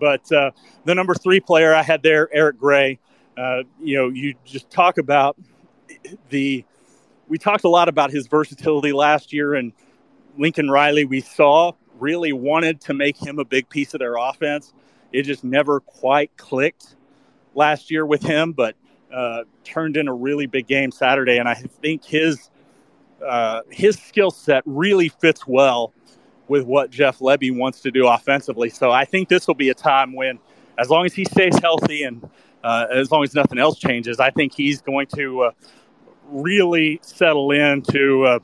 But 0.00 0.30
uh, 0.32 0.52
the 0.84 0.94
number 0.94 1.14
three 1.14 1.40
player 1.40 1.74
I 1.74 1.82
had 1.82 2.02
there, 2.02 2.28
Eric 2.32 2.58
Gray. 2.58 2.98
Uh, 3.36 3.62
you 3.80 3.96
know, 3.96 4.08
you 4.08 4.34
just 4.44 4.70
talk 4.70 4.98
about 4.98 5.36
the. 6.28 6.64
We 7.28 7.36
talked 7.36 7.64
a 7.64 7.68
lot 7.68 7.88
about 7.88 8.10
his 8.10 8.26
versatility 8.26 8.92
last 8.92 9.32
year, 9.32 9.54
and 9.54 9.72
Lincoln 10.38 10.70
Riley. 10.70 11.04
We 11.04 11.20
saw 11.20 11.72
really 11.98 12.32
wanted 12.32 12.80
to 12.82 12.94
make 12.94 13.16
him 13.16 13.38
a 13.38 13.44
big 13.44 13.68
piece 13.68 13.94
of 13.94 14.00
their 14.00 14.16
offense. 14.16 14.72
It 15.12 15.22
just 15.22 15.44
never 15.44 15.80
quite 15.80 16.36
clicked 16.36 16.96
last 17.54 17.90
year 17.90 18.04
with 18.04 18.22
him, 18.22 18.52
but 18.52 18.76
uh, 19.12 19.44
turned 19.64 19.96
in 19.96 20.08
a 20.08 20.14
really 20.14 20.46
big 20.46 20.66
game 20.66 20.90
Saturday. 20.90 21.38
And 21.38 21.48
I 21.48 21.54
think 21.54 22.04
his 22.04 22.50
uh, 23.26 23.62
his 23.70 23.96
skill 23.96 24.30
set 24.30 24.62
really 24.64 25.08
fits 25.08 25.46
well 25.46 25.92
with 26.46 26.64
what 26.64 26.90
Jeff 26.90 27.18
Lebby 27.18 27.56
wants 27.56 27.80
to 27.80 27.90
do 27.90 28.06
offensively. 28.06 28.70
So 28.70 28.90
I 28.90 29.04
think 29.04 29.28
this 29.28 29.46
will 29.46 29.54
be 29.54 29.68
a 29.70 29.74
time 29.74 30.14
when, 30.14 30.38
as 30.78 30.88
long 30.88 31.04
as 31.04 31.14
he 31.14 31.24
stays 31.24 31.58
healthy 31.58 32.04
and 32.04 32.28
uh, 32.64 32.86
as 32.90 33.10
long 33.10 33.22
as 33.22 33.34
nothing 33.34 33.58
else 33.58 33.78
changes, 33.78 34.18
I 34.18 34.30
think 34.30 34.54
he's 34.54 34.80
going 34.80 35.06
to 35.16 35.42
uh, 35.42 35.50
really 36.28 37.00
settle 37.02 37.50
into 37.50 38.24
uh, 38.24 38.38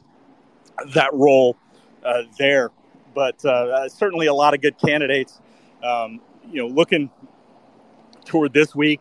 that 0.94 1.12
role 1.12 1.56
uh, 2.04 2.22
there. 2.38 2.70
But 3.14 3.44
uh, 3.44 3.88
certainly 3.88 4.26
a 4.26 4.34
lot 4.34 4.54
of 4.54 4.60
good 4.60 4.78
candidates. 4.78 5.40
Um, 5.82 6.20
you 6.50 6.62
know, 6.62 6.68
looking 6.68 7.10
toward 8.24 8.52
this 8.52 8.74
week, 8.74 9.00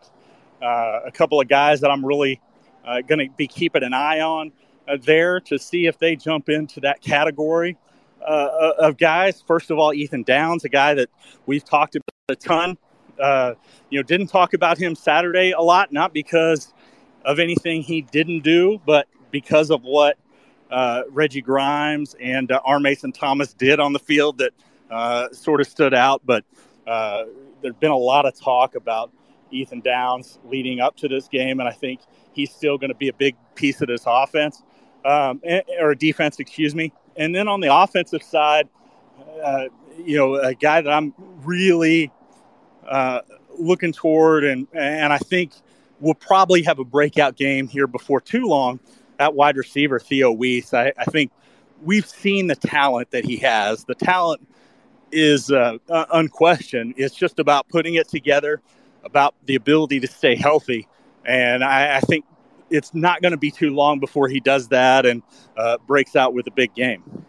a 0.62 1.10
couple 1.12 1.40
of 1.40 1.48
guys 1.48 1.80
that 1.80 1.90
I'm 1.90 2.04
really 2.04 2.40
going 2.84 3.18
to 3.18 3.34
be 3.36 3.46
keeping 3.46 3.82
an 3.82 3.92
eye 3.92 4.20
on 4.20 4.52
uh, 4.88 4.96
there 5.02 5.40
to 5.40 5.58
see 5.58 5.86
if 5.86 5.98
they 5.98 6.16
jump 6.16 6.48
into 6.48 6.80
that 6.80 7.00
category 7.00 7.76
uh, 8.20 8.24
uh, 8.24 8.72
of 8.78 8.96
guys. 8.96 9.42
First 9.46 9.70
of 9.70 9.78
all, 9.78 9.92
Ethan 9.92 10.22
Downs, 10.22 10.64
a 10.64 10.68
guy 10.68 10.94
that 10.94 11.10
we've 11.46 11.64
talked 11.64 11.96
about 11.96 12.04
a 12.28 12.36
ton. 12.36 12.78
Uh, 13.20 13.54
you 13.90 13.98
know, 13.98 14.02
didn't 14.02 14.26
talk 14.26 14.54
about 14.54 14.76
him 14.76 14.94
Saturday 14.94 15.52
a 15.52 15.60
lot, 15.60 15.92
not 15.92 16.12
because 16.12 16.72
of 17.24 17.38
anything 17.38 17.82
he 17.82 18.02
didn't 18.02 18.40
do, 18.40 18.80
but 18.84 19.06
because 19.30 19.70
of 19.70 19.82
what 19.82 20.16
uh, 20.16 20.23
Reggie 21.08 21.42
Grimes 21.42 22.14
and 22.20 22.50
uh, 22.50 22.60
R. 22.64 22.80
Mason 22.80 23.12
Thomas 23.12 23.52
did 23.52 23.80
on 23.80 23.92
the 23.92 23.98
field 23.98 24.38
that 24.38 24.52
uh, 24.90 25.28
sort 25.32 25.60
of 25.60 25.66
stood 25.66 25.94
out. 25.94 26.22
But 26.24 26.44
there's 26.84 27.76
been 27.80 27.90
a 27.90 27.96
lot 27.96 28.26
of 28.26 28.38
talk 28.38 28.74
about 28.74 29.10
Ethan 29.50 29.80
Downs 29.80 30.38
leading 30.44 30.80
up 30.80 30.96
to 30.98 31.08
this 31.08 31.28
game, 31.28 31.60
and 31.60 31.68
I 31.68 31.72
think 31.72 32.00
he's 32.32 32.50
still 32.50 32.78
going 32.78 32.90
to 32.90 32.96
be 32.96 33.08
a 33.08 33.12
big 33.12 33.36
piece 33.54 33.80
of 33.80 33.88
this 33.88 34.04
offense 34.06 34.62
um, 35.04 35.40
or 35.80 35.94
defense, 35.94 36.38
excuse 36.38 36.74
me. 36.74 36.92
and 37.16 37.34
then 37.34 37.48
on 37.48 37.60
the 37.60 37.74
offensive 37.74 38.22
side, 38.22 38.68
uh, 39.42 39.64
you 40.04 40.16
know, 40.16 40.34
a 40.34 40.54
guy 40.54 40.80
that 40.80 40.90
I'm 40.90 41.14
really 41.44 42.10
uh, 42.88 43.20
looking 43.58 43.92
toward, 43.92 44.44
and 44.44 44.66
and 44.72 45.12
I 45.12 45.18
think 45.18 45.52
will 46.00 46.14
probably 46.14 46.62
have 46.62 46.78
a 46.78 46.84
breakout 46.84 47.36
game 47.36 47.68
here 47.68 47.86
before 47.86 48.20
too 48.20 48.46
long 48.46 48.80
at 49.18 49.34
wide 49.34 49.56
receiver 49.56 49.98
Theo 49.98 50.32
Wease. 50.32 50.74
I, 50.74 50.92
I 50.96 51.04
think 51.04 51.32
we've 51.82 52.06
seen 52.06 52.46
the 52.46 52.56
talent 52.56 53.10
that 53.10 53.24
he 53.24 53.36
has. 53.38 53.84
The 53.84 53.94
talent 53.94 54.46
is 55.12 55.50
uh, 55.50 55.78
uh, 55.88 56.06
unquestioned. 56.12 56.94
It's 56.96 57.14
just 57.14 57.38
about 57.38 57.68
putting 57.68 57.94
it 57.94 58.08
together, 58.08 58.60
about 59.04 59.34
the 59.44 59.54
ability 59.54 60.00
to 60.00 60.06
stay 60.06 60.34
healthy, 60.34 60.88
and 61.24 61.62
I, 61.62 61.96
I 61.96 62.00
think 62.00 62.24
it's 62.70 62.94
not 62.94 63.22
going 63.22 63.32
to 63.32 63.38
be 63.38 63.50
too 63.50 63.70
long 63.70 64.00
before 64.00 64.28
he 64.28 64.40
does 64.40 64.68
that 64.68 65.06
and 65.06 65.22
uh, 65.56 65.78
breaks 65.86 66.16
out 66.16 66.34
with 66.34 66.46
a 66.46 66.50
big 66.50 66.74
game. 66.74 67.24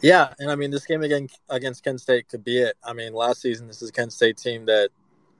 Yeah, 0.00 0.32
and 0.38 0.50
I 0.50 0.56
mean 0.56 0.70
this 0.70 0.86
game 0.86 1.02
again 1.02 1.28
against 1.48 1.82
Kent 1.82 2.00
State 2.00 2.28
could 2.28 2.44
be 2.44 2.58
it. 2.58 2.76
I 2.84 2.92
mean, 2.92 3.12
last 3.12 3.40
season 3.40 3.66
this 3.66 3.82
is 3.82 3.90
a 3.90 3.92
Kent 3.92 4.12
State 4.12 4.36
team 4.36 4.66
that 4.66 4.90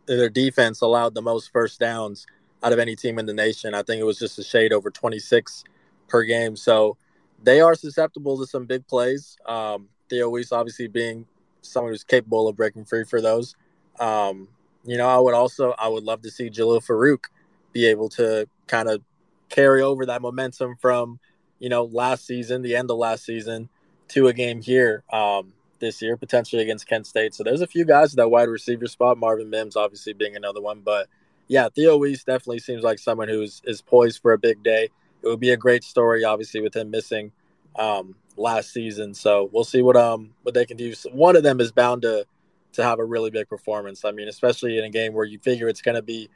their 0.06 0.28
defense 0.28 0.80
allowed 0.80 1.14
the 1.14 1.22
most 1.22 1.52
first 1.52 1.80
downs 1.80 2.26
out 2.66 2.72
of 2.72 2.80
any 2.80 2.96
team 2.96 3.20
in 3.20 3.26
the 3.26 3.32
nation. 3.32 3.74
I 3.74 3.82
think 3.82 4.00
it 4.00 4.04
was 4.04 4.18
just 4.18 4.40
a 4.40 4.42
shade 4.42 4.72
over 4.72 4.90
26 4.90 5.62
per 6.08 6.24
game. 6.24 6.56
So 6.56 6.96
they 7.40 7.60
are 7.60 7.76
susceptible 7.76 8.36
to 8.38 8.46
some 8.46 8.66
big 8.66 8.88
plays. 8.88 9.36
Um, 9.46 9.88
Theo 10.10 10.28
Wease 10.28 10.50
obviously 10.50 10.88
being 10.88 11.26
someone 11.62 11.92
who's 11.92 12.02
capable 12.02 12.48
of 12.48 12.56
breaking 12.56 12.84
free 12.86 13.04
for 13.04 13.20
those. 13.20 13.54
Um, 14.00 14.48
you 14.84 14.96
know, 14.98 15.08
I 15.08 15.18
would 15.18 15.34
also 15.34 15.76
I 15.78 15.86
would 15.86 16.02
love 16.02 16.22
to 16.22 16.30
see 16.30 16.50
Jalil 16.50 16.84
Farooq 16.84 17.26
be 17.72 17.86
able 17.86 18.08
to 18.10 18.48
kind 18.66 18.88
of 18.88 19.00
carry 19.48 19.80
over 19.80 20.04
that 20.06 20.20
momentum 20.20 20.74
from 20.80 21.20
you 21.60 21.68
know 21.68 21.84
last 21.84 22.26
season, 22.26 22.62
the 22.62 22.74
end 22.74 22.90
of 22.90 22.96
last 22.96 23.24
season, 23.24 23.68
to 24.08 24.26
a 24.26 24.32
game 24.32 24.60
here 24.60 25.04
um, 25.12 25.52
this 25.78 26.02
year, 26.02 26.16
potentially 26.16 26.62
against 26.62 26.88
Kent 26.88 27.06
State. 27.06 27.32
So 27.32 27.44
there's 27.44 27.60
a 27.60 27.66
few 27.68 27.84
guys 27.84 28.12
at 28.12 28.16
that 28.16 28.28
wide 28.28 28.48
receiver 28.48 28.88
spot. 28.88 29.18
Marvin 29.18 29.50
Mims 29.50 29.76
obviously 29.76 30.14
being 30.14 30.34
another 30.34 30.60
one, 30.60 30.80
but 30.84 31.06
yeah, 31.48 31.68
Theo 31.74 31.96
Wease 31.96 32.24
definitely 32.24 32.58
seems 32.58 32.82
like 32.82 32.98
someone 32.98 33.28
who's 33.28 33.62
is 33.64 33.80
poised 33.80 34.20
for 34.20 34.32
a 34.32 34.38
big 34.38 34.62
day. 34.62 34.88
It 35.22 35.28
would 35.28 35.40
be 35.40 35.50
a 35.50 35.56
great 35.56 35.84
story, 35.84 36.24
obviously, 36.24 36.60
with 36.60 36.74
him 36.74 36.90
missing 36.90 37.32
um, 37.76 38.14
last 38.36 38.72
season. 38.72 39.14
So 39.14 39.48
we'll 39.52 39.64
see 39.64 39.82
what 39.82 39.96
um 39.96 40.30
what 40.42 40.54
they 40.54 40.66
can 40.66 40.76
do. 40.76 40.92
One 41.12 41.36
of 41.36 41.42
them 41.42 41.60
is 41.60 41.72
bound 41.72 42.02
to 42.02 42.26
to 42.72 42.82
have 42.82 42.98
a 42.98 43.04
really 43.04 43.30
big 43.30 43.48
performance. 43.48 44.04
I 44.04 44.12
mean, 44.12 44.28
especially 44.28 44.78
in 44.78 44.84
a 44.84 44.90
game 44.90 45.12
where 45.12 45.24
you 45.24 45.38
figure 45.38 45.68
it's 45.68 45.82
going 45.82 45.94
to 45.94 46.02
be 46.02 46.28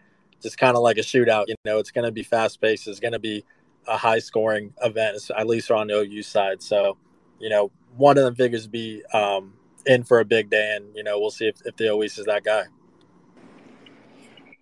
just 0.43 0.59
kind 0.59 0.77
of 0.77 0.83
like 0.83 0.97
a 0.97 1.03
shootout. 1.03 1.45
You 1.49 1.55
know, 1.65 1.79
it's 1.79 1.91
going 1.91 2.07
to 2.07 2.13
be 2.13 2.23
fast 2.23 2.61
paced. 2.61 2.89
It's 2.89 3.01
going 3.01 3.13
to 3.13 3.19
be 3.19 3.45
a 3.87 3.97
high 3.97 4.19
scoring 4.19 4.73
event, 4.83 5.19
at 5.37 5.47
least 5.47 5.71
on 5.71 5.89
the 5.89 5.95
OU 5.95 6.23
side. 6.23 6.63
So, 6.63 6.97
you 7.39 7.51
know, 7.51 7.71
one 7.97 8.17
of 8.17 8.25
them 8.25 8.35
figures 8.35 8.65
to 8.65 8.71
be 8.71 9.03
um, 9.13 9.55
in 9.87 10.05
for 10.05 10.21
a 10.21 10.25
big 10.25 10.51
day, 10.51 10.77
and 10.77 10.95
you 10.95 11.03
know, 11.03 11.19
we'll 11.19 11.31
see 11.31 11.47
if, 11.47 11.57
if 11.65 11.75
Theo 11.75 11.97
Wease 11.97 12.19
is 12.19 12.27
that 12.27 12.45
guy. 12.45 12.65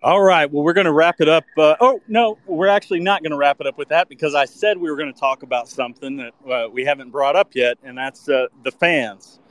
All 0.01 0.21
right. 0.21 0.49
Well, 0.49 0.63
we're 0.63 0.73
going 0.73 0.85
to 0.85 0.93
wrap 0.93 1.19
it 1.19 1.27
up. 1.27 1.43
Uh, 1.57 1.75
oh, 1.81 2.01
no, 2.07 2.37
we're 2.45 2.69
actually 2.69 3.01
not 3.01 3.21
going 3.21 3.31
to 3.31 3.37
wrap 3.37 3.59
it 3.59 3.67
up 3.67 3.77
with 3.77 3.89
that 3.89 4.07
because 4.07 4.33
I 4.33 4.45
said 4.45 4.77
we 4.77 4.89
were 4.89 4.95
going 4.95 5.13
to 5.13 5.19
talk 5.19 5.43
about 5.43 5.67
something 5.67 6.15
that 6.15 6.33
uh, 6.49 6.69
we 6.69 6.85
haven't 6.85 7.09
brought 7.09 7.35
up 7.35 7.53
yet, 7.53 7.77
and 7.83 7.97
that's 7.97 8.29
uh, 8.29 8.47
the 8.63 8.71
fans. 8.71 9.41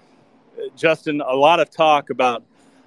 Uh, 0.57 0.69
Justin, 0.75 1.21
a 1.21 1.35
lot 1.35 1.61
of 1.61 1.69
talk 1.69 2.09
about 2.09 2.45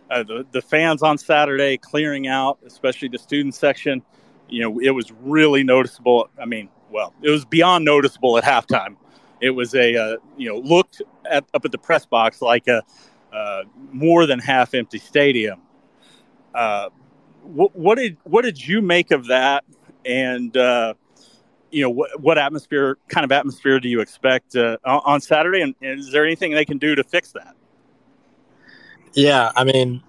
uh, 0.09 0.23
the, 0.23 0.43
the 0.51 0.61
fans 0.61 1.03
on 1.03 1.19
Saturday 1.19 1.77
clearing 1.77 2.25
out, 2.25 2.57
especially 2.65 3.09
the 3.09 3.19
student 3.19 3.53
section. 3.53 4.01
You 4.49 4.63
know, 4.63 4.79
it 4.79 4.89
was 4.89 5.11
really 5.21 5.63
noticeable. 5.63 6.29
I 6.41 6.45
mean, 6.45 6.67
well, 6.89 7.13
it 7.21 7.29
was 7.29 7.45
beyond 7.45 7.85
noticeable 7.85 8.39
at 8.39 8.43
halftime. 8.43 8.95
It 9.39 9.51
was 9.51 9.75
a, 9.75 9.95
uh, 9.95 10.17
you 10.35 10.49
know, 10.49 10.57
looked 10.57 11.03
at, 11.29 11.45
up 11.53 11.63
at 11.63 11.71
the 11.71 11.77
press 11.77 12.07
box 12.07 12.41
like 12.41 12.67
a 12.67 12.83
more 13.91 14.25
than 14.25 14.39
half 14.39 14.73
empty 14.73 14.97
stadium 14.97 15.61
what, 17.43 17.97
did 17.97 18.17
what 18.23 18.43
did 18.43 18.65
you 18.65 18.81
make 18.81 19.11
of 19.11 19.27
that? 19.27 19.63
And 20.05 20.55
uh, 20.55 20.93
you 21.71 21.81
know, 21.81 21.89
what, 21.89 22.19
what 22.19 22.37
atmosphere, 22.37 22.97
kind 23.07 23.23
of 23.23 23.31
atmosphere, 23.31 23.79
do 23.79 23.89
you 23.89 24.01
expect 24.01 24.55
uh, 24.55 24.77
on 24.83 25.21
Saturday? 25.21 25.61
And, 25.61 25.75
and 25.81 25.99
is 25.99 26.11
there 26.11 26.25
anything 26.25 26.51
they 26.51 26.65
can 26.65 26.77
do 26.77 26.95
to 26.95 27.03
fix 27.03 27.31
that? 27.31 27.55
Yeah, 29.13 29.51
I 29.55 29.63
mean, 29.63 30.03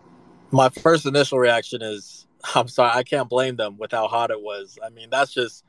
my 0.51 0.69
first 0.69 1.07
initial 1.07 1.39
reaction 1.39 1.83
is, 1.83 2.27
I'm 2.55 2.69
sorry, 2.69 2.91
I 2.93 3.03
can't 3.03 3.29
blame 3.29 3.57
them 3.57 3.79
with 3.79 3.93
how 3.93 4.09
hot 4.09 4.31
it 4.31 4.41
was. 4.41 4.79
I 4.85 4.91
mean, 4.91 5.09
that's 5.11 5.33
just 5.33 5.65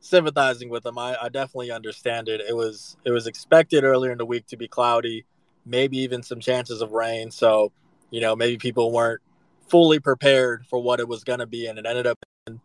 sympathizing 0.00 0.68
with 0.68 0.82
them. 0.82 0.98
I, 0.98 1.16
I 1.20 1.28
definitely 1.28 1.70
understand 1.70 2.28
it. 2.28 2.40
It 2.40 2.54
was 2.54 2.96
it 3.04 3.10
was 3.10 3.26
expected 3.26 3.84
earlier 3.84 4.12
in 4.12 4.18
the 4.18 4.26
week 4.26 4.46
to 4.48 4.56
be 4.56 4.68
cloudy, 4.68 5.24
maybe 5.64 5.98
even 5.98 6.22
some 6.22 6.40
chances 6.40 6.80
of 6.82 6.92
rain. 6.92 7.30
So, 7.30 7.72
you 8.10 8.20
know, 8.20 8.36
maybe 8.36 8.56
people 8.56 8.92
weren't 8.92 9.20
fully 9.68 9.98
prepared 9.98 10.66
for 10.66 10.82
what 10.82 11.00
it 11.00 11.08
was 11.08 11.24
going 11.24 11.40
to 11.40 11.46
be, 11.46 11.66
and 11.66 11.78
it 11.78 11.86
ended 11.86 12.06
up, 12.06 12.18
being, 12.46 12.60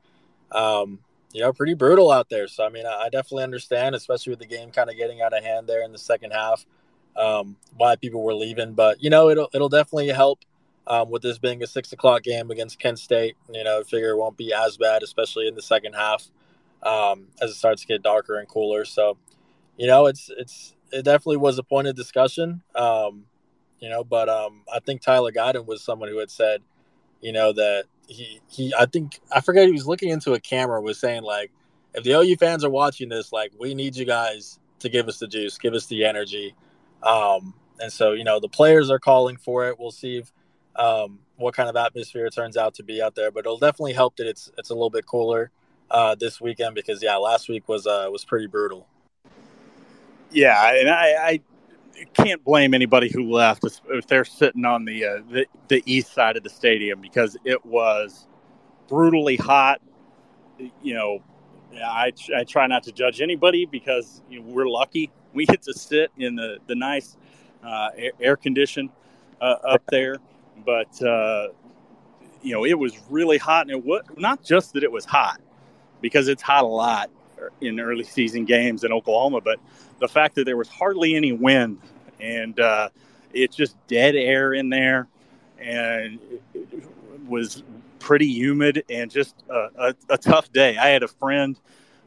um, 0.52 1.00
you 1.34 1.42
know, 1.42 1.54
pretty 1.54 1.74
brutal 1.74 2.12
out 2.12 2.30
there. 2.30 2.48
So 2.48 2.66
I 2.66 2.70
mean, 2.70 2.86
I, 2.86 3.04
I 3.04 3.10
definitely 3.10 3.44
understand, 3.44 3.96
especially 3.96 4.32
with 4.32 4.40
the 4.40 4.46
game 4.46 4.72
kind 4.72 4.90
of 4.90 4.98
getting 4.98 5.22
out 5.22 5.36
of 5.36 5.44
hand 5.44 5.68
there 5.68 5.84
in 5.84 5.92
the 5.92 5.98
second 5.98 6.32
half, 6.32 6.66
um, 7.16 7.58
why 7.78 7.96
people 7.96 8.24
were 8.24 8.34
leaving. 8.34 8.74
But 8.74 9.02
you 9.02 9.10
know, 9.10 9.30
it'll 9.30 9.50
it'll 9.54 9.70
definitely 9.70 10.10
help 10.10 10.40
um, 10.88 11.10
with 11.10 11.22
this 11.22 11.38
being 11.38 11.64
a 11.64 11.68
six 11.68 11.94
o'clock 11.94 12.24
game 12.24 12.52
against 12.52 12.80
Kent 12.80 13.00
State. 13.00 13.36
You 13.52 13.64
know, 13.64 13.80
I 13.80 13.84
figure 13.84 14.12
it 14.12 14.18
won't 14.18 14.38
be 14.38 14.54
as 14.54 14.78
bad, 14.78 15.04
especially 15.04 15.48
in 15.48 15.56
the 15.56 15.62
second 15.62 15.94
half 15.94 16.28
um, 16.84 17.28
as 17.42 17.52
it 17.52 17.56
starts 17.56 17.82
to 17.82 17.88
get 17.88 18.04
darker 18.04 18.38
and 18.38 18.48
cooler. 18.48 18.86
So, 18.86 19.18
you 19.78 19.88
know, 19.88 20.08
it's 20.08 20.30
it's 20.38 20.76
it 20.92 21.04
definitely 21.04 21.38
was 21.38 21.58
a 21.58 21.64
point 21.64 21.88
of 21.88 21.96
discussion. 21.96 22.62
Um, 22.76 23.26
you 23.80 23.90
know, 23.90 24.04
but 24.04 24.30
um, 24.30 24.62
I 24.72 24.80
think 24.80 25.02
Tyler 25.02 25.32
Guyton 25.32 25.66
was 25.66 25.84
someone 25.84 26.10
who 26.10 26.20
had 26.20 26.30
said, 26.30 26.62
you 27.22 27.32
know, 27.32 27.54
that 27.54 27.86
he 28.08 28.42
he 28.50 28.74
I 28.78 28.86
think 28.86 29.20
I 29.32 29.42
forget 29.42 29.68
he 29.68 29.72
was 29.72 29.88
looking 29.88 30.10
into 30.10 30.34
a 30.34 30.40
camera 30.40 30.82
was 30.82 31.00
saying 31.00 31.24
like 31.24 31.52
if 31.94 32.04
the 32.04 32.12
OU 32.14 32.36
fans 32.38 32.64
are 32.64 32.70
watching 32.70 33.10
this, 33.10 33.32
like 33.32 33.52
we 33.60 33.74
need 33.74 33.96
you 33.96 34.06
guys 34.06 34.60
to 34.80 34.90
give 34.90 35.08
us 35.08 35.20
the 35.20 35.28
juice, 35.28 35.58
give 35.58 35.74
us 35.74 35.86
the 35.88 36.06
energy. 36.06 36.56
Um, 37.04 37.54
and 37.80 37.92
so, 37.92 38.14
you 38.14 38.24
know, 38.24 38.40
the 38.40 38.50
players 38.50 38.90
are 38.90 39.00
calling 39.00 39.38
for 39.38 39.68
it. 39.68 39.80
We'll 39.80 39.92
see 39.92 40.18
if, 40.18 40.32
um, 40.76 41.20
what 41.38 41.56
kind 41.56 41.70
of 41.70 41.76
atmosphere 41.76 42.26
it 42.26 42.34
turns 42.34 42.56
out 42.56 42.76
to 42.76 42.84
be 42.84 43.02
out 43.02 43.16
there, 43.16 43.32
but 43.32 43.42
it'll 43.42 43.58
definitely 43.58 43.94
help 43.94 44.16
that 44.18 44.28
it's 44.28 44.52
it's 44.58 44.70
a 44.70 44.74
little 44.74 44.92
bit 44.92 45.06
cooler 45.06 45.50
uh, 45.90 46.16
this 46.16 46.40
weekend 46.40 46.76
because 46.76 47.02
yeah, 47.02 47.16
last 47.16 47.50
week 47.50 47.68
was 47.68 47.88
uh, 47.88 48.08
was 48.12 48.24
pretty 48.24 48.48
brutal. 48.48 48.88
Yeah, 50.32 50.74
and 50.76 50.90
I, 50.90 51.16
I 51.20 51.42
can't 52.14 52.44
blame 52.44 52.74
anybody 52.74 53.10
who 53.10 53.32
left 53.32 53.64
if 53.90 54.08
they're 54.08 54.26
sitting 54.26 54.66
on 54.66 54.86
the, 54.86 55.06
uh, 55.06 55.22
the 55.30 55.46
the 55.68 55.84
east 55.86 56.14
side 56.14 56.38
of 56.38 56.44
the 56.44 56.50
stadium 56.50 57.02
because 57.02 57.38
it 57.46 57.66
was 57.66 58.28
brutally 58.88 59.38
hot. 59.38 59.82
You 60.82 60.94
know, 60.94 61.24
I 61.76 62.12
I 62.36 62.44
try 62.44 62.68
not 62.68 62.84
to 62.84 62.92
judge 62.92 63.22
anybody 63.22 63.66
because 63.66 64.22
you 64.30 64.40
know, 64.40 64.46
we're 64.48 64.68
lucky 64.70 65.12
we 65.34 65.46
get 65.46 65.62
to 65.64 65.74
sit 65.74 66.12
in 66.18 66.36
the 66.36 66.58
the 66.68 66.76
nice 66.76 67.18
uh, 67.64 67.90
air, 67.96 68.12
air 68.20 68.36
condition 68.36 68.90
uh, 69.40 69.56
up 69.64 69.84
there, 69.90 70.18
but 70.66 71.02
uh, 71.02 71.50
you 72.42 72.54
know 72.54 72.66
it 72.66 72.78
was 72.78 73.00
really 73.10 73.38
hot, 73.38 73.64
and 73.64 73.72
it 73.72 73.84
was 73.84 74.04
not 74.18 74.44
just 74.44 74.74
that 74.74 74.84
it 74.84 74.92
was 74.92 75.06
hot 75.06 75.42
because 76.02 76.28
it's 76.28 76.42
hot 76.42 76.64
a 76.64 76.68
lot 76.68 77.10
in 77.62 77.80
early 77.80 78.04
season 78.04 78.46
games 78.46 78.84
in 78.84 78.92
Oklahoma, 78.92 79.42
but 79.42 79.60
the 80.00 80.08
fact 80.08 80.36
that 80.36 80.46
there 80.46 80.58
was 80.58 80.68
hardly 80.68 81.16
any 81.16 81.32
wind 81.32 81.80
and 82.20 82.60
uh, 82.60 82.90
it's 83.34 83.56
just 83.56 83.76
dead 83.88 84.16
air 84.16 84.54
in 84.54 84.70
there 84.70 85.08
and 85.60 86.20
it 86.54 86.68
was 87.28 87.64
pretty 88.00 88.28
humid 88.28 88.84
and 88.90 89.12
just 89.12 89.36
a, 89.50 89.68
a, 89.78 89.96
a 90.10 90.18
tough 90.18 90.52
day. 90.52 90.78
I 90.78 90.88
had 90.88 91.04
a 91.04 91.08
friend 91.08 91.58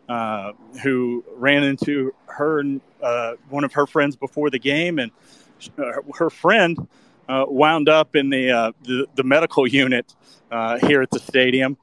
uh, 0.08 0.52
who 0.82 1.24
ran 1.36 1.62
into 1.62 2.12
her 2.26 2.62
uh, 3.02 3.34
one 3.48 3.64
of 3.64 3.72
her 3.72 3.86
friends 3.86 4.16
before 4.16 4.50
the 4.50 4.58
game, 4.58 4.98
and 4.98 5.12
her 6.14 6.30
friend 6.30 6.88
uh, 7.28 7.44
wound 7.48 7.88
up 7.88 8.16
in 8.16 8.28
the, 8.28 8.50
uh, 8.50 8.72
the, 8.82 9.06
the 9.14 9.22
medical 9.22 9.66
unit 9.66 10.14
uh, 10.50 10.78
here 10.78 11.00
at 11.00 11.10
the 11.10 11.18
stadium 11.18 11.76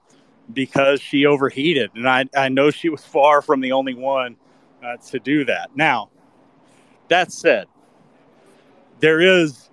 because 0.54 1.02
she 1.02 1.26
overheated, 1.26 1.92
and 1.96 2.08
I 2.08 2.26
I 2.36 2.50
know 2.50 2.72
she 2.72 2.90
was 2.90 3.04
far 3.04 3.42
from 3.42 3.62
the 3.62 3.72
only 3.72 3.94
one 3.94 4.38
uh, 4.84 4.98
to 5.10 5.20
do 5.20 5.46
that. 5.46 5.76
Now, 5.76 6.10
that 7.08 7.32
said, 7.32 7.68
there 9.00 9.22
is 9.22 9.70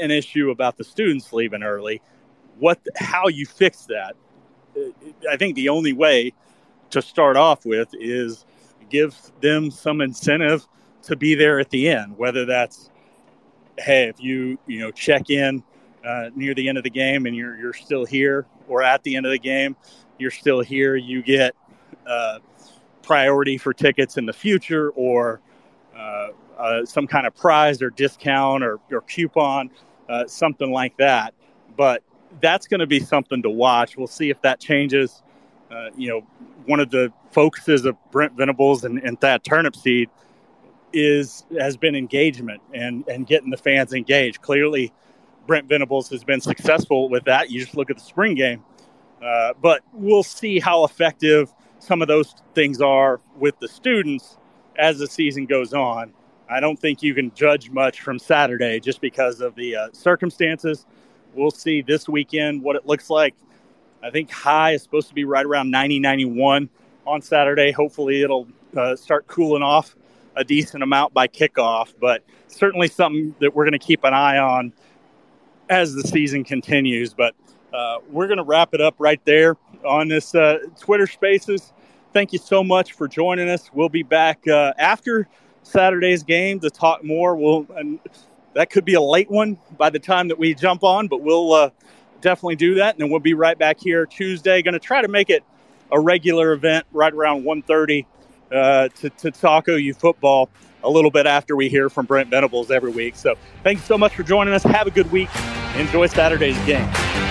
an 0.00 0.10
issue 0.10 0.50
about 0.50 0.76
the 0.76 0.84
students 0.84 1.32
leaving 1.32 1.62
early. 1.62 2.02
What, 2.58 2.80
how 2.96 3.28
you 3.28 3.46
fix 3.46 3.86
that? 3.86 4.16
I 5.30 5.36
think 5.36 5.54
the 5.54 5.68
only 5.68 5.92
way 5.92 6.32
to 6.90 7.00
start 7.00 7.36
off 7.36 7.64
with 7.64 7.88
is 7.92 8.44
give 8.90 9.16
them 9.40 9.70
some 9.70 10.00
incentive 10.00 10.66
to 11.02 11.16
be 11.16 11.34
there 11.34 11.60
at 11.60 11.70
the 11.70 11.88
end, 11.88 12.18
whether 12.18 12.44
that's, 12.44 12.90
hey, 13.78 14.08
if 14.08 14.20
you 14.20 14.58
you 14.66 14.80
know 14.80 14.90
check 14.90 15.30
in 15.30 15.62
uh, 16.04 16.30
near 16.34 16.54
the 16.54 16.68
end 16.68 16.78
of 16.78 16.84
the 16.84 16.90
game 16.90 17.26
and 17.26 17.36
you're 17.36 17.56
you're 17.56 17.72
still 17.72 18.04
here, 18.04 18.46
or 18.68 18.82
at 18.82 19.02
the 19.02 19.16
end 19.16 19.26
of 19.26 19.32
the 19.32 19.38
game, 19.38 19.76
you're 20.18 20.30
still 20.30 20.60
here, 20.60 20.96
you 20.96 21.22
get 21.22 21.54
uh, 22.06 22.38
priority 23.02 23.58
for 23.58 23.72
tickets 23.72 24.16
in 24.16 24.26
the 24.26 24.32
future, 24.32 24.90
or 24.90 25.40
uh, 25.96 26.28
uh, 26.58 26.84
some 26.84 27.06
kind 27.06 27.26
of 27.26 27.34
prize 27.34 27.82
or 27.82 27.90
discount 27.90 28.62
or, 28.64 28.80
or 28.90 29.02
coupon, 29.02 29.70
uh, 30.08 30.26
something 30.26 30.70
like 30.70 30.96
that. 30.96 31.34
But 31.76 32.02
that's 32.40 32.66
going 32.66 32.80
to 32.80 32.86
be 32.86 33.00
something 33.00 33.42
to 33.42 33.50
watch. 33.50 33.96
We'll 33.96 34.06
see 34.06 34.30
if 34.30 34.40
that 34.42 34.60
changes. 34.60 35.22
Uh, 35.70 35.90
you 35.96 36.08
know, 36.08 36.20
one 36.66 36.80
of 36.80 36.90
the 36.90 37.12
focuses 37.30 37.84
of 37.84 37.96
Brent 38.10 38.32
Venables 38.34 38.84
and, 38.84 38.98
and 38.98 39.20
Thad 39.20 39.42
Turnipseed 39.44 40.08
is 40.92 41.44
has 41.58 41.76
been 41.76 41.96
engagement 41.96 42.62
and 42.72 43.06
and 43.08 43.26
getting 43.26 43.50
the 43.50 43.56
fans 43.56 43.92
engaged. 43.92 44.40
Clearly, 44.40 44.92
Brent 45.46 45.68
Venables 45.68 46.08
has 46.10 46.22
been 46.24 46.40
successful 46.40 47.08
with 47.08 47.24
that. 47.24 47.50
You 47.50 47.60
just 47.60 47.76
look 47.76 47.90
at 47.90 47.96
the 47.96 48.02
spring 48.02 48.34
game, 48.34 48.62
uh, 49.24 49.54
but 49.60 49.82
we'll 49.92 50.22
see 50.22 50.58
how 50.60 50.84
effective 50.84 51.52
some 51.78 52.02
of 52.02 52.08
those 52.08 52.34
things 52.54 52.80
are 52.80 53.20
with 53.38 53.58
the 53.58 53.68
students 53.68 54.36
as 54.76 54.98
the 54.98 55.06
season 55.06 55.46
goes 55.46 55.72
on. 55.72 56.12
I 56.48 56.60
don't 56.60 56.78
think 56.78 57.02
you 57.02 57.14
can 57.14 57.32
judge 57.34 57.70
much 57.70 58.00
from 58.00 58.18
Saturday 58.18 58.80
just 58.80 59.00
because 59.00 59.40
of 59.40 59.54
the 59.54 59.76
uh, 59.76 59.88
circumstances. 59.92 60.84
We'll 61.34 61.50
see 61.50 61.80
this 61.80 62.08
weekend 62.08 62.62
what 62.62 62.76
it 62.76 62.86
looks 62.86 63.08
like. 63.08 63.34
I 64.02 64.10
think 64.10 64.30
high 64.30 64.72
is 64.72 64.82
supposed 64.82 65.08
to 65.08 65.14
be 65.14 65.24
right 65.24 65.44
around 65.44 65.70
90, 65.70 66.00
91 66.00 66.68
on 67.06 67.22
Saturday. 67.22 67.72
Hopefully, 67.72 68.22
it'll 68.22 68.46
uh, 68.76 68.94
start 68.94 69.26
cooling 69.26 69.62
off 69.62 69.96
a 70.36 70.44
decent 70.44 70.82
amount 70.82 71.14
by 71.14 71.28
kickoff, 71.28 71.94
but 71.98 72.22
certainly 72.48 72.88
something 72.88 73.34
that 73.40 73.54
we're 73.54 73.64
going 73.64 73.72
to 73.72 73.78
keep 73.78 74.04
an 74.04 74.12
eye 74.12 74.36
on 74.36 74.72
as 75.70 75.94
the 75.94 76.02
season 76.02 76.44
continues. 76.44 77.14
But 77.14 77.34
uh, 77.74 77.98
we're 78.10 78.26
going 78.26 78.38
to 78.38 78.44
wrap 78.44 78.72
it 78.72 78.80
up 78.80 78.94
right 78.98 79.20
there 79.24 79.56
on 79.84 80.08
this 80.08 80.34
uh, 80.34 80.58
Twitter 80.78 81.06
Spaces. 81.06 81.72
Thank 82.12 82.32
you 82.32 82.38
so 82.38 82.62
much 82.62 82.92
for 82.92 83.08
joining 83.08 83.48
us. 83.48 83.70
We'll 83.72 83.88
be 83.88 84.04
back 84.04 84.46
uh, 84.46 84.72
after 84.78 85.28
Saturday's 85.64 86.22
game 86.22 86.60
to 86.60 86.70
talk 86.70 87.02
more. 87.02 87.34
We'll 87.34 87.66
and 87.76 87.98
that 88.54 88.70
could 88.70 88.84
be 88.84 88.94
a 88.94 89.00
late 89.00 89.28
one 89.28 89.58
by 89.76 89.90
the 89.90 89.98
time 89.98 90.28
that 90.28 90.38
we 90.38 90.54
jump 90.54 90.84
on, 90.84 91.08
but 91.08 91.22
we'll 91.22 91.52
uh, 91.52 91.70
definitely 92.20 92.56
do 92.56 92.76
that, 92.76 92.94
and 92.94 93.02
then 93.02 93.10
we'll 93.10 93.18
be 93.18 93.34
right 93.34 93.58
back 93.58 93.80
here 93.80 94.06
Tuesday. 94.06 94.62
Going 94.62 94.74
to 94.74 94.78
try 94.78 95.02
to 95.02 95.08
make 95.08 95.28
it 95.28 95.42
a 95.90 95.98
regular 95.98 96.52
event 96.52 96.86
right 96.92 97.12
around 97.12 97.42
1.30 97.42 98.06
uh, 98.52 98.88
to, 98.88 99.10
to 99.10 99.30
talk 99.30 99.68
OU 99.68 99.94
football 99.94 100.48
a 100.84 100.90
little 100.90 101.10
bit 101.10 101.26
after 101.26 101.56
we 101.56 101.68
hear 101.68 101.88
from 101.88 102.06
Brent 102.06 102.30
Venables 102.30 102.70
every 102.70 102.90
week. 102.90 103.16
So 103.16 103.34
thank 103.62 103.78
you 103.80 103.84
so 103.84 103.98
much 103.98 104.14
for 104.14 104.22
joining 104.22 104.54
us. 104.54 104.62
Have 104.62 104.86
a 104.86 104.90
good 104.90 105.10
week. 105.10 105.28
Enjoy 105.76 106.06
Saturday's 106.06 106.58
game. 106.64 107.23